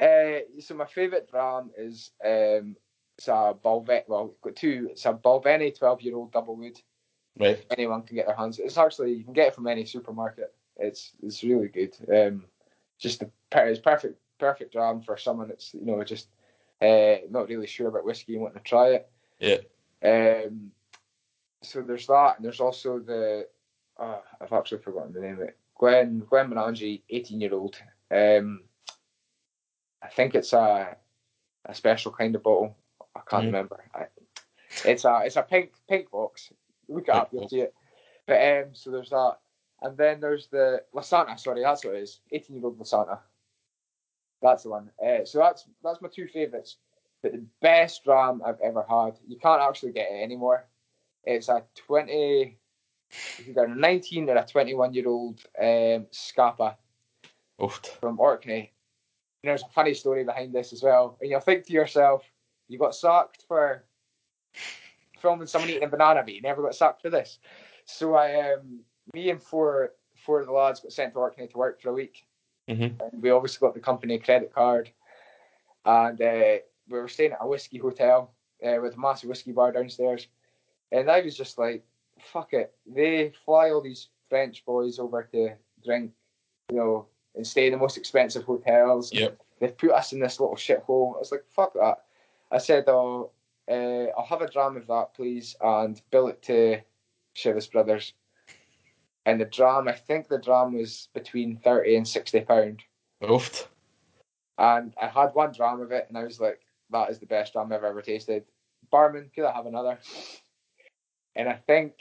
Uh, 0.00 0.40
so 0.58 0.74
my 0.74 0.86
favourite 0.86 1.30
dram 1.30 1.70
is 1.76 2.12
um, 2.24 2.74
it's 3.18 3.28
a 3.28 3.54
Balvenie. 3.62 4.08
Well, 4.08 4.34
got 4.40 4.56
two. 4.56 4.88
It's 4.92 5.04
a 5.04 5.12
Balvenie 5.12 5.78
twelve 5.78 6.00
year 6.00 6.16
old 6.16 6.32
double 6.32 6.56
wood. 6.56 6.80
Right. 7.38 7.62
Anyone 7.70 8.04
can 8.04 8.16
get 8.16 8.26
their 8.26 8.34
hands. 8.34 8.58
It's 8.58 8.78
actually 8.78 9.12
you 9.12 9.24
can 9.24 9.34
get 9.34 9.48
it 9.48 9.54
from 9.54 9.66
any 9.66 9.84
supermarket. 9.84 10.54
It's 10.78 11.12
it's 11.22 11.42
really 11.44 11.68
good. 11.68 11.94
Um, 12.08 12.44
just 13.00 13.20
the 13.20 13.30
it's 13.52 13.80
perfect 13.80 14.18
perfect 14.38 14.72
dram 14.72 15.02
for 15.02 15.16
someone 15.16 15.48
that's 15.48 15.74
you 15.74 15.84
know 15.84 16.02
just 16.04 16.28
uh, 16.80 17.16
not 17.30 17.48
really 17.48 17.66
sure 17.66 17.88
about 17.88 18.04
whiskey 18.04 18.34
and 18.34 18.42
wanting 18.42 18.58
to 18.58 18.64
try 18.64 18.90
it. 18.90 19.10
Yeah. 19.40 19.58
Um, 20.02 20.70
so 21.62 21.82
there's 21.82 22.06
that, 22.06 22.36
and 22.36 22.44
there's 22.44 22.60
also 22.60 22.98
the 23.00 23.46
oh, 23.98 24.22
I've 24.40 24.52
actually 24.52 24.82
forgotten 24.82 25.12
the 25.12 25.20
name 25.20 25.34
of 25.34 25.40
it. 25.40 25.56
Glen 25.78 26.22
Glenmorangie, 26.30 27.02
eighteen 27.10 27.40
year 27.40 27.54
old. 27.54 27.76
Um, 28.10 28.62
I 30.02 30.08
think 30.08 30.34
it's 30.34 30.52
a 30.52 30.96
a 31.66 31.74
special 31.74 32.12
kind 32.12 32.34
of 32.34 32.42
bottle. 32.42 32.76
I 33.14 33.20
can't 33.28 33.44
Mhm. 33.44 33.46
remember. 33.46 33.84
I, 33.94 34.06
it's 34.84 35.04
a 35.04 35.22
it's 35.24 35.36
a 35.36 35.42
pink 35.42 35.72
pink 35.88 36.10
box. 36.10 36.52
Look 36.88 37.08
it 37.08 37.14
up, 37.14 37.32
you'll 37.32 37.48
see 37.48 37.60
it. 37.60 37.74
But 38.26 38.40
um, 38.40 38.74
so 38.74 38.90
there's 38.90 39.10
that, 39.10 39.36
and 39.82 39.96
then 39.96 40.20
there's 40.20 40.48
the 40.48 40.82
Lasanta. 40.94 41.38
Sorry, 41.38 41.62
that's 41.62 41.84
what 41.84 41.94
it 41.94 42.02
is. 42.02 42.20
Eighteen 42.32 42.56
year 42.56 42.66
old 42.66 42.78
Lasanta. 42.78 43.18
That's 44.42 44.62
the 44.62 44.70
one. 44.70 44.90
Uh, 45.04 45.24
so 45.24 45.38
that's 45.38 45.66
that's 45.82 46.00
my 46.00 46.08
two 46.08 46.26
favourites. 46.26 46.76
But 47.22 47.32
the 47.32 47.44
best 47.60 48.04
dram 48.04 48.40
I've 48.44 48.60
ever 48.60 48.84
had, 48.88 49.18
you 49.28 49.36
can't 49.38 49.60
actually 49.60 49.92
get 49.92 50.10
it 50.10 50.22
anymore. 50.22 50.66
It's 51.24 51.50
a 51.50 51.62
twenty, 51.74 52.58
either 53.46 53.64
a 53.64 53.74
nineteen 53.74 54.28
or 54.30 54.36
a 54.36 54.46
twenty-one 54.46 54.94
year 54.94 55.08
old 55.08 55.40
um, 55.60 56.06
Scapa 56.10 56.78
Oof. 57.62 57.80
from 58.00 58.18
Orkney. 58.18 58.72
And 59.42 59.50
there's 59.50 59.62
a 59.62 59.68
funny 59.68 59.94
story 59.94 60.24
behind 60.24 60.54
this 60.54 60.72
as 60.72 60.82
well. 60.82 61.18
And 61.20 61.30
you'll 61.30 61.40
think 61.40 61.66
to 61.66 61.72
yourself, 61.72 62.24
you 62.68 62.78
got 62.78 62.94
sacked 62.94 63.44
for 63.48 63.84
filming 65.18 65.46
someone 65.46 65.70
eating 65.70 65.84
a 65.84 65.88
banana, 65.88 66.22
but 66.22 66.34
you 66.34 66.40
never 66.40 66.62
got 66.62 66.74
sacked 66.74 67.02
for 67.02 67.10
this. 67.10 67.38
So 67.84 68.14
I, 68.14 68.52
um, 68.52 68.80
me 69.14 69.30
and 69.30 69.42
four 69.42 69.92
four 70.16 70.40
of 70.40 70.46
the 70.46 70.52
lads 70.52 70.80
got 70.80 70.92
sent 70.92 71.14
to 71.14 71.18
Orkney 71.18 71.46
to 71.48 71.58
work 71.58 71.80
for 71.80 71.90
a 71.90 71.94
week. 71.94 72.26
Mhm. 72.68 73.00
And 73.00 73.22
we 73.22 73.30
obviously 73.30 73.66
got 73.66 73.74
the 73.74 73.80
company 73.80 74.18
credit 74.18 74.52
card, 74.54 74.90
and 75.84 76.20
uh, 76.20 76.58
we 76.88 76.98
were 76.98 77.08
staying 77.08 77.32
at 77.32 77.38
a 77.40 77.46
whiskey 77.46 77.78
hotel 77.78 78.32
uh, 78.64 78.78
with 78.80 78.94
a 78.94 78.98
massive 78.98 79.28
whiskey 79.28 79.52
bar 79.52 79.72
downstairs. 79.72 80.28
And 80.92 81.10
I 81.10 81.20
was 81.20 81.36
just 81.36 81.58
like, 81.58 81.84
fuck 82.18 82.52
it. 82.52 82.74
They 82.86 83.32
fly 83.44 83.70
all 83.70 83.80
these 83.80 84.08
French 84.28 84.64
boys 84.64 84.98
over 84.98 85.22
to 85.32 85.54
drink, 85.84 86.12
you 86.70 86.76
know, 86.76 87.06
and 87.34 87.46
stay 87.46 87.66
in 87.66 87.72
the 87.72 87.78
most 87.78 87.96
expensive 87.96 88.44
hotels. 88.44 89.12
Yep. 89.12 89.40
They've 89.60 89.76
put 89.76 89.92
us 89.92 90.12
in 90.12 90.20
this 90.20 90.40
little 90.40 90.56
shithole. 90.56 91.16
I 91.16 91.18
was 91.18 91.32
like, 91.32 91.44
fuck 91.48 91.74
that. 91.74 92.04
I 92.50 92.58
said, 92.58 92.84
oh, 92.88 93.30
uh, 93.70 94.06
I'll 94.16 94.26
have 94.26 94.42
a 94.42 94.50
dram 94.50 94.76
of 94.76 94.86
that, 94.88 95.14
please, 95.14 95.54
and 95.60 96.00
bill 96.10 96.28
it 96.28 96.42
to 96.42 96.80
Chivas 97.36 97.70
Brothers. 97.70 98.14
And 99.30 99.40
the 99.40 99.44
dram, 99.44 99.86
I 99.86 99.92
think 99.92 100.26
the 100.26 100.38
dram 100.38 100.72
was 100.74 101.08
between 101.14 101.56
30 101.58 101.94
and 101.94 102.08
60 102.08 102.40
pound. 102.40 102.82
Oof. 103.30 103.68
And 104.58 104.92
I 105.00 105.06
had 105.06 105.34
one 105.34 105.52
dram 105.52 105.80
of 105.80 105.92
it, 105.92 106.06
and 106.08 106.18
I 106.18 106.24
was 106.24 106.40
like, 106.40 106.58
that 106.90 107.10
is 107.10 107.20
the 107.20 107.26
best 107.26 107.52
dram 107.52 107.72
I've 107.72 107.84
ever 107.84 108.02
tasted. 108.02 108.42
Barman, 108.90 109.30
could 109.32 109.44
I 109.44 109.52
have 109.52 109.66
another? 109.66 110.00
And 111.36 111.48
I 111.48 111.52
think 111.52 111.92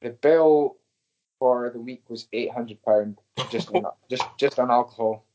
the 0.00 0.08
bill 0.08 0.78
for 1.38 1.68
the 1.68 1.78
week 1.78 2.04
was 2.08 2.26
eight 2.32 2.50
hundred 2.50 2.82
pound 2.82 3.18
just 3.50 3.70
on, 3.74 3.84
just 4.08 4.24
just 4.38 4.58
on 4.58 4.70
alcohol. 4.70 5.26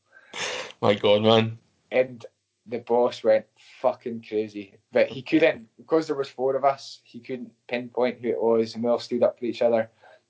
My 0.82 0.94
God, 0.94 1.22
man. 1.22 1.56
And 1.92 2.26
the 2.66 2.78
boss 2.78 3.22
went 3.22 3.46
fucking 3.80 4.24
crazy, 4.28 4.74
but 4.90 5.06
he 5.06 5.22
couldn't 5.22 5.68
because 5.76 6.08
there 6.08 6.16
was 6.16 6.28
four 6.28 6.56
of 6.56 6.64
us. 6.64 7.00
He 7.04 7.20
couldn't 7.20 7.52
pinpoint 7.68 8.18
who 8.20 8.28
it 8.28 8.42
was, 8.42 8.74
and 8.74 8.82
we 8.82 8.90
all 8.90 8.98
stood 8.98 9.22
up 9.22 9.38
for 9.38 9.44
each 9.44 9.62
other. 9.62 9.88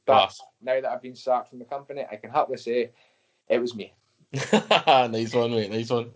But 0.08 0.34
now 0.62 0.80
that 0.80 0.90
I've 0.90 1.02
been 1.02 1.14
sacked 1.14 1.50
from 1.50 1.58
the 1.58 1.66
company, 1.66 2.04
I 2.10 2.16
can 2.16 2.30
happily 2.30 2.58
say 2.58 2.90
it 3.48 3.58
was 3.58 3.74
me. 3.74 3.92
nice 4.32 5.34
one, 5.34 5.50
mate. 5.50 5.70
Nice 5.70 5.90
one. 5.90 6.10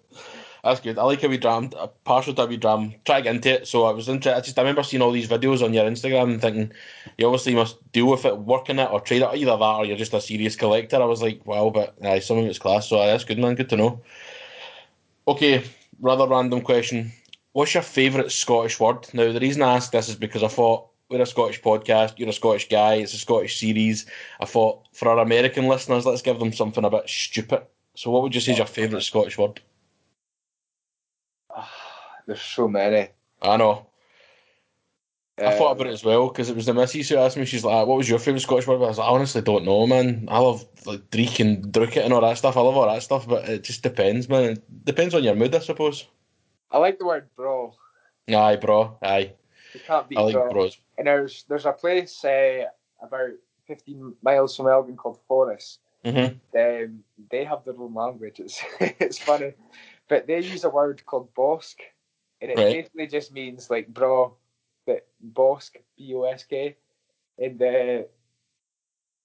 That's 0.64 0.80
good. 0.80 0.96
I 0.96 1.02
like 1.02 1.20
how 1.20 1.28
we 1.28 1.38
drammed. 1.38 1.74
A 1.76 1.88
partial 1.88 2.34
to 2.34 2.56
dram. 2.56 2.94
Try 3.04 3.18
to 3.18 3.22
get 3.24 3.34
into 3.34 3.50
it. 3.50 3.68
So 3.68 3.84
I 3.84 3.90
was 3.92 4.08
interested. 4.08 4.36
I 4.36 4.40
just 4.40 4.58
I 4.58 4.62
remember 4.62 4.82
seeing 4.82 5.02
all 5.02 5.10
these 5.10 5.28
videos 5.28 5.62
on 5.62 5.74
your 5.74 5.84
Instagram 5.84 6.32
and 6.32 6.40
thinking 6.40 6.72
you 7.18 7.26
obviously 7.26 7.54
must 7.54 7.76
deal 7.92 8.06
with 8.06 8.24
it, 8.24 8.38
work 8.38 8.70
in 8.70 8.78
it, 8.78 8.90
or 8.90 9.00
trade 9.00 9.22
it. 9.22 9.34
Either 9.34 9.56
that, 9.56 9.76
or 9.76 9.84
you're 9.84 9.96
just 9.96 10.14
a 10.14 10.20
serious 10.20 10.56
collector. 10.56 11.02
I 11.02 11.04
was 11.04 11.20
like, 11.20 11.44
wow, 11.44 11.70
but 11.70 11.96
aye, 12.04 12.20
some 12.20 12.38
of 12.38 12.46
it's 12.46 12.58
class. 12.58 12.88
So 12.88 12.98
aye, 12.98 13.08
that's 13.08 13.24
good, 13.24 13.38
man. 13.38 13.56
Good 13.56 13.70
to 13.70 13.76
know. 13.76 14.00
Okay, 15.26 15.64
rather 16.00 16.28
random 16.28 16.62
question. 16.62 17.12
What's 17.52 17.74
your 17.74 17.82
favourite 17.82 18.30
Scottish 18.30 18.80
word? 18.80 19.08
Now, 19.12 19.32
the 19.32 19.40
reason 19.40 19.62
I 19.62 19.74
ask 19.74 19.90
this 19.90 20.08
is 20.08 20.16
because 20.16 20.42
I 20.42 20.48
thought 20.48 20.88
we're 21.12 21.22
a 21.22 21.26
Scottish 21.26 21.60
podcast. 21.60 22.18
You're 22.18 22.30
a 22.30 22.32
Scottish 22.32 22.68
guy. 22.68 22.94
It's 22.94 23.14
a 23.14 23.18
Scottish 23.18 23.60
series. 23.60 24.06
I 24.40 24.46
thought 24.46 24.88
for 24.92 25.08
our 25.08 25.18
American 25.18 25.68
listeners, 25.68 26.06
let's 26.06 26.22
give 26.22 26.38
them 26.38 26.52
something 26.52 26.84
a 26.84 26.90
bit 26.90 27.08
stupid. 27.08 27.62
So, 27.94 28.10
what 28.10 28.22
would 28.22 28.34
you 28.34 28.40
say 28.40 28.52
is 28.52 28.58
your 28.58 28.66
favourite 28.66 29.02
Scottish 29.04 29.36
word? 29.38 29.60
There's 32.26 32.40
so 32.40 32.68
many. 32.68 33.08
I 33.42 33.56
know. 33.56 33.86
I 35.38 35.56
thought 35.56 35.72
Um, 35.72 35.76
about 35.76 35.86
it 35.88 35.92
as 35.94 36.04
well 36.04 36.28
because 36.28 36.50
it 36.50 36.56
was 36.56 36.66
the 36.66 36.74
missus 36.74 37.08
who 37.08 37.16
asked 37.16 37.36
me. 37.36 37.44
She's 37.44 37.64
like, 37.64 37.86
"What 37.86 37.96
was 37.98 38.08
your 38.08 38.18
favourite 38.18 38.42
Scottish 38.42 38.66
word?" 38.66 38.76
I 38.76 38.88
was 38.88 38.98
like, 38.98 39.08
"I 39.08 39.10
honestly 39.10 39.42
don't 39.42 39.64
know, 39.64 39.86
man. 39.86 40.26
I 40.30 40.38
love 40.38 40.64
like 40.86 41.10
dreich 41.10 41.40
and 41.40 41.72
drookit 41.72 42.04
and 42.04 42.12
all 42.12 42.20
that 42.20 42.38
stuff. 42.38 42.56
I 42.56 42.60
love 42.60 42.76
all 42.76 42.86
that 42.86 43.02
stuff, 43.02 43.26
but 43.26 43.48
it 43.48 43.64
just 43.64 43.82
depends, 43.82 44.28
man. 44.28 44.52
It 44.52 44.84
depends 44.84 45.14
on 45.14 45.24
your 45.24 45.34
mood, 45.34 45.54
I 45.54 45.58
suppose." 45.58 46.06
I 46.70 46.78
like 46.78 46.98
the 46.98 47.06
word 47.06 47.28
braw. 47.34 47.72
Aye, 48.28 48.56
braw. 48.56 48.96
Aye, 49.02 49.32
You 49.74 49.80
can't 49.80 50.08
beat 50.08 50.18
I 50.18 50.22
like 50.22 50.50
bros. 50.50 50.78
And 50.98 51.06
there's 51.06 51.44
there's 51.48 51.66
a 51.66 51.72
place 51.72 52.24
uh, 52.24 52.64
about 53.02 53.30
15 53.66 54.14
miles 54.22 54.56
from 54.56 54.68
Elgin 54.68 54.96
called 54.96 55.18
Forres. 55.28 55.78
Mhm. 56.04 56.38
Um, 56.54 57.04
they 57.30 57.44
have 57.44 57.64
their 57.64 57.78
own 57.78 57.94
language. 57.94 58.40
It's 58.40 58.62
it's 58.80 59.18
funny, 59.18 59.54
but 60.08 60.26
they 60.26 60.40
use 60.40 60.64
a 60.64 60.70
word 60.70 61.04
called 61.06 61.34
bosk, 61.34 61.76
and 62.40 62.50
it 62.50 62.58
Right. 62.58 62.72
basically 62.72 63.06
just 63.06 63.32
means 63.32 63.70
like 63.70 63.88
braw, 63.88 64.32
but 64.86 65.06
bosk 65.34 65.76
b 65.96 66.14
o 66.14 66.24
s 66.24 66.44
k, 66.44 66.76
and 67.38 67.62
uh, 67.62 68.02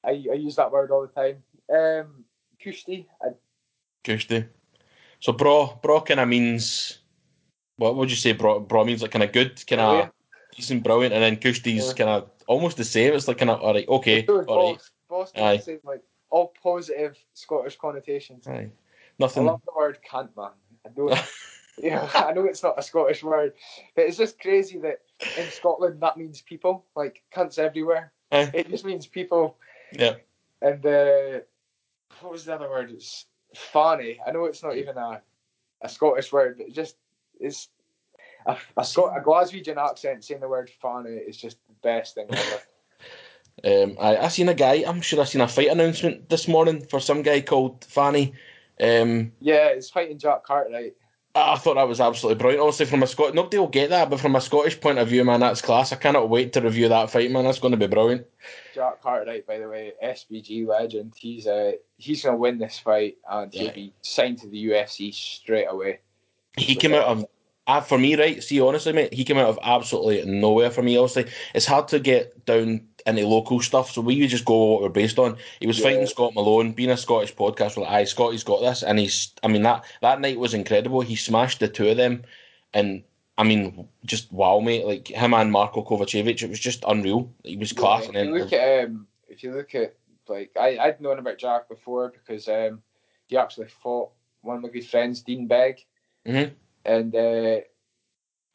I 0.04 0.12
I 0.32 0.36
use 0.36 0.56
that 0.56 0.72
word 0.72 0.92
all 0.92 1.02
the 1.08 1.14
time. 1.14 1.44
Um, 1.70 2.26
kushti, 2.64 3.06
I, 3.22 3.30
Tuesday. 4.04 4.48
So, 5.20 5.34
braw, 5.34 5.76
braw 5.82 6.02
kind 6.02 6.20
of 6.20 6.30
means. 6.30 7.00
What 7.78 7.96
would 7.96 8.10
you 8.10 8.16
say, 8.16 8.32
bro? 8.32 8.60
Braw 8.60 8.84
means 8.86 9.02
like 9.02 9.12
kind 9.12 9.24
of 9.24 9.32
good, 9.32 9.66
kind 9.68 9.82
of. 9.82 10.10
Decent, 10.56 10.84
brilliant, 10.84 11.14
and 11.14 11.24
then 11.24 11.38
Kushti's 11.38 11.88
Yeah. 11.88 11.94
kind 11.94 12.10
of 12.10 12.30
almost 12.48 12.78
the 12.78 12.84
same. 12.86 13.14
It's 13.14 13.28
like 13.28 13.38
kind 13.38 13.52
of 13.52 13.62
all 13.62 13.74
right, 13.74 13.88
okay, 13.88 14.26
all 14.28 14.78
right, 15.12 15.32
Aye. 15.36 15.58
same, 15.58 15.80
like 15.84 16.02
all 16.30 16.54
positive 16.62 17.18
Scottish 17.34 17.78
connotations. 17.78 18.48
aye. 18.48 18.70
Nothing. 19.20 19.44
I 19.44 19.52
love 19.52 19.62
the 19.66 19.72
word 19.76 20.00
cunt, 20.10 20.36
man. 20.38 20.52
I 20.86 20.90
don't. 20.90 21.18
You 21.82 21.92
know, 21.92 22.10
I 22.16 22.34
know 22.34 22.46
it's 22.46 22.64
not 22.64 22.78
a 22.80 22.82
Scottish 22.84 23.24
word, 23.24 23.54
but 23.96 24.06
it's 24.06 24.18
just 24.18 24.40
crazy 24.40 24.80
that 24.80 25.02
in 25.38 25.50
Scotland 25.52 26.02
that 26.02 26.18
means 26.18 26.42
people, 26.42 26.86
like 26.96 27.24
cunts 27.34 27.60
everywhere. 27.60 28.12
Eh. 28.32 28.50
It 28.54 28.70
just 28.70 28.86
means 28.86 29.06
people. 29.08 29.58
Yeah. 29.92 30.16
And 30.62 30.86
uh, 30.86 31.40
what 32.22 32.32
was 32.32 32.46
the 32.46 32.56
other 32.56 32.70
word? 32.70 32.92
It's 32.92 33.26
fanny. 33.56 34.20
I 34.26 34.32
know 34.32 34.46
it's 34.46 34.64
not 34.64 34.76
even 34.76 34.98
a, 34.98 35.22
a 35.82 35.90
Scottish 35.90 36.32
word, 36.32 36.58
but 36.58 36.68
it 36.68 36.74
just 36.74 36.98
it's 37.40 37.70
a, 38.48 38.58
a, 38.78 38.86
Scot- 38.86 39.18
a 39.18 39.22
Glaswegian 39.22 39.78
accent 39.78 40.24
saying 40.24 40.42
the 40.42 40.48
word 40.48 40.72
fanny 40.82 41.12
is 41.12 41.38
just 41.38 41.58
the 41.68 41.74
best 41.82 42.16
thing 42.16 42.28
ever. 42.30 42.62
Um, 43.66 43.98
I 44.00 44.18
I 44.18 44.28
seen 44.28 44.50
a 44.50 44.54
guy. 44.54 44.84
I'm 44.86 45.02
sure 45.02 45.20
I 45.20 45.24
seen 45.24 45.42
a 45.42 45.48
fight 45.48 45.70
announcement 45.70 46.30
this 46.30 46.48
morning 46.48 46.86
for 46.86 47.00
some 47.00 47.24
guy 47.24 47.42
called 47.42 47.84
Fanny. 47.86 48.34
Um, 48.80 49.32
yeah, 49.40 49.70
it's 49.70 49.90
fighting 49.90 50.20
Jack 50.20 50.44
Cartwright. 50.44 50.94
I 51.38 51.58
thought 51.58 51.76
that 51.76 51.88
was 51.88 52.02
absolutely 52.02 52.40
brilliant. 52.40 52.62
Obviously, 52.62 52.86
from 52.88 53.04
a 53.04 53.08
Scot, 53.08 53.36
nobody 53.36 53.58
will 53.58 53.68
get 53.68 53.90
that, 53.92 54.10
but 54.10 54.20
from 54.20 54.36
a 54.36 54.42
Scottish 54.42 54.80
point 54.80 54.98
of 54.98 55.08
view, 55.08 55.24
man, 55.24 55.40
that's 55.40 55.62
class. 55.62 55.92
I 55.92 55.96
cannot 55.96 56.30
wait 56.30 56.54
to 56.54 56.62
review 56.62 56.90
that 56.90 57.12
fight, 57.12 57.32
man. 57.32 57.44
That's 57.44 57.60
going 57.60 57.72
to 57.72 57.78
be 57.78 57.88
brilliant. 57.88 58.26
Jack 58.74 59.02
Cartwright, 59.02 59.46
by 59.46 59.60
the 59.60 59.68
way, 59.68 59.94
SBG 60.04 60.68
legend. 60.68 61.14
He's 61.16 61.48
uh, 61.48 61.74
he's 61.98 62.24
gonna 62.24 62.38
win 62.38 62.58
this 62.58 62.80
fight 62.80 63.18
and 63.30 63.54
he'll 63.54 63.74
be 63.74 63.94
signed 64.02 64.40
to 64.40 64.48
the 64.48 64.68
UFC 64.68 65.14
straight 65.14 65.68
away. 65.70 66.00
He 66.58 66.76
came 66.76 66.94
out 66.94 67.06
of, 67.06 67.26
for 67.86 67.98
me, 67.98 68.16
right? 68.16 68.42
See, 68.42 68.62
honestly, 68.62 68.94
mate, 68.94 69.14
he 69.14 69.24
came 69.26 69.38
out 69.38 69.50
of 69.50 69.60
absolutely 69.62 70.24
nowhere 70.26 70.72
for 70.72 70.82
me. 70.82 70.98
Obviously, 70.98 71.32
it's 71.54 71.66
hard 71.66 71.88
to 71.90 72.00
get 72.00 72.46
down 72.46 72.88
into 73.06 73.28
local 73.28 73.60
stuff, 73.62 73.92
so 73.92 74.02
we 74.02 74.20
would 74.22 74.30
just 74.30 74.46
go 74.46 74.74
what 74.74 74.82
we're 74.82 74.90
based 74.90 75.20
on. 75.20 75.38
He 75.60 75.68
was 75.68 75.78
Yeah. 75.80 75.86
fighting 75.86 76.08
Scott 76.08 76.34
Malone, 76.34 76.72
being 76.72 76.90
a 76.90 76.98
Scottish 76.98 77.36
podcast. 77.36 77.76
We're 77.78 77.84
like, 77.84 77.92
aye, 77.92 78.04
Scotty's 78.06 78.44
got 78.44 78.62
this, 78.62 78.84
and 78.84 78.98
he's. 79.00 79.34
I 79.44 79.48
mean, 79.48 79.64
that 79.64 79.84
that 80.02 80.22
night 80.22 80.40
was 80.40 80.54
incredible. 80.54 81.02
He 81.02 81.16
smashed 81.16 81.60
the 81.60 81.68
two 81.68 81.90
of 81.90 81.98
them, 81.98 82.24
and 82.74 83.04
I 83.38 83.44
mean, 83.44 83.88
just 84.06 84.32
wow, 84.32 84.60
mate! 84.60 84.86
Like 84.86 85.08
him 85.10 85.34
and 85.34 85.52
Marco 85.52 85.84
Kovacevic, 85.84 86.42
it 86.42 86.50
was 86.50 86.60
just 86.60 86.84
unreal. 86.88 87.32
He 87.44 87.58
was 87.58 87.74
class, 87.74 88.04
Yeah, 88.04 88.20
and 88.22 88.30
if 88.30 88.36
you 88.36 88.40
look 88.40 88.54
at 88.54 88.86
um, 88.86 89.08
if 89.28 89.44
you 89.44 89.54
look 89.54 89.76
at 89.76 89.96
like 90.28 90.52
I 90.60 90.78
I'd 90.78 91.02
known 91.02 91.20
about 91.20 91.38
Jack 91.38 91.68
before 91.70 92.10
because 92.10 92.48
um, 92.48 92.82
he 93.28 93.38
actually 93.38 93.68
fought 93.68 94.12
one 94.42 94.56
of 94.58 94.64
my 94.64 94.70
good 94.70 94.86
friends, 94.88 95.22
Dean 95.22 95.48
Begg, 95.48 95.86
Mhm. 96.26 96.52
And 96.88 97.14
uh, 97.16 97.60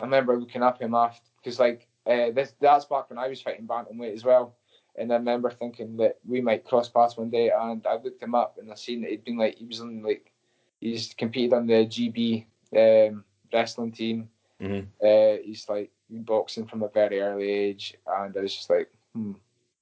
I 0.01 0.05
remember 0.05 0.39
looking 0.39 0.63
up 0.63 0.81
him 0.81 0.95
after 0.95 1.23
because 1.37 1.61
like 1.61 1.87
uh, 2.07 2.31
this 2.33 2.55
that's 2.61 2.87
back 2.87 3.11
when 3.11 3.19
I 3.19 3.29
was 3.29 3.43
fighting 3.43 3.67
bantamweight 3.67 4.15
as 4.15 4.25
well, 4.25 4.57
and 4.97 5.13
I 5.13 5.17
remember 5.17 5.51
thinking 5.51 5.97
that 5.99 6.19
we 6.27 6.41
might 6.41 6.65
cross 6.65 6.89
paths 6.89 7.17
one 7.17 7.31
day, 7.31 7.51
and 7.51 7.87
I 7.87 7.95
looked 7.95 8.23
him 8.23 8.35
up 8.35 8.59
and 8.59 8.73
I 8.73 8.75
seen 8.75 9.03
that 9.03 9.11
he'd 9.11 9.25
been 9.25 9.39
like 9.39 9.57
he 9.57 9.67
was 9.67 9.81
on 9.81 10.03
like 10.03 10.33
he's 10.81 11.15
competed 11.15 11.53
on 11.53 11.67
the 11.67 11.87
GB 11.87 12.47
um, 12.77 13.25
wrestling 13.53 13.93
team. 13.93 14.29
Mhm. 14.61 14.87
Uh, 15.03 15.43
he's 15.45 15.69
like 15.69 15.91
boxing 16.09 16.67
from 16.67 16.83
a 16.83 16.89
very 16.89 17.21
early 17.21 17.49
age, 17.49 17.95
and 18.07 18.37
I 18.37 18.41
was 18.41 18.55
just 18.55 18.71
like, 18.71 18.91
hmm 19.15 19.33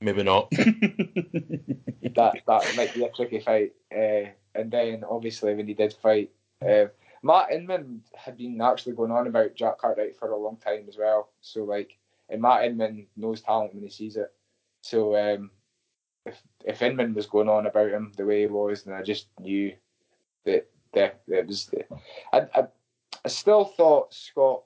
maybe 0.01 0.23
not. 0.23 0.51
that 0.51 2.35
that 2.47 2.77
might 2.77 2.95
be 2.95 3.05
a 3.05 3.11
tricky 3.11 3.41
fight. 3.41 3.73
Uh, 3.95 4.31
and 4.55 4.71
then 4.71 5.05
obviously 5.09 5.55
when 5.55 5.69
he 5.69 5.75
did 5.75 5.93
fight, 5.93 6.31
uh, 6.63 6.87
Matt 7.23 7.53
Inman 7.53 8.03
had 8.15 8.37
been 8.37 8.61
actually 8.61 8.95
going 8.95 9.11
on 9.11 9.27
about 9.27 9.55
Jack 9.55 9.79
Cartwright 9.79 10.17
for 10.17 10.31
a 10.31 10.37
long 10.39 10.57
time 10.57 10.87
as 10.89 10.97
well. 10.97 11.31
So 11.41 11.65
like, 11.65 11.99
and 12.29 12.41
Matt 12.41 12.65
Inman 12.65 13.07
knows 13.17 13.41
talent 13.43 13.75
when 13.75 13.83
he 13.83 13.91
sees 13.91 14.17
it. 14.17 14.33
So 14.83 15.17
um, 15.17 15.51
if 16.25 16.41
if 16.65 16.81
Inman 16.83 17.15
was 17.15 17.27
going 17.27 17.49
on 17.49 17.67
about 17.67 17.91
him 17.91 18.13
the 18.17 18.25
way 18.25 18.41
he 18.43 18.47
was, 18.47 18.85
then 18.85 18.95
I 18.95 19.03
just 19.03 19.27
knew 19.39 19.73
that 20.45 20.67
that 20.95 21.21
it 21.29 21.47
was. 21.47 21.67
The, 21.67 21.85
I 22.33 22.39
I, 22.55 22.67
I 23.25 23.29
still 23.29 23.65
thought 23.65 24.15
Scott. 24.15 24.63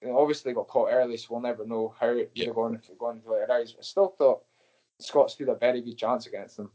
You 0.00 0.08
know, 0.08 0.18
obviously 0.20 0.52
got 0.52 0.68
caught 0.68 0.90
early, 0.92 1.16
so 1.16 1.26
we'll 1.30 1.40
never 1.40 1.66
know 1.66 1.92
how 1.98 2.08
it 2.10 2.30
Yeah. 2.34 2.46
have 2.46 2.54
gone 2.54 2.76
if 2.76 2.88
it 2.88 2.98
gone 2.98 3.20
later 3.26 3.50
hours. 3.50 3.74
I 3.76 3.82
still 3.82 4.14
thought 4.16 4.42
Scott 5.00 5.30
stood 5.32 5.48
a 5.48 5.56
very 5.56 5.80
good 5.82 5.98
chance 5.98 6.26
against 6.26 6.56
them. 6.56 6.70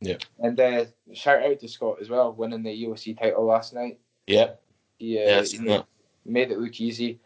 Yeah. 0.00 0.16
And 0.40 0.58
uh, 0.58 0.84
shout 1.14 1.44
out 1.44 1.60
to 1.60 1.68
Scott 1.68 1.98
as 2.00 2.10
well, 2.10 2.32
winning 2.32 2.64
the 2.64 2.84
UFC 2.84 3.16
title 3.16 3.44
last 3.46 3.72
night. 3.72 4.00
yeah, 4.26 4.54
He, 4.98 5.18
uh, 5.18 5.22
yeah, 5.22 5.36
I 5.36 5.40
he 5.40 5.46
seen 5.46 5.64
made, 5.64 5.70
that. 5.70 5.86
made 6.24 6.50
it 6.50 6.58
look 6.58 6.80
easy. 6.80 7.20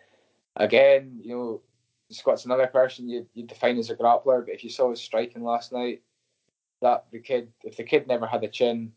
Again, 0.57 1.21
you 1.23 1.35
know, 1.35 1.61
Scott's 2.11 2.45
another 2.45 2.67
person 2.67 3.09
you 3.09 3.27
you 3.35 3.45
define 3.45 3.79
as 3.79 3.91
a 3.91 3.97
grappler, 3.97 4.45
but 4.45 4.55
if 4.55 4.65
you 4.65 4.71
saw 4.71 4.91
his 4.91 5.01
striking 5.01 5.45
last 5.45 5.73
night, 5.73 6.03
that 6.81 7.07
the 7.13 7.21
kid, 7.21 7.53
if 7.63 7.77
the 7.77 7.85
kid 7.85 8.09
never 8.09 8.27
had 8.27 8.43
a 8.43 8.49
chin, 8.49 8.93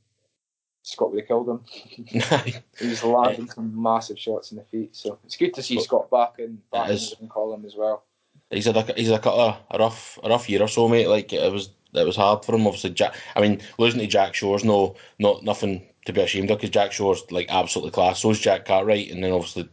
Scott 0.81 1.11
would 1.11 1.19
have 1.19 1.27
killed 1.27 1.49
him. 1.49 1.61
He 2.79 2.87
was 2.89 3.03
landing 3.03 3.49
some 3.49 3.81
massive 3.81 4.19
shots 4.19 4.51
in 4.51 4.57
the 4.57 4.63
feet, 4.63 4.95
so 4.95 5.17
it's 5.23 5.37
good 5.37 5.53
to 5.53 5.63
see 5.63 5.79
Scott 5.79 6.09
back 6.09 6.35
in 6.39 6.61
back 6.71 6.89
in 6.89 6.97
the 7.21 7.27
column 7.29 7.65
as 7.65 7.75
well. 7.75 8.03
he's 8.49 8.65
had 8.65 8.77
a, 8.77 8.93
he's 8.93 9.09
had 9.09 9.25
a, 9.25 9.29
a 9.71 9.77
rough 9.79 10.19
a 10.23 10.29
rough 10.29 10.49
year 10.49 10.61
or 10.61 10.67
so, 10.67 10.87
mate. 10.87 11.07
Like 11.07 11.31
it 11.31 11.51
was 11.51 11.69
it 11.93 12.05
was 12.05 12.15
hard 12.15 12.43
for 12.43 12.55
him. 12.55 12.67
Obviously, 12.67 12.89
Jack. 12.89 13.15
I 13.35 13.41
mean, 13.41 13.61
losing 13.77 13.99
to 13.99 14.07
Jack 14.07 14.33
Shore's 14.33 14.63
no 14.63 14.95
not 15.19 15.43
nothing 15.43 15.87
to 16.05 16.13
be 16.13 16.21
ashamed 16.21 16.51
of 16.51 16.57
because 16.57 16.69
Jack 16.69 16.91
Shore's 16.91 17.23
like 17.31 17.47
absolutely 17.49 17.91
class. 17.91 18.21
So 18.21 18.31
is 18.31 18.39
Jack 18.39 18.65
Cartwright, 18.65 19.11
and 19.11 19.23
then 19.23 19.31
obviously 19.31 19.69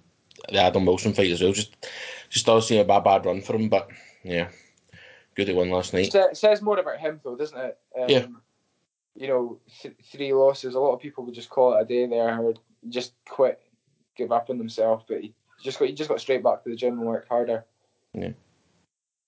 the 0.48 0.60
Adam 0.60 0.86
Wilson 0.86 1.12
fight 1.12 1.30
as 1.30 1.42
well. 1.42 1.52
Just 1.52 1.76
just 2.28 2.46
does 2.46 2.66
seem 2.66 2.80
a 2.80 2.84
bad 2.84 3.04
bad 3.04 3.26
run 3.26 3.40
for 3.40 3.54
him, 3.56 3.68
but 3.68 3.88
yeah, 4.22 4.48
good 5.34 5.48
at 5.48 5.56
one 5.56 5.70
last 5.70 5.92
night. 5.92 6.14
It 6.14 6.36
says 6.36 6.62
more 6.62 6.78
about 6.78 6.98
him 6.98 7.20
though, 7.24 7.36
doesn't 7.36 7.58
it? 7.58 7.78
Um, 7.98 8.08
Yeah. 8.08 8.26
You 9.16 9.26
know, 9.28 9.60
th- 9.82 9.96
three 10.04 10.32
losses. 10.32 10.74
A 10.74 10.80
lot 10.80 10.94
of 10.94 11.00
people 11.00 11.24
would 11.24 11.34
just 11.34 11.50
call 11.50 11.74
it 11.74 11.82
a 11.82 11.84
day 11.84 12.06
there, 12.06 12.38
or 12.38 12.54
just 12.88 13.12
quit, 13.28 13.60
give 14.16 14.30
up 14.32 14.48
on 14.50 14.56
themselves. 14.56 15.04
But 15.06 15.20
he 15.20 15.34
just 15.62 15.78
got 15.78 15.88
he 15.88 15.94
just 15.94 16.08
got 16.08 16.20
straight 16.20 16.44
back 16.44 16.62
to 16.62 16.70
the 16.70 16.76
gym 16.76 16.94
and 16.94 17.02
worked 17.02 17.28
harder. 17.28 17.64
Yeah. 18.14 18.30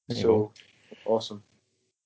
So 0.08 0.52
awesome. 1.04 1.42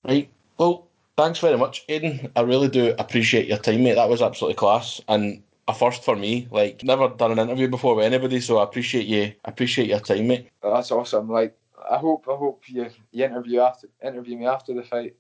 Right. 0.05 0.31
Well, 0.59 0.89
thanks 1.17 1.39
very 1.41 1.57
much, 1.59 1.85
Aidan. 1.89 2.31
I 2.37 2.43
really 2.43 2.69
do 2.69 2.95
appreciate 2.99 3.47
your 3.47 3.59
time, 3.59 3.83
mate. 3.85 3.95
That 3.95 4.09
was 4.09 4.23
absolutely 4.23 4.55
class 4.57 5.01
and 5.09 5.43
a 5.69 5.75
first 5.75 6.05
for 6.05 6.17
me. 6.17 6.49
Like 6.51 6.83
never 6.85 7.09
done 7.09 7.33
an 7.33 7.39
interview 7.39 7.69
before 7.69 7.95
with 7.97 8.05
anybody, 8.05 8.41
so 8.41 8.59
I 8.59 8.65
appreciate 8.65 9.07
you. 9.07 9.33
I 9.45 9.51
appreciate 9.51 9.89
your 9.89 10.01
time, 10.01 10.29
mate. 10.29 10.49
That's 10.63 10.91
awesome. 10.91 11.29
Like 11.29 11.57
I 11.89 11.99
hope 11.99 12.27
I 12.29 12.37
hope 12.37 12.69
you, 12.69 12.91
you 13.13 13.25
interview 13.25 13.61
after 13.61 13.89
interview 14.03 14.37
me 14.39 14.47
after 14.47 14.75
the 14.75 14.83
fight. 14.83 15.17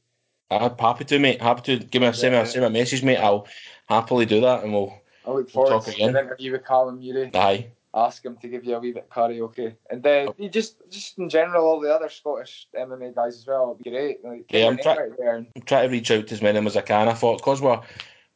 I'm 0.50 0.76
happy 0.78 1.04
to, 1.04 1.18
mate. 1.18 1.42
Happy 1.42 1.62
to 1.78 1.84
give 1.84 2.02
me 2.02 2.08
a 2.08 2.14
send 2.14 2.32
me 2.32 2.38
Yeah, 2.38 2.44
a, 2.44 2.46
send 2.46 2.62
me 2.62 2.66
a 2.68 2.70
message, 2.70 3.02
mate. 3.02 3.16
I'll 3.18 3.48
happily 3.88 4.26
do 4.26 4.40
that, 4.42 4.62
and 4.62 4.72
we'll. 4.72 4.94
I 5.26 5.30
look 5.32 5.52
We'll 5.52 5.66
talk 5.66 5.84
to 5.86 5.90
again. 5.90 6.10
an 6.14 6.24
interview 6.26 6.52
with 6.52 6.64
Callum 6.64 7.00
Murray. 7.00 7.30
Aye. 7.34 7.66
Ask 7.96 8.26
him 8.26 8.36
to 8.42 8.48
give 8.48 8.64
you 8.66 8.76
a 8.76 8.78
wee 8.78 8.92
bit 8.92 9.08
of 9.10 9.10
karaoke, 9.10 9.74
and 9.88 10.06
uh, 10.06 10.30
you 10.36 10.50
just 10.50 10.76
just 10.90 11.18
in 11.18 11.30
general, 11.30 11.64
all 11.64 11.80
the 11.80 11.92
other 11.92 12.10
Scottish 12.10 12.68
MMA 12.78 13.14
guys 13.14 13.38
as 13.38 13.46
well. 13.46 13.72
It'd 13.72 13.84
be 13.84 13.90
great. 13.90 14.22
Like, 14.22 14.44
Yeah, 14.50 14.66
I'm 14.66 14.76
try- 14.76 15.08
and 15.18 15.46
I'm 15.56 15.62
trying 15.62 15.88
to 15.88 15.92
reach 15.92 16.10
out 16.10 16.26
to 16.26 16.34
as 16.34 16.42
many 16.42 16.58
of 16.58 16.64
them 16.64 16.66
as 16.66 16.76
I 16.76 16.82
can. 16.82 17.08
I 17.08 17.14
thought 17.14 17.38
because 17.38 17.62
we're. 17.62 17.80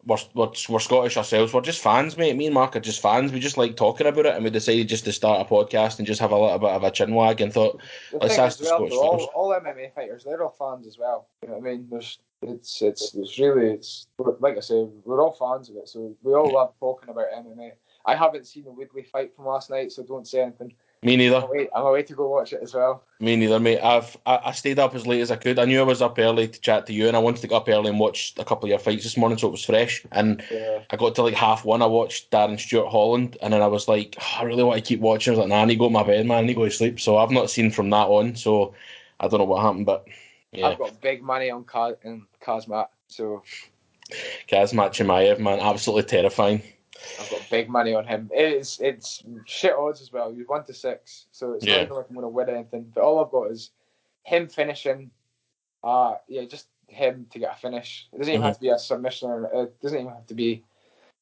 We're, 0.06 0.16
we're, 0.32 0.48
we're 0.70 0.78
Scottish 0.78 1.18
ourselves. 1.18 1.52
We're 1.52 1.60
just 1.60 1.82
fans, 1.82 2.16
mate. 2.16 2.34
Me 2.34 2.46
and 2.46 2.54
Mark 2.54 2.74
are 2.74 2.80
just 2.80 3.02
fans. 3.02 3.32
We 3.32 3.38
just 3.38 3.58
like 3.58 3.76
talking 3.76 4.06
about 4.06 4.24
it, 4.24 4.34
and 4.34 4.42
we 4.42 4.48
decided 4.48 4.88
just 4.88 5.04
to 5.04 5.12
start 5.12 5.46
a 5.46 5.54
podcast 5.54 5.98
and 5.98 6.06
just 6.06 6.20
have 6.20 6.30
a 6.30 6.38
little 6.38 6.58
bit 6.58 6.70
of 6.70 6.82
a 6.82 6.90
chin 6.90 7.12
wag 7.14 7.42
and 7.42 7.52
thought, 7.52 7.82
The 8.10 8.16
Let's 8.16 8.38
ask 8.38 8.58
the 8.58 8.64
well, 8.64 8.76
Scottish 8.76 8.94
though, 8.94 9.02
all, 9.02 9.52
all 9.52 9.60
MMA 9.60 9.92
fighters, 9.94 10.24
they're 10.24 10.42
all 10.42 10.56
fans 10.58 10.86
as 10.86 10.96
well. 10.96 11.28
You 11.42 11.48
know 11.48 11.58
what 11.58 11.68
I 11.68 11.72
mean? 11.72 11.86
There's, 11.90 12.18
it's, 12.40 12.80
it's, 12.80 13.14
it's 13.14 13.38
really, 13.38 13.72
it's 13.72 14.06
like 14.38 14.56
I 14.56 14.60
said, 14.60 14.90
we're 15.04 15.22
all 15.22 15.32
fans 15.32 15.68
of 15.68 15.76
it, 15.76 15.86
so 15.86 16.16
we 16.22 16.32
all 16.32 16.50
love 16.50 16.72
talking 16.80 17.10
about 17.10 17.26
MMA. 17.36 17.72
I 18.04 18.14
haven't 18.14 18.46
seen 18.46 18.64
the 18.64 18.72
Woodley 18.72 19.02
fight 19.02 19.34
from 19.34 19.46
last 19.46 19.70
night, 19.70 19.92
so 19.92 20.02
don't 20.02 20.26
say 20.26 20.42
anything. 20.42 20.72
me 21.02 21.16
neither. 21.16 21.36
I'm 21.36 21.44
away, 21.44 21.68
I'm 21.74 21.86
away 21.86 22.02
to 22.04 22.14
go 22.14 22.28
watch 22.28 22.52
it 22.52 22.60
as 22.62 22.74
well. 22.74 23.04
Me 23.20 23.36
neither, 23.36 23.60
mate. 23.60 23.80
I've 23.80 24.16
I, 24.24 24.40
I 24.46 24.52
stayed 24.52 24.78
up 24.78 24.94
as 24.94 25.06
late 25.06 25.20
as 25.20 25.30
I 25.30 25.36
could. 25.36 25.58
I 25.58 25.66
knew 25.66 25.80
I 25.80 25.84
was 25.84 26.00
up 26.00 26.18
early 26.18 26.48
to 26.48 26.60
chat 26.60 26.86
to 26.86 26.92
you, 26.92 27.08
and 27.08 27.16
I 27.16 27.20
wanted 27.20 27.42
to 27.42 27.48
get 27.48 27.56
up 27.56 27.68
early 27.68 27.90
and 27.90 28.00
watch 28.00 28.34
a 28.38 28.44
couple 28.44 28.64
of 28.66 28.70
your 28.70 28.78
fights 28.78 29.04
this 29.04 29.16
morning, 29.16 29.38
so 29.38 29.48
it 29.48 29.52
was 29.52 29.64
fresh. 29.64 30.04
And 30.12 30.42
Yeah. 30.50 30.80
I 30.90 30.96
got 30.96 31.14
to 31.16 31.22
like 31.22 31.34
half 31.34 31.64
one. 31.64 31.82
I 31.82 31.86
watched 31.86 32.30
Darren 32.30 32.58
Stewart 32.58 32.90
Holland, 32.90 33.36
and 33.42 33.52
then 33.52 33.62
I 33.62 33.66
was 33.66 33.88
like, 33.88 34.16
"Oh, 34.18 34.38
I 34.40 34.44
really 34.44 34.64
want 34.64 34.82
to 34.82 34.88
keep 34.88 35.00
watching. 35.00 35.32
I 35.32 35.36
was 35.36 35.40
like, 35.40 35.48
Nah, 35.48 35.62
I 35.62 35.64
need 35.66 35.74
to 35.74 35.78
go 35.78 35.88
to 35.88 35.92
my 35.92 36.02
bed, 36.02 36.26
man. 36.26 36.38
I 36.38 36.40
need 36.42 36.54
to 36.54 36.60
go 36.60 36.64
to 36.64 36.70
sleep. 36.70 36.98
So 37.00 37.18
I've 37.18 37.30
not 37.30 37.50
seen 37.50 37.70
from 37.70 37.90
that 37.90 38.08
on. 38.08 38.36
So 38.36 38.74
I 39.20 39.28
don't 39.28 39.38
know 39.38 39.44
what 39.44 39.62
happened, 39.62 39.86
but 39.86 40.06
yeah, 40.52 40.68
I've 40.68 40.78
got 40.78 41.00
big 41.00 41.22
money 41.22 41.50
on 41.50 41.64
Kaz, 41.64 41.96
in 42.04 42.26
Kazmat, 42.42 42.88
so 43.08 43.42
Kazmat 44.48 44.90
Chimaev, 44.90 45.38
man, 45.38 45.60
absolutely 45.60 46.04
terrifying. 46.04 46.62
I've 47.18 47.28
got 47.30 47.50
big 47.50 47.68
money 47.68 47.94
on 47.94 48.06
him. 48.06 48.30
It's 48.32 48.80
it's 48.80 49.22
shit 49.46 49.74
odds 49.74 50.00
as 50.00 50.12
well. 50.12 50.32
He's 50.32 50.48
one 50.48 50.64
to 50.64 50.74
six, 50.74 51.26
so 51.32 51.52
it's 51.52 51.66
Yeah. 51.66 51.76
not 51.76 51.82
even 51.84 51.96
like 51.96 52.06
I'm 52.08 52.14
going 52.14 52.24
to 52.24 52.28
win 52.28 52.48
anything. 52.48 52.90
But 52.94 53.02
all 53.04 53.24
I've 53.24 53.30
got 53.30 53.50
is 53.50 53.70
him 54.24 54.48
finishing. 54.48 55.10
Uh 55.82 56.16
yeah, 56.28 56.44
just 56.44 56.68
him 56.88 57.26
to 57.30 57.38
get 57.38 57.52
a 57.54 57.56
finish. 57.58 58.08
It 58.12 58.18
doesn't 58.18 58.32
even 58.32 58.42
Mhm. 58.42 58.46
have 58.46 58.54
to 58.56 58.60
be 58.60 58.68
a 58.68 58.78
submission, 58.78 59.30
or 59.30 59.64
it 59.64 59.80
doesn't 59.80 59.98
even 59.98 60.12
have 60.12 60.26
to 60.26 60.34
be 60.34 60.64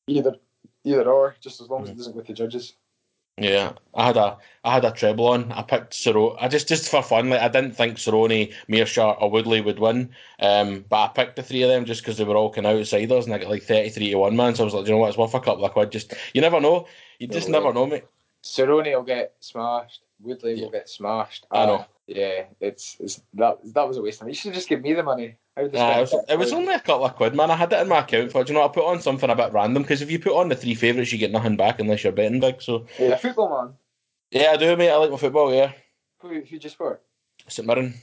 either 0.07 0.37
either 0.85 1.11
or. 1.11 1.37
Just 1.41 1.61
as 1.61 1.69
long 1.69 1.83
as 1.85 1.91
it 1.91 1.97
doesn't 1.97 2.15
go 2.15 2.23
to 2.23 2.33
judges. 2.33 2.75
Yeah, 3.41 3.73
I 3.95 4.07
had 4.07 4.17
a 4.17 4.37
I 4.65 4.75
had 4.75 4.85
a 4.85 4.91
treble 4.91 5.29
on. 5.29 5.53
I 5.53 5.63
picked 5.63 5.93
Cerrone. 5.93 6.37
I 6.41 6.49
just 6.49 6.69
just 6.69 6.91
for 6.91 7.03
fun, 7.03 7.31
like 7.31 7.41
I 7.41 7.49
didn't 7.49 7.73
think 7.73 7.97
Cerrone, 7.97 8.53
Meerschaert, 8.69 9.21
or 9.21 9.31
Woodley 9.31 9.61
would 9.61 9.79
win. 9.79 10.11
Um, 10.41 10.85
but 10.89 11.05
I 11.05 11.09
picked 11.09 11.37
the 11.37 11.43
three 11.43 11.63
of 11.63 11.69
them 11.69 11.85
just 11.85 12.03
because 12.03 12.19
they 12.19 12.25
were 12.25 12.37
all 12.37 12.53
kind 12.53 12.67
of 12.67 12.79
outsiders, 12.79 13.27
and 13.27 13.35
I 13.35 13.39
got 13.39 13.51
like 13.51 13.63
thirty 13.63 13.91
three 13.91 14.11
to 14.11 14.19
one 14.19 14.37
man. 14.37 14.55
So 14.55 14.65
I 14.65 14.67
was 14.67 14.75
like, 14.75 14.87
you 14.87 14.93
know 14.93 14.99
what, 14.99 15.09
it's 15.09 15.19
worth 15.19 15.35
a 15.35 15.41
couple 15.41 15.65
of 15.65 15.73
quid. 15.73 15.93
Just 15.93 16.15
you 16.35 16.41
never 16.41 16.61
know. 16.61 16.87
You 17.19 17.29
just 17.29 17.47
way. 17.47 17.53
never 17.53 17.73
know, 17.73 17.87
mate. 17.87 18.05
Cerrone 18.43 18.93
will 18.93 19.03
get 19.03 19.35
smashed. 19.41 20.03
Woodley 20.21 20.55
Yeah. 20.55 20.65
will 20.65 20.71
get 20.71 20.89
smashed. 20.89 21.47
I 21.51 21.67
know. 21.67 21.75
Uh, 21.77 21.85
yeah, 22.07 22.45
it's, 22.61 22.97
it's 23.01 23.21
that 23.35 23.59
that 23.75 23.87
was 23.87 23.97
a 23.99 24.03
waste 24.03 24.19
of 24.21 24.23
money. 24.23 24.33
You 24.33 24.37
should 24.37 24.55
just 24.55 24.69
give 24.69 24.81
me 24.83 24.95
the 24.95 25.03
money. 25.03 25.37
Nah, 25.57 25.99
it, 25.99 26.01
was, 26.03 26.15
it 26.29 26.39
was 26.39 26.53
only 26.53 26.73
a 26.73 26.79
couple 26.79 27.05
of 27.05 27.17
quid, 27.17 27.35
man. 27.35 27.51
I 27.51 27.57
had 27.57 27.73
it 27.73 27.81
in 27.81 27.89
my 27.89 27.99
account 27.99 28.31
for. 28.31 28.45
Do 28.45 28.53
you 28.53 28.59
know? 28.59 28.65
I 28.65 28.69
put 28.69 28.85
on 28.87 29.01
something 29.03 29.29
a 29.29 29.35
bit 29.35 29.53
random 29.53 29.83
because 29.83 30.01
if 30.01 30.11
you 30.11 30.21
put 30.21 30.37
on 30.37 30.49
the 30.49 30.55
three 30.55 30.75
favourites, 30.77 31.11
you 31.13 31.19
get 31.19 31.33
nothing 31.33 31.57
back 31.57 31.81
unless 31.81 32.05
you're 32.05 32.13
betting 32.13 32.39
big. 32.39 32.63
So 32.63 32.87
Yeah, 32.99 33.17
football 33.17 33.51
man. 33.51 33.75
yeah, 34.31 34.53
I 34.53 34.57
do, 34.57 34.77
mate. 34.77 34.91
I 34.91 34.97
like 34.97 35.11
my 35.11 35.17
football. 35.17 35.53
Yeah, 35.53 35.73
Who 36.21 36.41
who 36.41 36.59
just 36.59 36.75
support? 36.77 37.03
St 37.49 37.67
Mirren. 37.67 37.95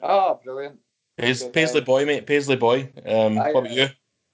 Oh, 0.00 0.40
brilliant. 0.44 0.80
Pais- 1.16 1.44
Paisley 1.44 1.82
boy, 1.82 2.04
mate. 2.04 2.26
Paisley 2.26 2.56
boy. 2.56 2.90
Um, 3.06 3.38
I, 3.38 3.52
what 3.52 3.60
about 3.60 3.70
uh, 3.70 3.74
you? 3.74 3.86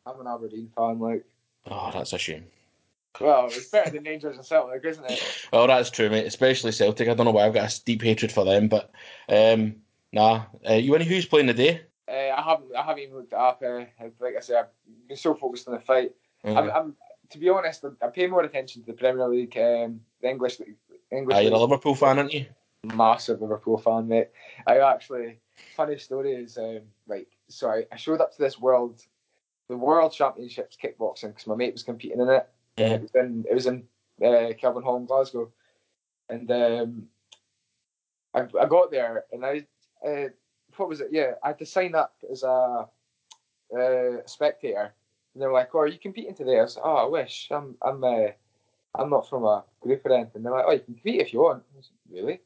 I'm 0.07 0.21
an 0.21 0.27
Aberdeen 0.27 0.71
fan. 0.75 0.99
Like, 0.99 1.25
Oh, 1.67 1.91
that's 1.93 2.15
a 2.15 2.19
shame. 2.19 2.47
Well, 3.21 3.47
it's 3.47 3.69
better 3.69 3.91
than 3.91 4.05
Rangers 4.05 4.37
and 4.37 4.45
Celtic, 4.45 4.85
isn't 4.85 5.11
it? 5.11 5.47
Oh, 5.53 5.67
that's 5.67 5.91
true, 5.91 6.11
mate. 6.11 6.27
Especially 6.27 6.73
Celtic. 6.73 7.09
I 7.09 7.15
don't 7.15 7.27
know 7.27 7.33
why 7.33 7.47
I've 7.47 7.55
got 7.55 7.73
a 7.73 7.85
deep 7.85 8.03
hatred 8.03 8.33
for 8.33 8.45
them, 8.45 8.69
but 8.69 8.91
um, 9.29 9.77
nah. 10.13 10.45
Uh, 10.69 10.75
you 10.75 10.97
know 10.97 11.05
who's 11.05 11.27
playing 11.27 11.49
today? 11.49 11.83
Uh, 12.09 12.35
I 12.37 12.43
haven't 12.43 12.75
I 12.77 12.83
haven't 12.83 13.03
even 13.03 13.17
looked 13.17 13.33
it 13.33 13.39
up. 13.39 13.63
Uh, 13.65 13.85
like 14.19 14.37
I 14.37 14.41
said, 14.41 14.57
I've 14.57 15.09
been 15.09 15.17
so 15.17 15.35
focused 15.35 15.69
on 15.69 15.75
the 15.75 15.81
fight. 15.81 16.13
Uh, 16.45 16.55
I'm, 16.55 16.71
I'm 16.71 16.97
to 17.31 17.39
be 17.39 17.49
honest, 17.49 17.85
I 18.03 18.09
pay 18.09 18.27
more 18.27 18.43
attention 18.43 18.83
to 18.83 18.87
the 18.87 18.93
Premier 18.93 19.29
League, 19.29 19.57
um, 19.57 20.01
the 20.21 20.29
English 20.29 20.59
League. 20.59 20.77
English 21.13 21.37
ah, 21.37 21.41
you're 21.41 21.53
a 21.53 21.59
Liverpool 21.59 21.95
fan, 21.95 22.19
aren't 22.19 22.33
you? 22.33 22.47
massive 22.83 23.41
Liverpool 23.41 23.79
fan, 23.79 24.09
mate. 24.09 24.29
I 24.67 24.79
actually 24.79 25.39
funny 25.77 25.99
story 25.99 26.33
is 26.33 26.57
um, 26.57 26.81
like 27.07 27.29
so 27.49 27.71
I, 27.71 27.85
I 27.93 27.97
showed 27.97 28.21
up 28.21 28.33
to 28.33 28.43
this 28.43 28.59
world, 28.59 29.03
the 29.69 29.77
World 29.77 30.13
Championships 30.13 30.77
kickboxing 30.83 31.29
because 31.29 31.47
my 31.47 31.55
mate 31.55 31.73
was 31.73 31.83
competing 31.83 32.21
in 32.21 32.29
it. 32.29 32.49
Yeah. 32.77 32.95
It 32.95 33.03
was 33.03 33.15
in 33.15 33.45
it 33.51 33.55
was 33.55 33.67
in 33.67 33.85
uh, 34.25 34.53
Kelvin 34.59 34.83
Hall 34.83 34.97
in 34.97 35.07
Glasgow, 35.07 35.51
and 36.29 36.51
um, 36.51 37.09
I 38.35 38.41
I 38.61 38.67
got 38.67 38.91
there 38.91 39.25
and 39.33 39.45
I 39.45 39.67
uh, 40.07 40.29
what 40.77 40.89
was 40.89 41.01
it? 41.01 41.09
Yeah, 41.11 41.33
I 41.43 41.49
had 41.49 41.59
to 41.59 41.67
sign 41.67 41.95
up 41.95 42.15
as 42.31 42.43
a 42.43 42.87
uh, 43.77 44.17
spectator, 44.27 44.95
and 45.35 45.43
they 45.43 45.47
were 45.47 45.53
like, 45.53 45.75
"Oh, 45.75 45.81
are 45.81 45.87
you 45.87 45.99
competing 45.99 46.35
today?" 46.35 46.59
I 46.59 46.63
was 46.63 46.77
like, 46.77 46.87
"Oh, 46.87 46.97
I 46.97 47.07
wish 47.07 47.49
I'm 47.51 47.77
I'm 47.83 48.03
uh, 48.03 48.29
I'm 48.95 49.11
not 49.11 49.29
from 49.29 49.45
a 49.45 49.65
group 49.81 50.05
or 50.05 50.13
anything." 50.13 50.43
They're 50.43 50.53
like, 50.53 50.65
"Oh, 50.67 50.73
you 50.73 50.81
can 50.81 50.95
compete 50.95 51.21
if 51.21 51.33
you 51.33 51.41
want." 51.41 51.63
I 51.75 51.77
was 51.77 51.91
like, 51.91 52.23
really? 52.23 52.41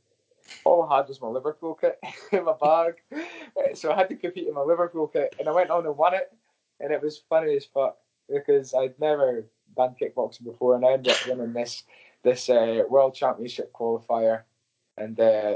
All 0.64 0.82
I 0.82 0.98
had 0.98 1.08
was 1.08 1.22
my 1.22 1.28
Liverpool 1.28 1.74
kit 1.74 1.98
in 2.32 2.44
my 2.44 2.54
bag, 2.60 2.94
so 3.74 3.92
I 3.92 3.96
had 3.96 4.08
to 4.08 4.16
compete 4.16 4.48
in 4.48 4.54
my 4.54 4.62
Liverpool 4.62 5.06
kit, 5.06 5.34
and 5.38 5.48
I 5.48 5.52
went 5.52 5.70
on 5.70 5.86
and 5.86 5.96
won 5.96 6.14
it, 6.14 6.32
and 6.80 6.92
it 6.92 7.02
was 7.02 7.22
funny 7.28 7.56
as 7.56 7.64
fuck 7.64 7.96
because 8.28 8.74
I'd 8.74 8.98
never 8.98 9.46
done 9.74 9.94
kickboxing 10.00 10.44
before, 10.44 10.74
and 10.74 10.84
I 10.84 10.92
ended 10.92 11.12
up 11.12 11.26
winning 11.26 11.52
this 11.52 11.84
this 12.22 12.48
uh, 12.48 12.82
World 12.88 13.14
Championship 13.14 13.72
qualifier, 13.72 14.42
and 14.96 15.18
uh, 15.20 15.54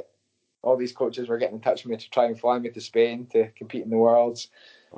all 0.62 0.76
these 0.76 0.92
coaches 0.92 1.28
were 1.28 1.38
getting 1.38 1.56
in 1.56 1.60
touch 1.60 1.84
with 1.84 1.90
me 1.90 1.96
to 1.96 2.10
try 2.10 2.26
and 2.26 2.38
fly 2.38 2.58
me 2.58 2.70
to 2.70 2.80
Spain 2.80 3.26
to 3.32 3.48
compete 3.50 3.84
in 3.84 3.90
the 3.90 3.96
Worlds, 3.96 4.48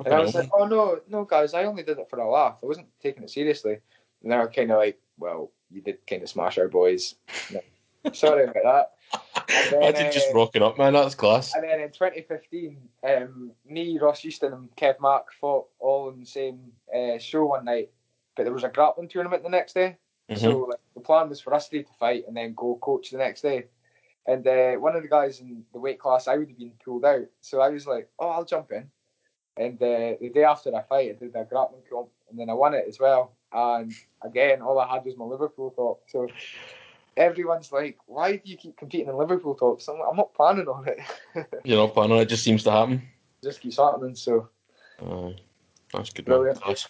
and 0.05 0.13
I 0.13 0.19
was 0.19 0.35
like, 0.35 0.49
"Oh 0.53 0.65
no, 0.65 0.99
no, 1.07 1.25
guys, 1.25 1.53
I 1.53 1.65
only 1.65 1.83
did 1.83 1.99
it 1.99 2.09
for 2.09 2.19
a 2.19 2.29
laugh. 2.29 2.57
I 2.61 2.65
wasn't 2.65 2.87
taking 3.01 3.23
it 3.23 3.29
seriously." 3.29 3.79
And 4.23 4.31
they 4.31 4.37
were 4.37 4.47
kind 4.47 4.71
of 4.71 4.77
like, 4.77 4.99
"Well, 5.17 5.51
you 5.69 5.81
did 5.81 6.05
kind 6.07 6.23
of 6.23 6.29
smash 6.29 6.57
our 6.57 6.67
boys. 6.67 7.15
Sorry 8.13 8.43
about 8.43 8.63
that." 8.63 8.91
Then, 9.69 9.83
Imagine 9.83 10.11
just 10.13 10.29
uh, 10.31 10.33
rocking 10.33 10.63
up, 10.63 10.77
man. 10.77 10.93
That's 10.93 11.15
class. 11.15 11.53
And 11.53 11.63
then 11.63 11.81
in 11.81 11.91
2015, 11.91 12.77
um, 13.03 13.51
me, 13.65 13.97
Ross 13.99 14.21
Houston, 14.21 14.53
and 14.53 14.75
Kev 14.77 14.99
Mark 14.99 15.33
fought 15.39 15.67
all 15.79 16.09
in 16.09 16.21
the 16.21 16.25
same 16.25 16.71
uh, 16.95 17.17
show 17.17 17.45
one 17.45 17.65
night, 17.65 17.89
but 18.35 18.43
there 18.43 18.53
was 18.53 18.63
a 18.63 18.69
grappling 18.69 19.07
tournament 19.09 19.43
the 19.43 19.49
next 19.49 19.73
day. 19.73 19.97
Mhm. 20.29 20.39
So 20.39 20.59
like, 20.69 20.79
the 20.95 21.01
plan 21.01 21.29
was 21.29 21.41
for 21.41 21.53
us 21.53 21.67
three 21.67 21.83
to 21.83 21.93
fight 21.99 22.25
and 22.27 22.35
then 22.35 22.53
go 22.53 22.75
coach 22.81 23.11
the 23.11 23.17
next 23.17 23.41
day. 23.41 23.65
And 24.27 24.45
uh, 24.45 24.73
one 24.73 24.95
of 24.95 25.01
the 25.01 25.09
guys 25.09 25.39
in 25.39 25.65
the 25.73 25.79
weight 25.79 25.99
class, 25.99 26.27
I 26.27 26.37
would 26.37 26.47
have 26.47 26.57
been 26.57 26.73
pulled 26.83 27.05
out. 27.05 27.25
So 27.41 27.59
I 27.59 27.69
was 27.69 27.87
like, 27.87 28.07
oh, 28.19 28.29
I'll 28.29 28.45
jump 28.45 28.71
in. 28.71 28.89
And 29.57 29.81
uh, 29.81 30.15
the 30.21 30.31
day 30.33 30.43
after 30.43 30.73
I 30.75 30.83
fight, 30.83 31.09
I 31.09 31.13
did 31.13 31.35
a 31.35 31.43
grappling 31.43 31.81
comp 31.89 32.09
and 32.29 32.39
then 32.39 32.49
I 32.49 32.53
won 32.53 32.73
it 32.73 32.85
as 32.87 32.99
well. 32.99 33.33
And 33.51 33.91
again, 34.21 34.61
all 34.61 34.79
I 34.79 34.87
had 34.87 35.03
was 35.03 35.17
my 35.17 35.25
Liverpool 35.25 35.71
top. 35.71 36.03
So 36.07 36.27
everyone's 37.17 37.71
like, 37.71 37.97
why 38.05 38.37
do 38.37 38.41
you 38.49 38.57
keep 38.57 38.77
competing 38.77 39.09
in 39.09 39.17
Liverpool 39.17 39.55
tops? 39.55 39.87
I'm, 39.87 39.99
like, 39.99 40.07
I'm 40.09 40.15
not 40.17 40.33
planning 40.33 40.67
on 40.67 40.87
it. 40.87 40.99
You're 41.65 41.77
not 41.85 41.93
planning 41.93 42.13
on 42.13 42.19
it 42.19 42.23
it 42.23 42.29
just 42.29 42.43
seems 42.43 42.63
to 42.63 42.71
happen. 42.71 43.01
just 43.43 43.59
keeps 43.59 43.77
happening. 43.77 44.15
So 44.15 44.47
Uh, 45.03 45.31
that's 45.93 46.11
good. 46.11 46.25
Brilliant. 46.25 46.61
Class. 46.61 46.87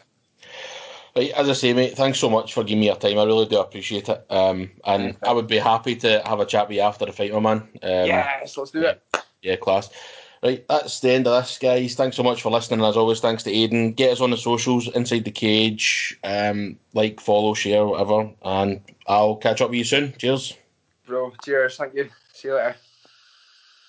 Right, 1.15 1.31
as 1.31 1.49
I 1.49 1.53
say, 1.53 1.73
mate, 1.73 1.97
thanks 1.97 2.19
so 2.19 2.29
much 2.29 2.53
for 2.53 2.63
giving 2.63 2.79
me 2.79 2.85
your 2.85 2.95
time. 2.95 3.19
I 3.19 3.23
really 3.23 3.45
do 3.45 3.59
appreciate 3.59 4.07
it. 4.07 4.25
Um, 4.29 4.71
and 4.85 5.17
I 5.23 5.33
would 5.33 5.47
be 5.47 5.57
happy 5.57 5.95
to 5.97 6.21
have 6.25 6.39
a 6.39 6.45
chat 6.45 6.69
with 6.69 6.77
you 6.77 6.83
after 6.83 7.05
the 7.05 7.11
fight, 7.11 7.33
my 7.33 7.39
man. 7.39 7.57
Um, 7.57 8.07
yes, 8.07 8.55
let's 8.57 8.71
do 8.71 8.83
it. 8.83 9.03
Yeah, 9.41 9.57
class. 9.57 9.89
Right, 10.41 10.65
that's 10.67 11.01
the 11.01 11.11
end 11.11 11.27
of 11.27 11.39
this, 11.39 11.57
guys. 11.57 11.95
Thanks 11.95 12.15
so 12.15 12.23
much 12.23 12.41
for 12.41 12.49
listening. 12.49 12.83
As 12.83 12.97
always, 12.97 13.19
thanks 13.19 13.43
to 13.43 13.51
Aiden. 13.51 13.95
Get 13.95 14.13
us 14.13 14.21
on 14.21 14.31
the 14.31 14.37
socials, 14.37 14.87
Inside 14.87 15.25
the 15.25 15.31
Cage. 15.31 16.17
Um, 16.23 16.79
like, 16.93 17.19
follow, 17.19 17.53
share, 17.53 17.85
whatever. 17.85 18.31
And 18.43 18.81
I'll 19.05 19.35
catch 19.35 19.61
up 19.61 19.69
with 19.69 19.79
you 19.79 19.83
soon. 19.83 20.13
Cheers. 20.17 20.57
Bro, 21.05 21.33
cheers. 21.43 21.75
Thank 21.75 21.93
you. 21.93 22.09
See 22.33 22.47
you 22.47 22.55
later. 22.55 22.75